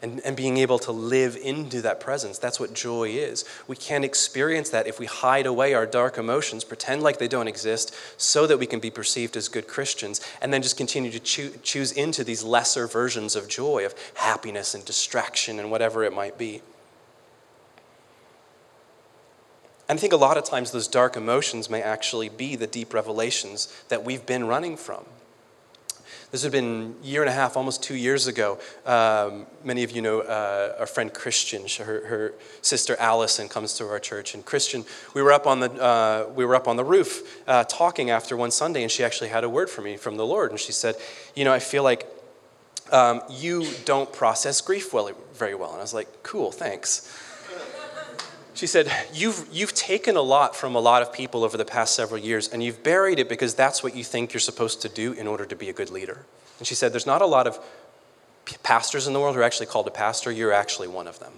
and, 0.02 0.20
and 0.20 0.36
being 0.36 0.58
able 0.58 0.78
to 0.80 0.92
live 0.92 1.36
into 1.36 1.80
that 1.82 2.00
presence. 2.00 2.38
That's 2.38 2.60
what 2.60 2.74
joy 2.74 3.10
is. 3.10 3.44
We 3.66 3.76
can't 3.76 4.04
experience 4.04 4.70
that 4.70 4.86
if 4.86 4.98
we 4.98 5.06
hide 5.06 5.46
away 5.46 5.74
our 5.74 5.86
dark 5.86 6.18
emotions, 6.18 6.64
pretend 6.64 7.02
like 7.02 7.18
they 7.18 7.28
don't 7.28 7.48
exist, 7.48 7.94
so 8.16 8.46
that 8.46 8.58
we 8.58 8.66
can 8.66 8.80
be 8.80 8.90
perceived 8.90 9.36
as 9.36 9.48
good 9.48 9.66
Christians, 9.66 10.20
and 10.40 10.52
then 10.52 10.62
just 10.62 10.76
continue 10.76 11.10
to 11.10 11.20
choo- 11.20 11.54
choose 11.62 11.92
into 11.92 12.24
these 12.24 12.42
lesser 12.42 12.86
versions 12.86 13.36
of 13.36 13.48
joy, 13.48 13.84
of 13.86 13.94
happiness 14.14 14.74
and 14.74 14.84
distraction 14.84 15.58
and 15.58 15.70
whatever 15.70 16.04
it 16.04 16.12
might 16.12 16.38
be. 16.38 16.62
And 19.88 19.98
I 19.98 20.00
think 20.00 20.12
a 20.12 20.16
lot 20.16 20.38
of 20.38 20.44
times 20.44 20.70
those 20.70 20.88
dark 20.88 21.16
emotions 21.16 21.68
may 21.68 21.82
actually 21.82 22.28
be 22.30 22.56
the 22.56 22.66
deep 22.66 22.94
revelations 22.94 23.72
that 23.88 24.02
we've 24.02 24.24
been 24.24 24.46
running 24.46 24.76
from. 24.76 25.04
This 26.30 26.42
had 26.42 26.52
been 26.52 26.96
a 27.02 27.06
year 27.06 27.22
and 27.22 27.28
a 27.28 27.32
half, 27.32 27.56
almost 27.56 27.82
two 27.82 27.94
years 27.94 28.26
ago. 28.26 28.58
Um, 28.86 29.46
many 29.62 29.84
of 29.84 29.92
you 29.92 30.02
know 30.02 30.20
uh, 30.20 30.76
our 30.78 30.86
friend 30.86 31.12
Christian. 31.12 31.62
Her, 31.84 32.06
her, 32.06 32.34
sister 32.62 32.96
Allison 32.98 33.48
comes 33.48 33.74
to 33.74 33.88
our 33.88 33.98
church, 33.98 34.34
and 34.34 34.44
Christian, 34.44 34.84
we 35.14 35.22
were 35.22 35.32
up 35.32 35.46
on 35.46 35.60
the 35.60 35.70
uh, 35.70 36.28
we 36.34 36.44
were 36.44 36.54
up 36.54 36.66
on 36.66 36.76
the 36.76 36.84
roof 36.84 37.42
uh, 37.46 37.64
talking 37.64 38.10
after 38.10 38.36
one 38.36 38.50
Sunday, 38.50 38.82
and 38.82 38.90
she 38.90 39.04
actually 39.04 39.28
had 39.28 39.44
a 39.44 39.48
word 39.48 39.70
for 39.70 39.82
me 39.82 39.96
from 39.96 40.16
the 40.16 40.26
Lord, 40.26 40.50
and 40.50 40.58
she 40.58 40.72
said, 40.72 40.96
"You 41.34 41.44
know, 41.44 41.52
I 41.52 41.58
feel 41.58 41.82
like 41.82 42.06
um, 42.90 43.22
you 43.30 43.66
don't 43.84 44.12
process 44.12 44.60
grief 44.60 44.92
well, 44.92 45.10
very 45.34 45.54
well." 45.54 45.70
And 45.70 45.78
I 45.78 45.82
was 45.82 45.94
like, 45.94 46.08
"Cool, 46.22 46.50
thanks." 46.50 47.23
She 48.54 48.68
said, 48.68 48.90
you've, 49.12 49.48
you've 49.52 49.74
taken 49.74 50.16
a 50.16 50.22
lot 50.22 50.54
from 50.54 50.76
a 50.76 50.80
lot 50.80 51.02
of 51.02 51.12
people 51.12 51.42
over 51.42 51.56
the 51.56 51.64
past 51.64 51.96
several 51.96 52.20
years, 52.20 52.48
and 52.48 52.62
you've 52.62 52.84
buried 52.84 53.18
it 53.18 53.28
because 53.28 53.54
that's 53.54 53.82
what 53.82 53.96
you 53.96 54.04
think 54.04 54.32
you're 54.32 54.40
supposed 54.40 54.80
to 54.82 54.88
do 54.88 55.12
in 55.12 55.26
order 55.26 55.44
to 55.44 55.56
be 55.56 55.68
a 55.68 55.72
good 55.72 55.90
leader. 55.90 56.24
And 56.58 56.66
she 56.66 56.76
said, 56.76 56.92
There's 56.92 57.06
not 57.06 57.20
a 57.20 57.26
lot 57.26 57.48
of 57.48 57.58
pastors 58.62 59.08
in 59.08 59.12
the 59.12 59.18
world 59.20 59.34
who 59.34 59.40
are 59.40 59.44
actually 59.44 59.66
called 59.66 59.88
a 59.88 59.90
pastor. 59.90 60.30
You're 60.30 60.52
actually 60.52 60.86
one 60.86 61.08
of 61.08 61.18
them. 61.18 61.32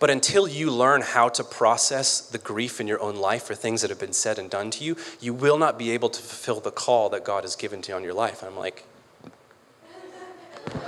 But 0.00 0.10
until 0.10 0.48
you 0.48 0.70
learn 0.70 1.02
how 1.02 1.28
to 1.28 1.44
process 1.44 2.20
the 2.20 2.38
grief 2.38 2.80
in 2.80 2.88
your 2.88 3.00
own 3.00 3.16
life 3.16 3.44
for 3.44 3.54
things 3.54 3.82
that 3.82 3.90
have 3.90 4.00
been 4.00 4.12
said 4.12 4.38
and 4.38 4.50
done 4.50 4.70
to 4.72 4.84
you, 4.84 4.96
you 5.20 5.34
will 5.34 5.58
not 5.58 5.78
be 5.78 5.90
able 5.92 6.08
to 6.08 6.20
fulfill 6.20 6.60
the 6.60 6.70
call 6.70 7.08
that 7.10 7.24
God 7.24 7.44
has 7.44 7.56
given 7.56 7.82
to 7.82 7.92
you 7.92 7.96
on 7.96 8.04
your 8.04 8.14
life. 8.14 8.42
And 8.42 8.50
I'm 8.50 8.58
like, 8.58 8.84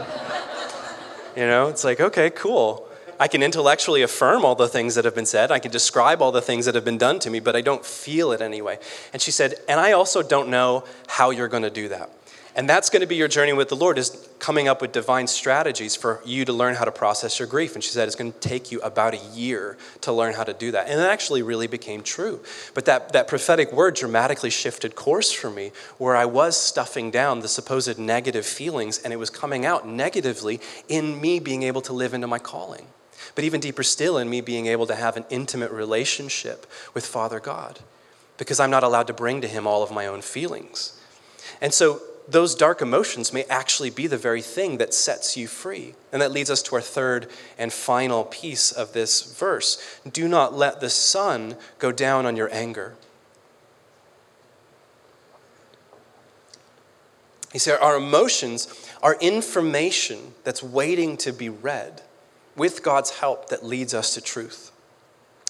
you 1.37 1.47
know, 1.47 1.69
it's 1.69 1.85
like, 1.85 2.01
okay, 2.01 2.31
cool. 2.31 2.90
I 3.21 3.29
can 3.29 3.43
intellectually 3.43 4.01
affirm 4.01 4.47
all 4.47 4.55
the 4.55 4.67
things 4.67 4.95
that 4.95 5.05
have 5.05 5.15
been 5.15 5.27
said. 5.27 5.53
I 5.53 5.59
can 5.59 5.71
describe 5.71 6.23
all 6.23 6.33
the 6.33 6.41
things 6.41 6.65
that 6.65 6.75
have 6.75 6.87
been 6.87 6.97
done 6.97 7.19
to 7.19 7.29
me, 7.29 7.39
but 7.39 7.55
I 7.55 7.61
don't 7.61 7.85
feel 7.85 8.33
it 8.33 8.41
anyway. 8.41 8.79
And 9.13 9.21
she 9.21 9.31
said, 9.31 9.57
and 9.69 9.79
I 9.79 9.93
also 9.93 10.23
don't 10.23 10.49
know 10.49 10.85
how 11.07 11.29
you're 11.29 11.47
going 11.47 11.63
to 11.63 11.71
do 11.71 11.89
that. 11.91 12.11
And 12.57 12.67
that's 12.67 12.89
going 12.89 13.03
to 13.03 13.07
be 13.07 13.17
your 13.17 13.29
journey 13.29 13.53
with 13.53 13.69
the 13.69 13.77
Lord 13.77 13.99
is 13.99 14.27
coming 14.39 14.69
up 14.69 14.81
with 14.81 14.93
divine 14.93 15.27
strategies 15.27 15.95
for 15.95 16.23
you 16.25 16.47
to 16.47 16.53
learn 16.53 16.75
how 16.75 16.87
to 16.87 16.91
process 16.91 17.39
your 17.39 17.47
grief. 17.47 17.75
And 17.75 17.85
she 17.85 17.91
said 17.91 18.09
it's 18.09 18.17
going 18.17 18.33
to 18.33 18.39
take 18.41 18.73
you 18.73 18.81
about 18.81 19.13
a 19.13 19.19
year 19.35 19.77
to 20.01 20.13
learn 20.13 20.33
how 20.33 20.43
to 20.43 20.55
do 20.55 20.73
that. 20.73 20.89
And 20.89 20.99
it 20.99 21.05
actually 21.05 21.43
really 21.43 21.67
became 21.67 22.03
true. 22.03 22.41
But 22.73 22.87
that, 22.87 23.13
that 23.13 23.29
prophetic 23.29 23.71
word 23.71 23.97
dramatically 23.97 24.51
shifted 24.51 24.97
course 24.97 25.31
for 25.31 25.51
me, 25.51 25.73
where 25.99 26.17
I 26.17 26.25
was 26.25 26.57
stuffing 26.57 27.11
down 27.11 27.41
the 27.41 27.49
supposed 27.49 27.99
negative 27.99 28.47
feelings, 28.47 28.99
and 28.99 29.13
it 29.13 29.19
was 29.19 29.29
coming 29.29 29.67
out 29.67 29.87
negatively 29.87 30.59
in 30.89 31.21
me 31.21 31.39
being 31.39 31.65
able 31.65 31.83
to 31.83 31.93
live 31.93 32.15
into 32.15 32.27
my 32.27 32.39
calling. 32.39 32.87
But 33.41 33.47
even 33.47 33.61
deeper 33.63 33.83
still, 33.83 34.19
in 34.19 34.29
me 34.29 34.43
being 34.43 34.67
able 34.67 34.87
to 34.87 34.95
have 34.95 35.17
an 35.17 35.25
intimate 35.31 35.71
relationship 35.71 36.67
with 36.93 37.07
Father 37.07 37.41
God, 37.41 37.81
because 38.37 38.61
I'm 38.61 38.69
not 38.69 38.83
allowed 38.83 39.07
to 39.07 39.15
bring 39.15 39.41
to 39.41 39.49
Him 39.49 39.67
all 39.67 39.83
of 39.83 39.91
my 39.91 40.07
own 40.07 40.21
feelings. 40.21 41.01
And 41.59 41.73
so 41.73 42.03
those 42.29 42.55
dark 42.55 42.83
emotions 42.83 43.33
may 43.33 43.45
actually 43.45 43.89
be 43.89 44.07
the 44.07 44.19
very 44.19 44.43
thing 44.43 44.77
that 44.77 44.93
sets 44.93 45.39
you 45.39 45.47
free. 45.47 45.95
And 46.13 46.21
that 46.21 46.33
leads 46.33 46.51
us 46.51 46.61
to 46.65 46.75
our 46.75 46.83
third 46.83 47.31
and 47.57 47.73
final 47.73 48.25
piece 48.25 48.73
of 48.73 48.93
this 48.93 49.35
verse. 49.35 49.99
Do 50.07 50.29
not 50.29 50.53
let 50.53 50.83
the 50.83 50.91
sun 50.91 51.57
go 51.79 51.93
down 51.93 52.27
on 52.27 52.37
your 52.37 52.53
anger. 52.53 52.95
He 57.55 57.59
said, 57.59 57.79
Our 57.81 57.97
emotions 57.97 58.69
are 59.03 59.17
information 59.19 60.35
that's 60.45 60.63
waiting 60.63 61.17
to 61.17 61.33
be 61.33 61.49
read 61.49 62.03
with 62.57 62.83
God's 62.83 63.19
help 63.19 63.49
that 63.49 63.65
leads 63.65 63.95
us 63.95 64.15
to 64.15 64.21
truth. 64.21 64.71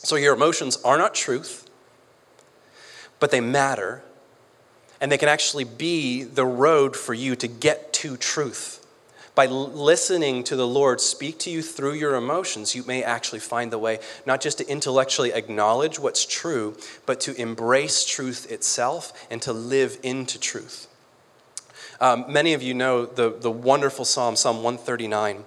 So 0.02 0.16
your 0.16 0.34
emotions 0.34 0.78
are 0.84 0.96
not 0.96 1.14
truth, 1.14 1.68
but 3.18 3.30
they 3.30 3.40
matter 3.40 4.02
and 5.00 5.10
they 5.10 5.18
can 5.18 5.28
actually 5.28 5.64
be 5.64 6.22
the 6.22 6.44
road 6.44 6.94
for 6.94 7.14
you 7.14 7.34
to 7.36 7.48
get 7.48 7.92
to 7.94 8.16
truth. 8.16 8.86
By 9.34 9.46
listening 9.46 10.44
to 10.44 10.56
the 10.56 10.66
Lord 10.66 11.00
speak 11.00 11.38
to 11.40 11.50
you 11.50 11.62
through 11.62 11.94
your 11.94 12.14
emotions, 12.16 12.74
you 12.74 12.84
may 12.84 13.02
actually 13.02 13.38
find 13.38 13.72
the 13.72 13.78
way 13.78 14.00
not 14.26 14.40
just 14.40 14.58
to 14.58 14.68
intellectually 14.68 15.32
acknowledge 15.32 15.98
what's 15.98 16.26
true, 16.26 16.76
but 17.06 17.20
to 17.22 17.34
embrace 17.40 18.04
truth 18.04 18.50
itself 18.50 19.12
and 19.30 19.40
to 19.42 19.52
live 19.52 19.98
into 20.02 20.38
truth. 20.38 20.88
Um, 22.00 22.26
many 22.28 22.52
of 22.52 22.62
you 22.62 22.74
know 22.74 23.06
the, 23.06 23.30
the 23.30 23.50
wonderful 23.50 24.04
Psalm, 24.04 24.36
Psalm 24.36 24.62
139 24.62 25.44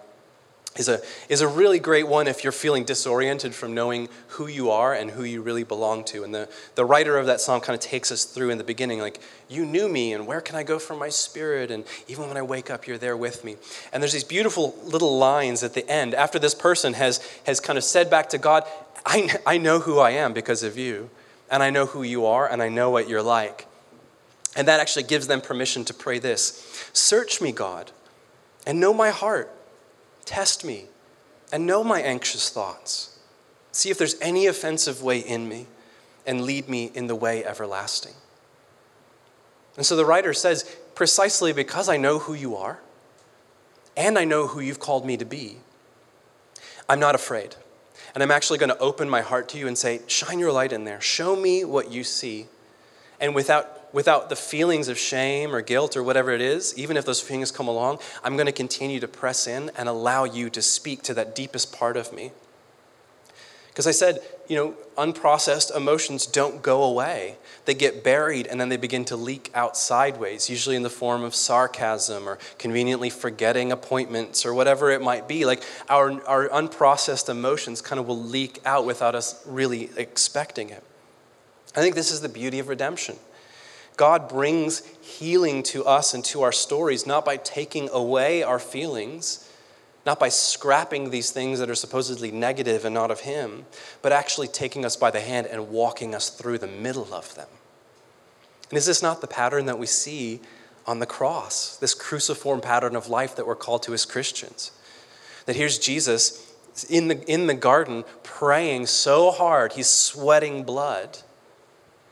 is 0.75 0.89
a, 0.89 1.01
is 1.29 1.41
a 1.41 1.47
really 1.47 1.77
great 1.77 2.07
one 2.07 2.27
if 2.27 2.43
you're 2.43 2.51
feeling 2.51 2.83
disoriented 2.83 3.53
from 3.53 3.75
knowing 3.75 4.09
who 4.29 4.47
you 4.47 4.71
are 4.71 4.93
and 4.93 5.11
who 5.11 5.23
you 5.23 5.41
really 5.41 5.63
belong 5.63 6.03
to. 6.05 6.23
And 6.23 6.33
the, 6.33 6.49
the 6.73 6.83
writer 6.83 7.17
of 7.17 7.27
that 7.27 7.39
psalm 7.39 7.61
kind 7.61 7.75
of 7.75 7.79
takes 7.79 8.11
us 8.11 8.25
through 8.25 8.49
in 8.49 8.57
the 8.57 8.63
beginning, 8.63 8.99
like, 8.99 9.19
you 9.47 9.65
knew 9.65 9.87
me, 9.87 10.13
and 10.13 10.25
where 10.25 10.41
can 10.41 10.55
I 10.55 10.63
go 10.63 10.79
from 10.79 10.97
my 10.97 11.09
spirit? 11.09 11.69
And 11.69 11.83
even 12.07 12.27
when 12.27 12.37
I 12.37 12.41
wake 12.41 12.71
up, 12.71 12.87
you're 12.87 12.97
there 12.97 13.15
with 13.15 13.43
me. 13.43 13.57
And 13.91 14.01
there's 14.01 14.13
these 14.13 14.23
beautiful 14.23 14.75
little 14.83 15.17
lines 15.17 15.61
at 15.63 15.75
the 15.75 15.87
end 15.87 16.15
after 16.15 16.39
this 16.39 16.55
person 16.55 16.93
has, 16.93 17.19
has 17.45 17.59
kind 17.59 17.77
of 17.77 17.83
said 17.83 18.09
back 18.09 18.29
to 18.29 18.39
God, 18.39 18.63
I, 19.05 19.29
I 19.45 19.57
know 19.59 19.79
who 19.79 19.99
I 19.99 20.11
am 20.11 20.33
because 20.33 20.63
of 20.63 20.77
you, 20.77 21.11
and 21.51 21.61
I 21.61 21.69
know 21.69 21.85
who 21.85 22.01
you 22.01 22.25
are, 22.25 22.49
and 22.49 22.63
I 22.63 22.69
know 22.69 22.89
what 22.89 23.07
you're 23.07 23.21
like. 23.21 23.67
And 24.55 24.67
that 24.67 24.79
actually 24.79 25.03
gives 25.03 25.27
them 25.27 25.41
permission 25.41 25.85
to 25.85 25.93
pray 25.93 26.17
this 26.17 26.89
Search 26.93 27.41
me, 27.41 27.51
God, 27.51 27.91
and 28.65 28.79
know 28.79 28.93
my 28.93 29.11
heart 29.11 29.51
Test 30.25 30.63
me 30.63 30.85
and 31.51 31.65
know 31.65 31.83
my 31.83 32.01
anxious 32.01 32.49
thoughts. 32.49 33.19
See 33.71 33.89
if 33.89 33.97
there's 33.97 34.19
any 34.21 34.47
offensive 34.47 35.01
way 35.01 35.19
in 35.19 35.47
me 35.47 35.67
and 36.25 36.41
lead 36.41 36.69
me 36.69 36.91
in 36.93 37.07
the 37.07 37.15
way 37.15 37.43
everlasting. 37.43 38.13
And 39.75 39.85
so 39.85 39.95
the 39.95 40.05
writer 40.05 40.33
says, 40.33 40.63
precisely 40.95 41.53
because 41.53 41.89
I 41.89 41.97
know 41.97 42.19
who 42.19 42.33
you 42.33 42.55
are 42.55 42.79
and 43.97 44.17
I 44.17 44.25
know 44.25 44.47
who 44.47 44.59
you've 44.59 44.79
called 44.79 45.05
me 45.05 45.17
to 45.17 45.25
be, 45.25 45.57
I'm 46.87 46.99
not 46.99 47.15
afraid. 47.15 47.55
And 48.13 48.21
I'm 48.21 48.31
actually 48.31 48.59
going 48.59 48.69
to 48.69 48.77
open 48.77 49.09
my 49.09 49.21
heart 49.21 49.49
to 49.49 49.57
you 49.57 49.67
and 49.67 49.77
say, 49.77 50.01
shine 50.05 50.37
your 50.37 50.51
light 50.51 50.71
in 50.71 50.83
there. 50.83 51.01
Show 51.01 51.35
me 51.35 51.65
what 51.65 51.91
you 51.91 52.03
see. 52.03 52.47
And 53.19 53.33
without 53.33 53.82
without 53.93 54.27
the 54.29 54.35
feelings 54.35 54.89
of 54.89 54.97
shame 54.97 55.55
or 55.55 55.61
guilt 55.61 55.95
or 55.95 56.03
whatever 56.03 56.31
it 56.31 56.41
is, 56.41 56.77
even 56.77 56.97
if 56.97 57.05
those 57.05 57.21
feelings 57.21 57.51
come 57.51 57.67
along, 57.67 57.99
I'm 58.23 58.35
going 58.35 58.47
to 58.47 58.51
continue 58.51 58.99
to 58.99 59.07
press 59.07 59.47
in 59.47 59.71
and 59.77 59.87
allow 59.87 60.25
you 60.25 60.49
to 60.49 60.61
speak 60.61 61.03
to 61.03 61.13
that 61.13 61.35
deepest 61.35 61.71
part 61.71 61.95
of 61.95 62.11
me. 62.11 62.31
Because 63.67 63.87
I 63.87 63.91
said, 63.91 64.19
you 64.47 64.55
know, 64.55 64.75
unprocessed 64.97 65.75
emotions 65.75 66.27
don't 66.27 66.61
go 66.61 66.83
away. 66.83 67.37
They 67.65 67.73
get 67.73 68.03
buried 68.03 68.45
and 68.45 68.61
then 68.61 68.69
they 68.69 68.77
begin 68.77 69.03
to 69.05 69.15
leak 69.15 69.49
out 69.55 69.75
sideways, 69.75 70.47
usually 70.47 70.75
in 70.75 70.83
the 70.83 70.91
form 70.91 71.23
of 71.23 71.33
sarcasm 71.33 72.29
or 72.29 72.37
conveniently 72.59 73.09
forgetting 73.09 73.71
appointments 73.71 74.45
or 74.45 74.53
whatever 74.53 74.91
it 74.91 75.01
might 75.01 75.27
be. 75.27 75.45
Like 75.45 75.63
our, 75.89 76.21
our 76.27 76.49
unprocessed 76.49 77.29
emotions 77.29 77.81
kind 77.81 77.99
of 77.99 78.07
will 78.07 78.21
leak 78.21 78.59
out 78.63 78.85
without 78.85 79.15
us 79.15 79.41
really 79.47 79.89
expecting 79.97 80.69
it. 80.69 80.83
I 81.75 81.79
think 81.79 81.95
this 81.95 82.11
is 82.11 82.21
the 82.21 82.29
beauty 82.29 82.59
of 82.59 82.67
redemption. 82.67 83.15
God 83.97 84.27
brings 84.27 84.85
healing 85.01 85.63
to 85.63 85.85
us 85.85 86.13
and 86.13 86.23
to 86.25 86.41
our 86.41 86.51
stories, 86.51 87.05
not 87.05 87.25
by 87.25 87.37
taking 87.37 87.89
away 87.89 88.43
our 88.43 88.59
feelings, 88.59 89.49
not 90.05 90.19
by 90.19 90.29
scrapping 90.29 91.09
these 91.09 91.31
things 91.31 91.59
that 91.59 91.69
are 91.69 91.75
supposedly 91.75 92.31
negative 92.31 92.85
and 92.85 92.93
not 92.93 93.11
of 93.11 93.21
Him, 93.21 93.65
but 94.01 94.11
actually 94.11 94.47
taking 94.47 94.83
us 94.83 94.95
by 94.95 95.11
the 95.11 95.21
hand 95.21 95.47
and 95.47 95.69
walking 95.69 96.13
us 96.13 96.29
through 96.29 96.57
the 96.57 96.67
middle 96.67 97.13
of 97.13 97.35
them. 97.35 97.47
And 98.69 98.77
is 98.77 98.85
this 98.85 99.03
not 99.03 99.21
the 99.21 99.27
pattern 99.27 99.67
that 99.67 99.79
we 99.79 99.85
see 99.85 100.41
on 100.85 100.99
the 100.99 101.05
cross, 101.05 101.77
this 101.77 101.93
cruciform 101.93 102.61
pattern 102.61 102.95
of 102.95 103.07
life 103.07 103.35
that 103.35 103.47
we're 103.47 103.55
called 103.55 103.83
to 103.83 103.93
as 103.93 104.05
Christians. 104.05 104.71
That 105.45 105.55
here's 105.55 105.79
Jesus 105.79 106.51
in 106.89 107.07
the, 107.07 107.23
in 107.31 107.47
the 107.47 107.53
garden 107.53 108.03
praying 108.23 108.87
so 108.87 109.31
hard, 109.31 109.73
he's 109.73 109.89
sweating 109.89 110.63
blood, 110.63 111.19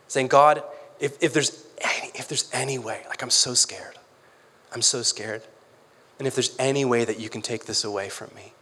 saying, 0.07 0.27
God, 0.27 0.63
if, 0.99 1.21
if, 1.21 1.33
there's 1.33 1.60
any, 1.83 2.11
if 2.15 2.27
there's 2.27 2.49
any 2.53 2.77
way, 2.77 3.01
like 3.07 3.21
I'm 3.21 3.29
so 3.29 3.53
scared, 3.53 3.97
I'm 4.73 4.81
so 4.81 5.01
scared. 5.01 5.43
And 6.19 6.27
if 6.27 6.35
there's 6.35 6.55
any 6.59 6.85
way 6.85 7.03
that 7.03 7.19
you 7.19 7.29
can 7.29 7.41
take 7.41 7.65
this 7.65 7.83
away 7.83 8.09
from 8.09 8.29
me, 8.35 8.53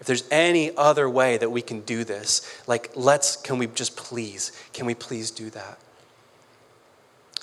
if 0.00 0.06
there's 0.06 0.24
any 0.30 0.76
other 0.76 1.10
way 1.10 1.36
that 1.36 1.50
we 1.50 1.62
can 1.62 1.80
do 1.80 2.04
this, 2.04 2.62
like 2.66 2.90
let's, 2.94 3.36
can 3.36 3.58
we 3.58 3.66
just 3.66 3.96
please, 3.96 4.52
can 4.72 4.86
we 4.86 4.94
please 4.94 5.30
do 5.30 5.50
that? 5.50 5.78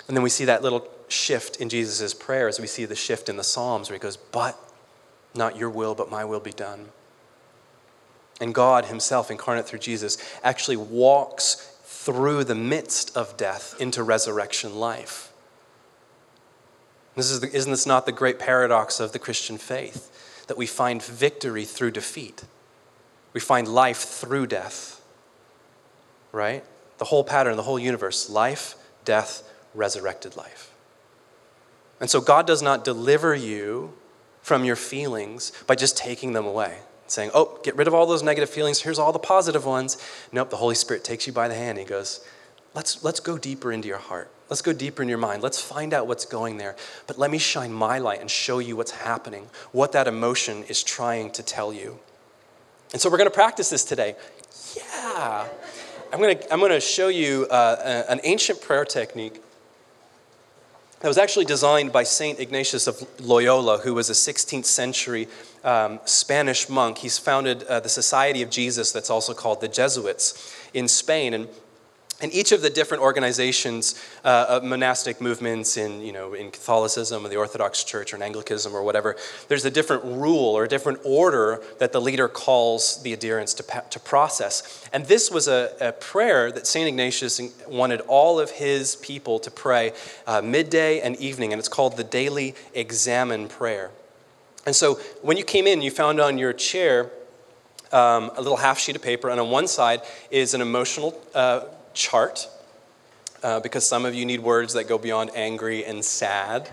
And 0.08 0.16
then 0.16 0.22
we 0.22 0.30
see 0.30 0.46
that 0.46 0.62
little 0.62 0.88
shift 1.08 1.60
in 1.60 1.68
Jesus' 1.68 2.14
prayer 2.14 2.48
as 2.48 2.58
we 2.58 2.66
see 2.66 2.84
the 2.84 2.94
shift 2.94 3.28
in 3.28 3.36
the 3.36 3.44
Psalms 3.44 3.90
where 3.90 3.96
he 3.96 4.00
goes, 4.00 4.16
But 4.16 4.58
not 5.34 5.56
your 5.56 5.70
will, 5.70 5.94
but 5.94 6.10
my 6.10 6.24
will 6.24 6.40
be 6.40 6.52
done. 6.52 6.88
And 8.40 8.54
God 8.54 8.86
Himself, 8.86 9.30
incarnate 9.30 9.66
through 9.66 9.78
Jesus, 9.78 10.18
actually 10.42 10.76
walks 10.76 11.75
through 12.06 12.44
the 12.44 12.54
midst 12.54 13.16
of 13.16 13.36
death 13.36 13.74
into 13.80 14.00
resurrection 14.00 14.76
life. 14.76 15.32
This 17.16 17.32
is 17.32 17.40
the, 17.40 17.52
isn't 17.52 17.72
this 17.72 17.84
not 17.84 18.06
the 18.06 18.12
great 18.12 18.38
paradox 18.38 19.00
of 19.00 19.10
the 19.10 19.18
Christian 19.18 19.58
faith? 19.58 20.44
That 20.46 20.56
we 20.56 20.66
find 20.66 21.02
victory 21.02 21.64
through 21.64 21.90
defeat, 21.90 22.44
we 23.32 23.40
find 23.40 23.66
life 23.66 23.98
through 23.98 24.46
death. 24.46 25.02
Right? 26.30 26.62
The 26.98 27.06
whole 27.06 27.24
pattern, 27.24 27.56
the 27.56 27.64
whole 27.64 27.78
universe 27.78 28.30
life, 28.30 28.76
death, 29.04 29.42
resurrected 29.74 30.36
life. 30.36 30.72
And 31.98 32.08
so 32.08 32.20
God 32.20 32.46
does 32.46 32.62
not 32.62 32.84
deliver 32.84 33.34
you 33.34 33.94
from 34.42 34.64
your 34.64 34.76
feelings 34.76 35.50
by 35.66 35.74
just 35.74 35.96
taking 35.96 36.34
them 36.34 36.46
away 36.46 36.78
saying, 37.10 37.30
Oh, 37.34 37.58
get 37.62 37.76
rid 37.76 37.86
of 37.86 37.94
all 37.94 38.06
those 38.06 38.22
negative 38.22 38.50
feelings. 38.50 38.80
Here's 38.80 38.98
all 38.98 39.12
the 39.12 39.18
positive 39.18 39.64
ones. 39.64 39.96
Nope, 40.32 40.50
the 40.50 40.56
Holy 40.56 40.74
Spirit 40.74 41.04
takes 41.04 41.26
you 41.26 41.32
by 41.32 41.48
the 41.48 41.54
hand. 41.54 41.78
And 41.78 41.80
he 41.80 41.84
goes, 41.84 42.20
let's, 42.74 43.02
let's 43.02 43.20
go 43.20 43.36
deeper 43.38 43.72
into 43.72 43.88
your 43.88 43.98
heart. 43.98 44.30
Let's 44.48 44.62
go 44.62 44.72
deeper 44.72 45.02
in 45.02 45.08
your 45.08 45.18
mind. 45.18 45.42
Let's 45.42 45.60
find 45.60 45.92
out 45.92 46.06
what's 46.06 46.24
going 46.24 46.58
there. 46.58 46.76
But 47.08 47.18
let 47.18 47.30
me 47.30 47.38
shine 47.38 47.72
my 47.72 47.98
light 47.98 48.20
and 48.20 48.30
show 48.30 48.60
you 48.60 48.76
what's 48.76 48.92
happening, 48.92 49.48
what 49.72 49.92
that 49.92 50.06
emotion 50.06 50.62
is 50.68 50.84
trying 50.84 51.32
to 51.32 51.42
tell 51.42 51.72
you. 51.72 51.98
And 52.92 53.02
so 53.02 53.10
we're 53.10 53.18
going 53.18 53.28
to 53.28 53.34
practice 53.34 53.70
this 53.70 53.82
today. 53.82 54.14
Yeah. 54.76 55.48
I'm 56.12 56.20
going 56.20 56.38
to, 56.38 56.52
I'm 56.52 56.60
going 56.60 56.70
to 56.70 56.80
show 56.80 57.08
you 57.08 57.46
uh, 57.50 58.04
an 58.08 58.20
ancient 58.22 58.60
prayer 58.60 58.84
technique 58.84 59.42
that 61.00 61.08
was 61.08 61.18
actually 61.18 61.44
designed 61.44 61.92
by 61.92 62.04
St. 62.04 62.38
Ignatius 62.38 62.86
of 62.86 63.04
Loyola, 63.20 63.78
who 63.78 63.94
was 63.94 64.08
a 64.08 64.12
16th 64.12 64.64
century 64.64 65.28
um, 65.66 66.00
Spanish 66.06 66.70
monk. 66.70 66.98
He's 66.98 67.18
founded 67.18 67.64
uh, 67.64 67.80
the 67.80 67.90
Society 67.90 68.40
of 68.40 68.48
Jesus, 68.48 68.92
that's 68.92 69.10
also 69.10 69.34
called 69.34 69.60
the 69.60 69.68
Jesuits, 69.68 70.56
in 70.72 70.88
Spain. 70.88 71.34
And 71.34 71.48
and 72.22 72.32
each 72.32 72.50
of 72.52 72.62
the 72.62 72.70
different 72.70 73.02
organizations, 73.02 74.02
uh, 74.24 74.60
monastic 74.62 75.20
movements 75.20 75.76
in, 75.76 76.00
you 76.00 76.12
know, 76.12 76.32
in 76.32 76.50
Catholicism 76.50 77.26
or 77.26 77.28
the 77.28 77.36
Orthodox 77.36 77.84
Church 77.84 78.14
or 78.14 78.16
in 78.16 78.22
Anglicanism 78.22 78.74
or 78.74 78.82
whatever, 78.82 79.16
there's 79.48 79.66
a 79.66 79.70
different 79.70 80.02
rule 80.02 80.56
or 80.56 80.64
a 80.64 80.68
different 80.68 80.98
order 81.04 81.62
that 81.78 81.92
the 81.92 82.00
leader 82.00 82.26
calls 82.26 83.02
the 83.02 83.12
adherents 83.12 83.52
to, 83.54 83.84
to 83.90 84.00
process. 84.00 84.88
And 84.94 85.04
this 85.04 85.30
was 85.30 85.46
a, 85.46 85.76
a 85.78 85.92
prayer 85.92 86.50
that 86.52 86.66
St. 86.66 86.88
Ignatius 86.88 87.38
wanted 87.68 88.00
all 88.02 88.40
of 88.40 88.50
his 88.50 88.96
people 88.96 89.38
to 89.40 89.50
pray 89.50 89.92
uh, 90.26 90.40
midday 90.40 91.00
and 91.02 91.16
evening, 91.16 91.52
and 91.52 91.58
it's 91.58 91.68
called 91.68 91.98
the 91.98 92.04
Daily 92.04 92.54
Examen 92.72 93.46
Prayer. 93.46 93.90
And 94.66 94.74
so 94.74 94.94
when 95.22 95.36
you 95.36 95.44
came 95.44 95.66
in, 95.66 95.80
you 95.80 95.92
found 95.92 96.20
on 96.20 96.38
your 96.38 96.52
chair 96.52 97.10
um, 97.92 98.32
a 98.36 98.42
little 98.42 98.56
half 98.56 98.78
sheet 98.78 98.96
of 98.96 99.02
paper, 99.02 99.30
and 99.30 99.40
on 99.40 99.48
one 99.48 99.68
side 99.68 100.02
is 100.30 100.54
an 100.54 100.60
emotional 100.60 101.18
uh, 101.34 101.64
chart, 101.94 102.48
uh, 103.44 103.60
because 103.60 103.86
some 103.86 104.04
of 104.04 104.14
you 104.14 104.26
need 104.26 104.40
words 104.40 104.74
that 104.74 104.88
go 104.88 104.98
beyond 104.98 105.30
angry 105.34 105.84
and 105.84 106.04
sad. 106.04 106.68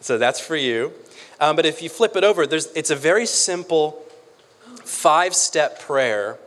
so 0.00 0.16
that's 0.16 0.40
for 0.40 0.56
you. 0.56 0.92
Um, 1.38 1.54
but 1.54 1.66
if 1.66 1.82
you 1.82 1.90
flip 1.90 2.16
it 2.16 2.24
over, 2.24 2.44
it's 2.44 2.90
a 2.90 2.96
very 2.96 3.26
simple 3.26 4.02
five 4.84 5.34
step 5.34 5.80
prayer 5.80 6.38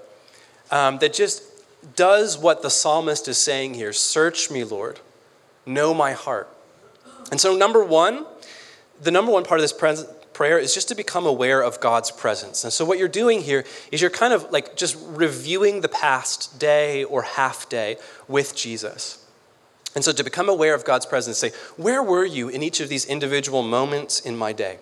um, 0.72 0.98
that 0.98 1.14
just 1.14 1.44
does 1.96 2.38
what 2.38 2.64
the 2.64 2.70
psalmist 2.70 3.28
is 3.28 3.38
saying 3.38 3.76
here 3.76 3.94
Search 3.94 4.50
me, 4.50 4.64
Lord, 4.64 5.00
know 5.66 5.94
my 5.94 6.14
heart. 6.14 6.50
And 7.32 7.40
so, 7.40 7.56
number 7.56 7.84
one, 7.84 8.26
the 9.02 9.12
number 9.12 9.32
one 9.32 9.44
part 9.44 9.60
of 9.60 9.64
this 9.64 9.74
prayer 10.34 10.58
is 10.58 10.74
just 10.74 10.88
to 10.90 10.96
become 10.96 11.26
aware 11.26 11.62
of 11.62 11.80
God's 11.80 12.12
presence. 12.12 12.64
And 12.64 12.72
so, 12.72 12.86
what 12.86 12.98
you're 12.98 13.08
doing 13.08 13.42
here 13.42 13.64
is 13.92 14.02
you're 14.02 14.10
kind 14.10 14.34
of 14.34 14.52
like 14.52 14.76
just 14.76 14.98
reviewing 15.08 15.82
the 15.82 15.90
past 15.90 16.60
day 16.60 17.04
or 17.04 17.24
half 17.24 17.70
day 17.70 17.98
with 18.28 18.56
Jesus. 18.56 19.26
And 19.96 20.04
so, 20.04 20.12
to 20.12 20.24
become 20.24 20.50
aware 20.50 20.76
of 20.76 20.84
God's 20.86 21.06
presence, 21.06 21.38
say, 21.38 21.52
Where 21.78 22.04
were 22.04 22.26
you 22.26 22.50
in 22.50 22.64
each 22.64 22.80
of 22.80 22.90
these 22.90 23.06
individual 23.06 23.64
moments 23.64 24.20
in 24.20 24.36
my 24.38 24.54
day? 24.54 24.78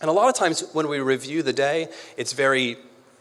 And 0.00 0.08
a 0.08 0.12
lot 0.12 0.28
of 0.28 0.34
times 0.34 0.64
when 0.72 0.88
we 0.88 1.00
review 1.00 1.42
the 1.42 1.52
day, 1.52 1.88
it's 2.16 2.32
very 2.32 2.78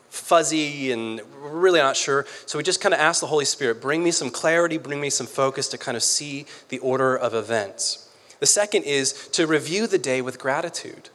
fuzzy 0.09 0.91
and 0.91 1.21
we're 1.41 1.49
really 1.49 1.79
not 1.79 1.97
sure. 1.97 2.25
So 2.45 2.57
we 2.57 2.63
just 2.63 2.81
kind 2.81 2.93
of 2.93 2.99
ask 2.99 3.19
the 3.19 3.27
Holy 3.27 3.45
Spirit, 3.45 3.81
bring 3.81 4.03
me 4.03 4.11
some 4.11 4.29
clarity, 4.29 4.77
bring 4.77 5.01
me 5.01 5.09
some 5.09 5.27
focus 5.27 5.67
to 5.69 5.77
kind 5.77 5.97
of 5.97 6.03
see 6.03 6.45
the 6.69 6.79
order 6.79 7.15
of 7.15 7.33
events. 7.33 8.06
The 8.39 8.45
second 8.45 8.83
is 8.83 9.27
to 9.29 9.47
review 9.47 9.87
the 9.87 9.97
day 9.97 10.21
with 10.21 10.39
gratitude. 10.39 11.09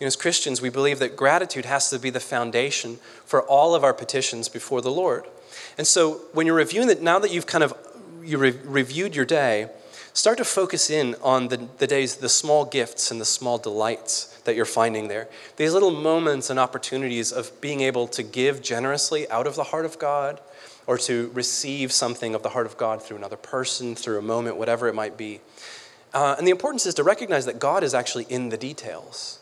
You 0.00 0.04
know, 0.04 0.08
as 0.08 0.16
Christians, 0.16 0.60
we 0.60 0.70
believe 0.70 0.98
that 0.98 1.16
gratitude 1.16 1.64
has 1.66 1.90
to 1.90 1.98
be 1.98 2.10
the 2.10 2.20
foundation 2.20 2.96
for 3.24 3.42
all 3.42 3.74
of 3.74 3.84
our 3.84 3.94
petitions 3.94 4.48
before 4.48 4.80
the 4.80 4.90
Lord. 4.90 5.24
And 5.78 5.86
so 5.86 6.22
when 6.32 6.46
you're 6.46 6.56
reviewing 6.56 6.88
that, 6.88 7.02
now 7.02 7.18
that 7.18 7.30
you've 7.30 7.46
kind 7.46 7.62
of 7.62 7.74
you 8.22 8.38
re- 8.38 8.58
reviewed 8.64 9.14
your 9.14 9.24
day, 9.24 9.68
start 10.12 10.38
to 10.38 10.44
focus 10.44 10.90
in 10.90 11.14
on 11.22 11.48
the, 11.48 11.68
the 11.78 11.86
days, 11.86 12.16
the 12.16 12.28
small 12.28 12.64
gifts 12.64 13.10
and 13.10 13.20
the 13.20 13.24
small 13.24 13.58
delights 13.58 14.40
that 14.44 14.56
you're 14.56 14.64
finding 14.64 15.08
there. 15.08 15.28
These 15.56 15.72
little 15.72 15.90
moments 15.90 16.50
and 16.50 16.58
opportunities 16.58 17.32
of 17.32 17.60
being 17.60 17.80
able 17.80 18.08
to 18.08 18.22
give 18.22 18.62
generously 18.62 19.28
out 19.30 19.46
of 19.46 19.56
the 19.56 19.64
heart 19.64 19.84
of 19.84 19.98
God 19.98 20.40
or 20.86 20.98
to 20.98 21.30
receive 21.34 21.92
something 21.92 22.34
of 22.34 22.42
the 22.42 22.50
heart 22.50 22.66
of 22.66 22.76
God 22.76 23.02
through 23.02 23.16
another 23.16 23.36
person, 23.36 23.94
through 23.94 24.18
a 24.18 24.22
moment, 24.22 24.56
whatever 24.56 24.88
it 24.88 24.94
might 24.94 25.16
be. 25.16 25.40
Uh, 26.14 26.36
and 26.38 26.46
the 26.46 26.52
importance 26.52 26.86
is 26.86 26.94
to 26.94 27.02
recognize 27.02 27.44
that 27.44 27.58
God 27.58 27.82
is 27.82 27.92
actually 27.92 28.24
in 28.30 28.48
the 28.48 28.56
details. 28.56 29.40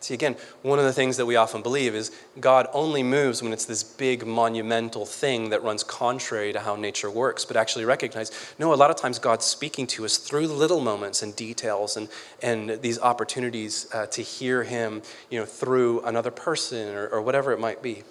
See, 0.00 0.14
again, 0.14 0.36
one 0.62 0.78
of 0.78 0.84
the 0.84 0.92
things 0.92 1.16
that 1.16 1.26
we 1.26 1.36
often 1.36 1.62
believe 1.62 1.94
is 1.94 2.12
God 2.38 2.68
only 2.72 3.02
moves 3.02 3.42
when 3.42 3.52
it's 3.52 3.64
this 3.64 3.82
big 3.82 4.26
monumental 4.26 5.04
thing 5.04 5.50
that 5.50 5.62
runs 5.62 5.82
contrary 5.82 6.52
to 6.52 6.60
how 6.60 6.76
nature 6.76 7.10
works, 7.10 7.44
but 7.44 7.56
actually 7.56 7.84
recognize 7.84 8.30
no, 8.58 8.72
a 8.72 8.76
lot 8.76 8.90
of 8.90 8.96
times 8.96 9.18
God's 9.18 9.44
speaking 9.44 9.86
to 9.88 10.04
us 10.04 10.16
through 10.16 10.46
little 10.46 10.80
moments 10.80 11.22
and 11.22 11.34
details 11.34 11.96
and, 11.96 12.08
and 12.42 12.80
these 12.82 13.00
opportunities 13.00 13.88
uh, 13.92 14.06
to 14.06 14.22
hear 14.22 14.62
Him 14.62 15.02
you 15.28 15.40
know, 15.40 15.46
through 15.46 16.00
another 16.02 16.30
person 16.30 16.94
or, 16.94 17.08
or 17.08 17.20
whatever 17.20 17.52
it 17.52 17.58
might 17.58 17.82
be. 17.82 18.04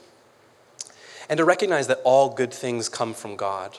And 1.30 1.38
to 1.38 1.46
recognize 1.46 1.88
that 1.88 2.02
all 2.04 2.30
good 2.30 2.54
things 2.54 2.90
come 2.90 3.14
from 3.14 3.36
God. 3.36 3.78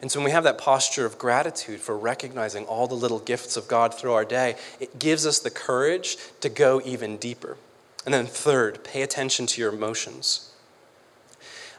And 0.00 0.12
so 0.12 0.18
when 0.18 0.26
we 0.26 0.30
have 0.32 0.44
that 0.44 0.58
posture 0.58 1.06
of 1.06 1.18
gratitude 1.18 1.80
for 1.80 1.96
recognizing 1.96 2.64
all 2.66 2.86
the 2.86 2.94
little 2.94 3.18
gifts 3.18 3.56
of 3.56 3.66
God 3.66 3.94
through 3.94 4.12
our 4.12 4.24
day, 4.24 4.56
it 4.78 4.98
gives 4.98 5.26
us 5.26 5.38
the 5.38 5.50
courage 5.50 6.18
to 6.40 6.48
go 6.48 6.82
even 6.84 7.16
deeper. 7.16 7.56
And 8.04 8.12
then, 8.12 8.26
third, 8.26 8.84
pay 8.84 9.02
attention 9.02 9.46
to 9.46 9.60
your 9.60 9.72
emotions. 9.72 10.52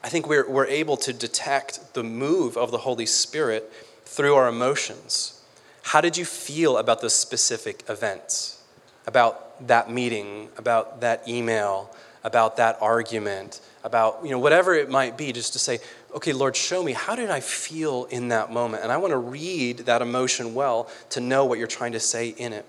I 0.03 0.09
think 0.09 0.27
we're, 0.27 0.49
we're 0.49 0.67
able 0.67 0.97
to 0.97 1.13
detect 1.13 1.93
the 1.93 2.03
move 2.03 2.57
of 2.57 2.71
the 2.71 2.79
Holy 2.79 3.05
Spirit 3.05 3.71
through 4.03 4.35
our 4.35 4.47
emotions. 4.47 5.41
How 5.83 6.01
did 6.01 6.17
you 6.17 6.25
feel 6.25 6.77
about 6.77 7.01
those 7.01 7.15
specific 7.15 7.83
events? 7.87 8.61
About 9.05 9.67
that 9.67 9.89
meeting, 9.89 10.49
about 10.57 11.01
that 11.01 11.27
email, 11.27 11.95
about 12.23 12.57
that 12.57 12.77
argument, 12.81 13.61
about 13.83 14.19
you 14.23 14.31
know 14.31 14.39
whatever 14.39 14.73
it 14.73 14.89
might 14.89 15.17
be 15.17 15.31
just 15.31 15.53
to 15.53 15.59
say 15.59 15.79
okay 16.13 16.33
lord 16.33 16.55
show 16.55 16.83
me 16.83 16.93
how 16.93 17.15
did 17.15 17.29
i 17.29 17.39
feel 17.39 18.05
in 18.05 18.29
that 18.29 18.51
moment? 18.51 18.83
And 18.83 18.91
i 18.91 18.97
want 18.97 19.11
to 19.11 19.17
read 19.17 19.79
that 19.79 20.01
emotion 20.01 20.53
well 20.53 20.89
to 21.11 21.19
know 21.19 21.45
what 21.45 21.59
you're 21.59 21.67
trying 21.67 21.93
to 21.93 21.99
say 21.99 22.29
in 22.29 22.53
it. 22.53 22.65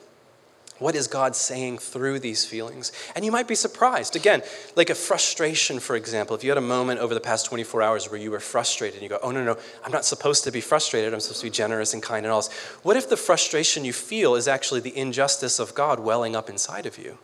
What 0.79 0.95
is 0.95 1.09
god 1.09 1.35
saying 1.35 1.79
through 1.79 2.21
these 2.21 2.45
feelings? 2.45 2.93
And 3.17 3.25
you 3.25 3.33
might 3.33 3.49
be 3.49 3.57
surprised. 3.57 4.15
Again 4.15 4.43
like 4.77 4.91
a 4.91 4.95
frustration 4.95 5.81
for 5.81 5.97
example. 5.97 6.37
If 6.37 6.45
you 6.45 6.51
had 6.51 6.59
a 6.59 6.61
moment 6.61 7.01
over 7.01 7.15
the 7.15 7.21
past 7.21 7.47
24 7.47 7.83
hours 7.83 8.11
where 8.11 8.21
you 8.21 8.31
were 8.31 8.41
frustrated 8.41 8.95
and 8.95 9.03
you 9.03 9.09
go 9.09 9.19
oh 9.23 9.31
no 9.31 9.43
no 9.43 9.57
i'm 9.85 9.93
not 9.93 10.05
supposed 10.05 10.45
to 10.45 10.53
be 10.53 10.61
frustrated. 10.61 11.13
I'm 11.13 11.21
supposed 11.21 11.41
to 11.41 11.47
be 11.47 11.51
generous 11.51 11.95
and 11.95 12.03
kind 12.03 12.25
and 12.25 12.33
all 12.33 12.43
this. 12.43 12.53
What 12.83 12.97
if 12.97 13.09
the 13.09 13.17
frustration 13.17 13.85
you 13.85 13.93
feel 13.93 14.37
is 14.37 14.47
actually 14.47 14.81
the 14.81 14.97
injustice 14.97 15.59
of 15.59 15.75
god 15.75 16.01
welling 16.01 16.37
up 16.37 16.49
inside 16.49 16.87
of 16.87 16.97
you? 16.99 17.19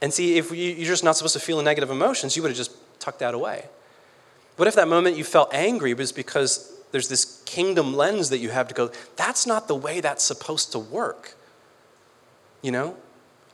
And 0.00 0.12
see, 0.12 0.38
if 0.38 0.52
you're 0.52 0.86
just 0.86 1.02
not 1.02 1.16
supposed 1.16 1.34
to 1.34 1.40
feel 1.40 1.60
negative 1.62 1.90
emotions, 1.90 2.36
you 2.36 2.42
would 2.42 2.50
have 2.50 2.56
just 2.56 2.72
tucked 3.00 3.18
that 3.18 3.34
away. 3.34 3.66
What 4.58 4.68
if 4.68 4.74
that 4.74 4.88
moment 4.88 5.16
you 5.16 5.24
felt 5.24 5.54
angry 5.54 5.94
was 5.94 6.12
because 6.12 6.78
There's 6.90 7.08
this 7.08 7.42
kingdom 7.44 7.94
lens 7.94 8.30
that 8.30 8.38
you 8.38 8.50
have 8.50 8.68
to 8.68 8.74
go, 8.74 8.90
that's 9.16 9.46
not 9.46 9.68
the 9.68 9.74
way 9.74 10.00
that's 10.00 10.24
supposed 10.24 10.72
to 10.72 10.78
work. 10.78 11.34
You 12.62 12.72
know? 12.72 12.96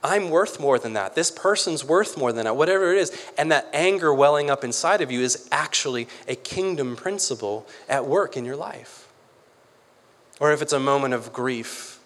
I'm 0.03 0.29
worth 0.29 0.59
more 0.59 0.77
than 0.77 0.93
that. 0.93 1.15
This 1.15 1.31
person's 1.31 1.83
worth 1.83 2.15
more 2.17 2.31
than 2.31 2.45
that, 2.45 2.55
whatever 2.55 2.93
it 2.93 2.99
is. 2.99 3.11
And 3.37 3.51
that 3.51 3.67
anger 3.73 4.13
welling 4.13 4.51
up 4.51 4.63
inside 4.63 5.01
of 5.01 5.11
you 5.11 5.21
is 5.21 5.47
actually 5.51 6.07
a 6.27 6.35
kingdom 6.35 6.95
principle 6.95 7.67
at 7.89 8.05
work 8.05 8.37
in 8.37 8.45
your 8.45 8.55
life. 8.55 9.07
Or 10.39 10.51
if 10.51 10.61
it's 10.61 10.73
a 10.73 10.79
moment 10.79 11.15
of 11.15 11.33
grief, 11.33 11.99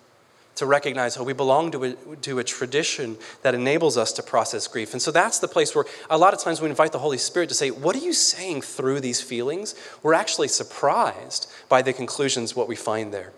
to 0.60 0.66
recognize 0.66 1.16
how 1.16 1.24
we 1.24 1.32
belong 1.32 1.72
to 1.72 1.84
a, 1.86 2.16
to 2.18 2.40
a 2.40 2.44
tradition 2.44 3.18
that 3.44 3.56
enables 3.56 3.98
us 3.98 4.12
to 4.12 4.22
process 4.22 4.68
grief. 4.68 4.92
And 4.92 5.02
so 5.02 5.10
that's 5.10 5.40
the 5.40 5.48
place 5.48 5.74
where 5.74 5.86
a 6.10 6.18
lot 6.18 6.34
of 6.34 6.42
times 6.42 6.60
we 6.60 6.70
invite 6.70 6.92
the 6.92 7.00
Holy 7.00 7.18
Spirit 7.18 7.48
to 7.48 7.56
say, 7.56 7.72
What 7.72 7.96
are 7.96 8.00
you 8.00 8.12
saying 8.12 8.62
through 8.64 9.00
these 9.00 9.22
feelings? 9.22 9.74
We're 10.04 10.14
actually 10.14 10.50
surprised 10.50 11.50
by 11.70 11.82
the 11.82 11.94
conclusions, 11.94 12.58
what 12.58 12.68
we 12.68 12.76
find 12.76 13.14
there. 13.14 13.32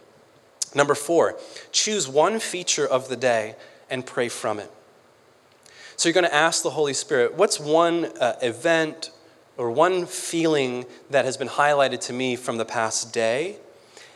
Number 0.74 0.96
four, 0.96 1.38
choose 1.72 2.08
one 2.08 2.40
feature 2.40 2.88
of 2.88 3.08
the 3.08 3.16
day 3.16 3.56
and 3.88 4.04
pray 4.04 4.28
from 4.28 4.58
it. 4.58 4.72
So 5.98 6.10
you're 6.10 6.14
going 6.16 6.26
to 6.26 6.34
ask 6.34 6.64
the 6.64 6.72
Holy 6.72 6.94
Spirit, 6.94 7.36
What's 7.36 7.60
one 7.60 8.06
uh, 8.20 8.38
event 8.42 9.12
or 9.58 9.70
one 9.70 10.08
feeling 10.08 10.88
that 11.12 11.26
has 11.26 11.38
been 11.38 11.50
highlighted 11.50 12.00
to 12.08 12.14
me 12.14 12.36
from 12.36 12.58
the 12.58 12.66
past 12.66 13.14
day? 13.14 13.58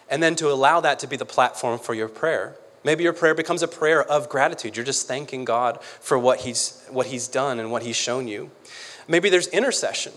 And 0.09 0.23
then 0.23 0.35
to 0.37 0.51
allow 0.51 0.81
that 0.81 0.97
to 0.99 1.07
be 1.07 1.17
the 1.17 1.25
platform 1.25 1.77
for 1.77 1.93
your 1.93 2.07
prayer. 2.07 2.55
Maybe 2.85 3.03
your 3.03 3.13
prayer 3.13 3.33
becomes 3.33 3.63
a 3.63 3.67
prayer 3.67 4.03
of 4.03 4.29
gratitude. 4.29 4.77
You're 4.77 4.85
just 4.85 5.07
thanking 5.07 5.43
God 5.43 5.81
for 5.81 6.19
what 6.19 6.41
he's, 6.41 6.85
what 6.89 7.07
he's 7.07 7.27
done 7.27 7.59
and 7.59 7.71
what 7.71 7.81
He's 7.81 7.95
shown 7.95 8.27
you. 8.27 8.51
Maybe 9.07 9.29
there's 9.29 9.47
intercession 9.47 10.13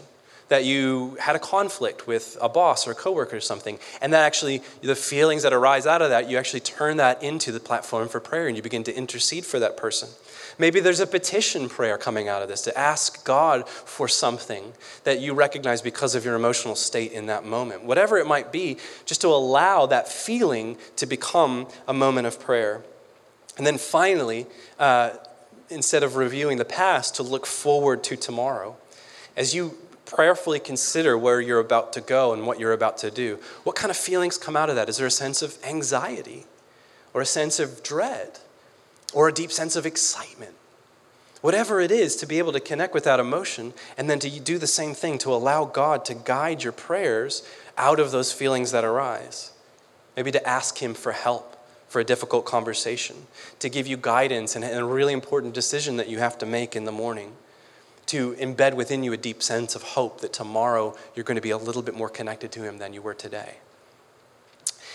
that 0.48 0.64
you 0.64 1.16
had 1.20 1.34
a 1.34 1.38
conflict 1.38 2.06
with 2.06 2.36
a 2.40 2.48
boss 2.48 2.86
or 2.86 2.92
a 2.92 2.94
coworker 2.94 3.36
or 3.36 3.40
something, 3.40 3.78
and 4.00 4.12
that 4.12 4.24
actually, 4.24 4.62
the 4.82 4.94
feelings 4.94 5.42
that 5.42 5.52
arise 5.52 5.86
out 5.86 6.02
of 6.02 6.10
that, 6.10 6.28
you 6.28 6.38
actually 6.38 6.60
turn 6.60 6.98
that 6.98 7.22
into 7.22 7.52
the 7.52 7.60
platform 7.60 8.08
for 8.08 8.20
prayer 8.20 8.48
and 8.48 8.56
you 8.56 8.62
begin 8.62 8.84
to 8.84 8.94
intercede 8.94 9.44
for 9.44 9.58
that 9.58 9.76
person. 9.76 10.08
Maybe 10.58 10.80
there's 10.80 11.00
a 11.00 11.06
petition 11.06 11.68
prayer 11.68 11.96
coming 11.96 12.28
out 12.28 12.42
of 12.42 12.48
this 12.48 12.62
to 12.62 12.76
ask 12.76 13.24
God 13.24 13.68
for 13.68 14.08
something 14.08 14.72
that 15.04 15.20
you 15.20 15.32
recognize 15.32 15.80
because 15.80 16.16
of 16.16 16.24
your 16.24 16.34
emotional 16.34 16.74
state 16.74 17.12
in 17.12 17.26
that 17.26 17.44
moment. 17.44 17.84
Whatever 17.84 18.18
it 18.18 18.26
might 18.26 18.50
be, 18.50 18.76
just 19.06 19.20
to 19.20 19.28
allow 19.28 19.86
that 19.86 20.08
feeling 20.08 20.76
to 20.96 21.06
become 21.06 21.68
a 21.86 21.94
moment 21.94 22.26
of 22.26 22.40
prayer. 22.40 22.82
And 23.56 23.66
then 23.66 23.78
finally, 23.78 24.46
uh, 24.80 25.10
instead 25.70 26.02
of 26.02 26.16
reviewing 26.16 26.58
the 26.58 26.64
past, 26.64 27.14
to 27.16 27.22
look 27.22 27.46
forward 27.46 28.02
to 28.04 28.16
tomorrow. 28.16 28.76
As 29.36 29.54
you 29.54 29.78
prayerfully 30.06 30.58
consider 30.58 31.16
where 31.16 31.40
you're 31.40 31.60
about 31.60 31.92
to 31.92 32.00
go 32.00 32.32
and 32.32 32.46
what 32.46 32.58
you're 32.58 32.72
about 32.72 32.98
to 32.98 33.10
do, 33.10 33.38
what 33.62 33.76
kind 33.76 33.90
of 33.90 33.96
feelings 33.96 34.38
come 34.38 34.56
out 34.56 34.70
of 34.70 34.76
that? 34.76 34.88
Is 34.88 34.96
there 34.96 35.06
a 35.06 35.10
sense 35.10 35.42
of 35.42 35.56
anxiety 35.64 36.46
or 37.14 37.20
a 37.20 37.26
sense 37.26 37.60
of 37.60 37.82
dread? 37.82 38.38
Or 39.14 39.28
a 39.28 39.32
deep 39.32 39.52
sense 39.52 39.76
of 39.76 39.86
excitement. 39.86 40.54
Whatever 41.40 41.80
it 41.80 41.92
is, 41.92 42.16
to 42.16 42.26
be 42.26 42.38
able 42.38 42.52
to 42.52 42.60
connect 42.60 42.94
with 42.94 43.04
that 43.04 43.20
emotion 43.20 43.72
and 43.96 44.10
then 44.10 44.18
to 44.18 44.40
do 44.40 44.58
the 44.58 44.66
same 44.66 44.92
thing 44.92 45.18
to 45.18 45.32
allow 45.32 45.64
God 45.64 46.04
to 46.06 46.14
guide 46.14 46.64
your 46.64 46.72
prayers 46.72 47.48
out 47.76 48.00
of 48.00 48.10
those 48.10 48.32
feelings 48.32 48.72
that 48.72 48.84
arise. 48.84 49.52
Maybe 50.16 50.32
to 50.32 50.48
ask 50.48 50.78
Him 50.78 50.94
for 50.94 51.12
help 51.12 51.54
for 51.88 52.00
a 52.00 52.04
difficult 52.04 52.44
conversation, 52.44 53.16
to 53.60 53.68
give 53.68 53.86
you 53.86 53.96
guidance 53.96 54.56
and 54.56 54.64
a 54.64 54.84
really 54.84 55.12
important 55.12 55.54
decision 55.54 55.96
that 55.96 56.08
you 56.08 56.18
have 56.18 56.36
to 56.38 56.44
make 56.44 56.76
in 56.76 56.84
the 56.84 56.92
morning, 56.92 57.32
to 58.06 58.32
embed 58.34 58.74
within 58.74 59.02
you 59.04 59.12
a 59.12 59.16
deep 59.16 59.42
sense 59.42 59.74
of 59.74 59.82
hope 59.82 60.20
that 60.20 60.32
tomorrow 60.32 60.94
you're 61.14 61.24
going 61.24 61.36
to 61.36 61.40
be 61.40 61.50
a 61.50 61.56
little 61.56 61.82
bit 61.82 61.94
more 61.94 62.08
connected 62.08 62.50
to 62.52 62.62
Him 62.62 62.78
than 62.78 62.92
you 62.92 63.00
were 63.00 63.14
today. 63.14 63.58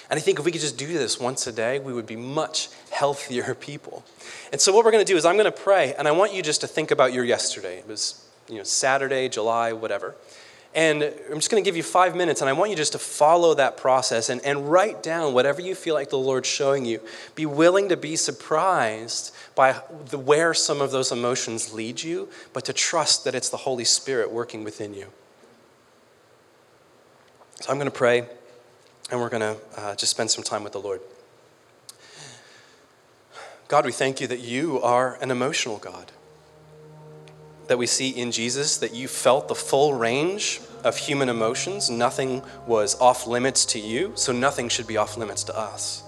And 0.09 0.17
I 0.17 0.21
think 0.21 0.39
if 0.39 0.45
we 0.45 0.51
could 0.51 0.61
just 0.61 0.77
do 0.77 0.87
this 0.87 1.19
once 1.19 1.47
a 1.47 1.51
day, 1.51 1.79
we 1.79 1.93
would 1.93 2.05
be 2.05 2.15
much 2.15 2.69
healthier 2.91 3.55
people. 3.59 4.03
And 4.51 4.59
so 4.59 4.73
what 4.73 4.85
we're 4.85 4.91
going 4.91 5.05
to 5.05 5.11
do 5.11 5.17
is 5.17 5.25
I'm 5.25 5.35
going 5.35 5.45
to 5.45 5.51
pray, 5.51 5.93
and 5.95 6.07
I 6.07 6.11
want 6.11 6.33
you 6.33 6.41
just 6.41 6.61
to 6.61 6.67
think 6.67 6.91
about 6.91 7.13
your 7.13 7.23
yesterday. 7.23 7.79
It 7.79 7.87
was, 7.87 8.23
you 8.49 8.57
know, 8.57 8.63
Saturday, 8.63 9.29
July, 9.29 9.73
whatever. 9.73 10.15
And 10.75 11.03
I'm 11.03 11.35
just 11.35 11.51
going 11.51 11.63
to 11.63 11.67
give 11.67 11.77
you 11.77 11.83
five 11.83 12.15
minutes, 12.15 12.41
and 12.41 12.49
I 12.49 12.53
want 12.53 12.71
you 12.71 12.75
just 12.75 12.93
to 12.93 12.99
follow 12.99 13.53
that 13.53 13.77
process 13.77 14.29
and, 14.29 14.41
and 14.41 14.71
write 14.71 15.03
down 15.03 15.33
whatever 15.33 15.61
you 15.61 15.75
feel 15.75 15.93
like 15.93 16.09
the 16.09 16.17
Lord's 16.17 16.49
showing 16.49 16.83
you. 16.83 16.99
Be 17.35 17.45
willing 17.45 17.89
to 17.89 17.97
be 17.97 18.15
surprised 18.15 19.35
by 19.53 19.79
the, 20.09 20.17
where 20.17 20.53
some 20.55 20.81
of 20.81 20.89
those 20.89 21.11
emotions 21.11 21.73
lead 21.73 22.01
you, 22.01 22.27
but 22.53 22.65
to 22.65 22.73
trust 22.73 23.23
that 23.25 23.35
it's 23.35 23.49
the 23.49 23.57
Holy 23.57 23.83
Spirit 23.83 24.31
working 24.31 24.63
within 24.63 24.95
you. 24.95 25.07
So 27.61 27.69
I'm 27.69 27.77
going 27.77 27.85
to 27.85 27.91
pray 27.91 28.27
and 29.13 29.21
we're 29.21 29.29
going 29.29 29.41
to 29.41 29.57
uh, 29.77 29.93
just 29.93 30.09
spend 30.09 30.31
some 30.31 30.43
time 30.43 30.63
with 30.63 30.73
the 30.73 30.79
Lord. 30.79 30.99
God, 33.67 33.85
we 33.85 33.91
thank 33.91 34.19
you 34.19 34.25
that 34.25 34.39
you 34.39 34.81
are 34.81 35.19
an 35.21 35.29
emotional 35.29 35.77
God. 35.77 36.11
That 37.67 37.77
we 37.77 37.85
see 37.85 38.09
in 38.09 38.31
Jesus 38.31 38.77
that 38.77 38.95
you 38.95 39.07
felt 39.07 39.47
the 39.47 39.53
full 39.53 39.93
range 39.93 40.61
of 40.83 40.97
human 40.97 41.29
emotions. 41.29 41.91
Nothing 41.91 42.41
was 42.65 42.99
off 42.99 43.27
limits 43.27 43.65
to 43.65 43.79
you, 43.79 44.13
so 44.15 44.31
nothing 44.31 44.67
should 44.67 44.87
be 44.87 44.97
off 44.97 45.15
limits 45.15 45.43
to 45.43 45.55
us. 45.55 46.01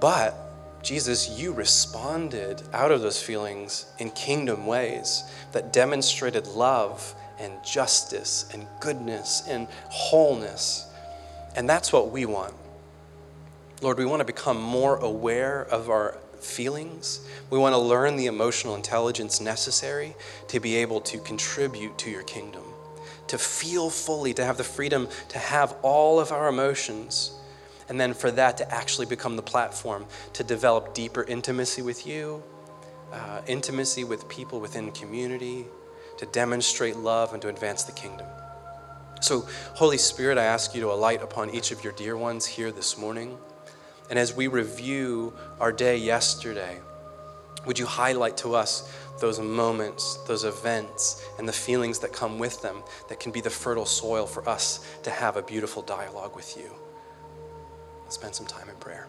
But, 0.00 0.34
Jesus, 0.82 1.28
you 1.38 1.52
responded 1.52 2.62
out 2.72 2.90
of 2.90 3.02
those 3.02 3.22
feelings 3.22 3.84
in 3.98 4.12
kingdom 4.12 4.66
ways 4.66 5.24
that 5.52 5.74
demonstrated 5.74 6.46
love 6.46 7.14
and 7.38 7.52
justice 7.62 8.48
and 8.54 8.66
goodness 8.80 9.42
and 9.46 9.68
wholeness 9.90 10.85
and 11.56 11.68
that's 11.68 11.92
what 11.92 12.10
we 12.10 12.26
want. 12.26 12.54
Lord, 13.82 13.98
we 13.98 14.06
want 14.06 14.20
to 14.20 14.24
become 14.24 14.60
more 14.60 14.96
aware 14.96 15.62
of 15.62 15.90
our 15.90 16.18
feelings. 16.40 17.26
We 17.50 17.58
want 17.58 17.74
to 17.74 17.78
learn 17.78 18.16
the 18.16 18.26
emotional 18.26 18.74
intelligence 18.74 19.40
necessary 19.40 20.14
to 20.48 20.60
be 20.60 20.76
able 20.76 21.00
to 21.02 21.18
contribute 21.18 21.98
to 21.98 22.10
your 22.10 22.22
kingdom, 22.22 22.62
to 23.26 23.38
feel 23.38 23.90
fully, 23.90 24.32
to 24.34 24.44
have 24.44 24.56
the 24.56 24.64
freedom 24.64 25.08
to 25.28 25.38
have 25.38 25.74
all 25.82 26.20
of 26.20 26.30
our 26.32 26.48
emotions, 26.48 27.32
and 27.88 28.00
then 28.00 28.14
for 28.14 28.30
that 28.30 28.56
to 28.58 28.74
actually 28.74 29.06
become 29.06 29.36
the 29.36 29.42
platform 29.42 30.06
to 30.34 30.44
develop 30.44 30.94
deeper 30.94 31.24
intimacy 31.24 31.82
with 31.82 32.06
you, 32.06 32.42
uh, 33.12 33.40
intimacy 33.46 34.04
with 34.04 34.28
people 34.28 34.60
within 34.60 34.90
community, 34.92 35.66
to 36.18 36.26
demonstrate 36.26 36.96
love 36.96 37.32
and 37.32 37.42
to 37.42 37.48
advance 37.48 37.84
the 37.84 37.92
kingdom. 37.92 38.26
So, 39.20 39.48
Holy 39.74 39.98
Spirit, 39.98 40.38
I 40.38 40.44
ask 40.44 40.74
you 40.74 40.80
to 40.82 40.92
alight 40.92 41.22
upon 41.22 41.50
each 41.50 41.72
of 41.72 41.82
your 41.82 41.92
dear 41.94 42.16
ones 42.16 42.44
here 42.44 42.70
this 42.70 42.98
morning. 42.98 43.38
And 44.10 44.18
as 44.18 44.36
we 44.36 44.46
review 44.46 45.32
our 45.58 45.72
day 45.72 45.96
yesterday, 45.96 46.78
would 47.64 47.78
you 47.78 47.86
highlight 47.86 48.36
to 48.38 48.54
us 48.54 48.92
those 49.18 49.40
moments, 49.40 50.18
those 50.26 50.44
events, 50.44 51.26
and 51.38 51.48
the 51.48 51.52
feelings 51.52 51.98
that 52.00 52.12
come 52.12 52.38
with 52.38 52.62
them 52.62 52.82
that 53.08 53.18
can 53.18 53.32
be 53.32 53.40
the 53.40 53.50
fertile 53.50 53.86
soil 53.86 54.26
for 54.26 54.48
us 54.48 54.86
to 55.02 55.10
have 55.10 55.36
a 55.36 55.42
beautiful 55.42 55.82
dialogue 55.82 56.36
with 56.36 56.56
you? 56.56 56.70
Let's 58.04 58.14
spend 58.14 58.34
some 58.34 58.46
time 58.46 58.68
in 58.68 58.76
prayer. 58.76 59.08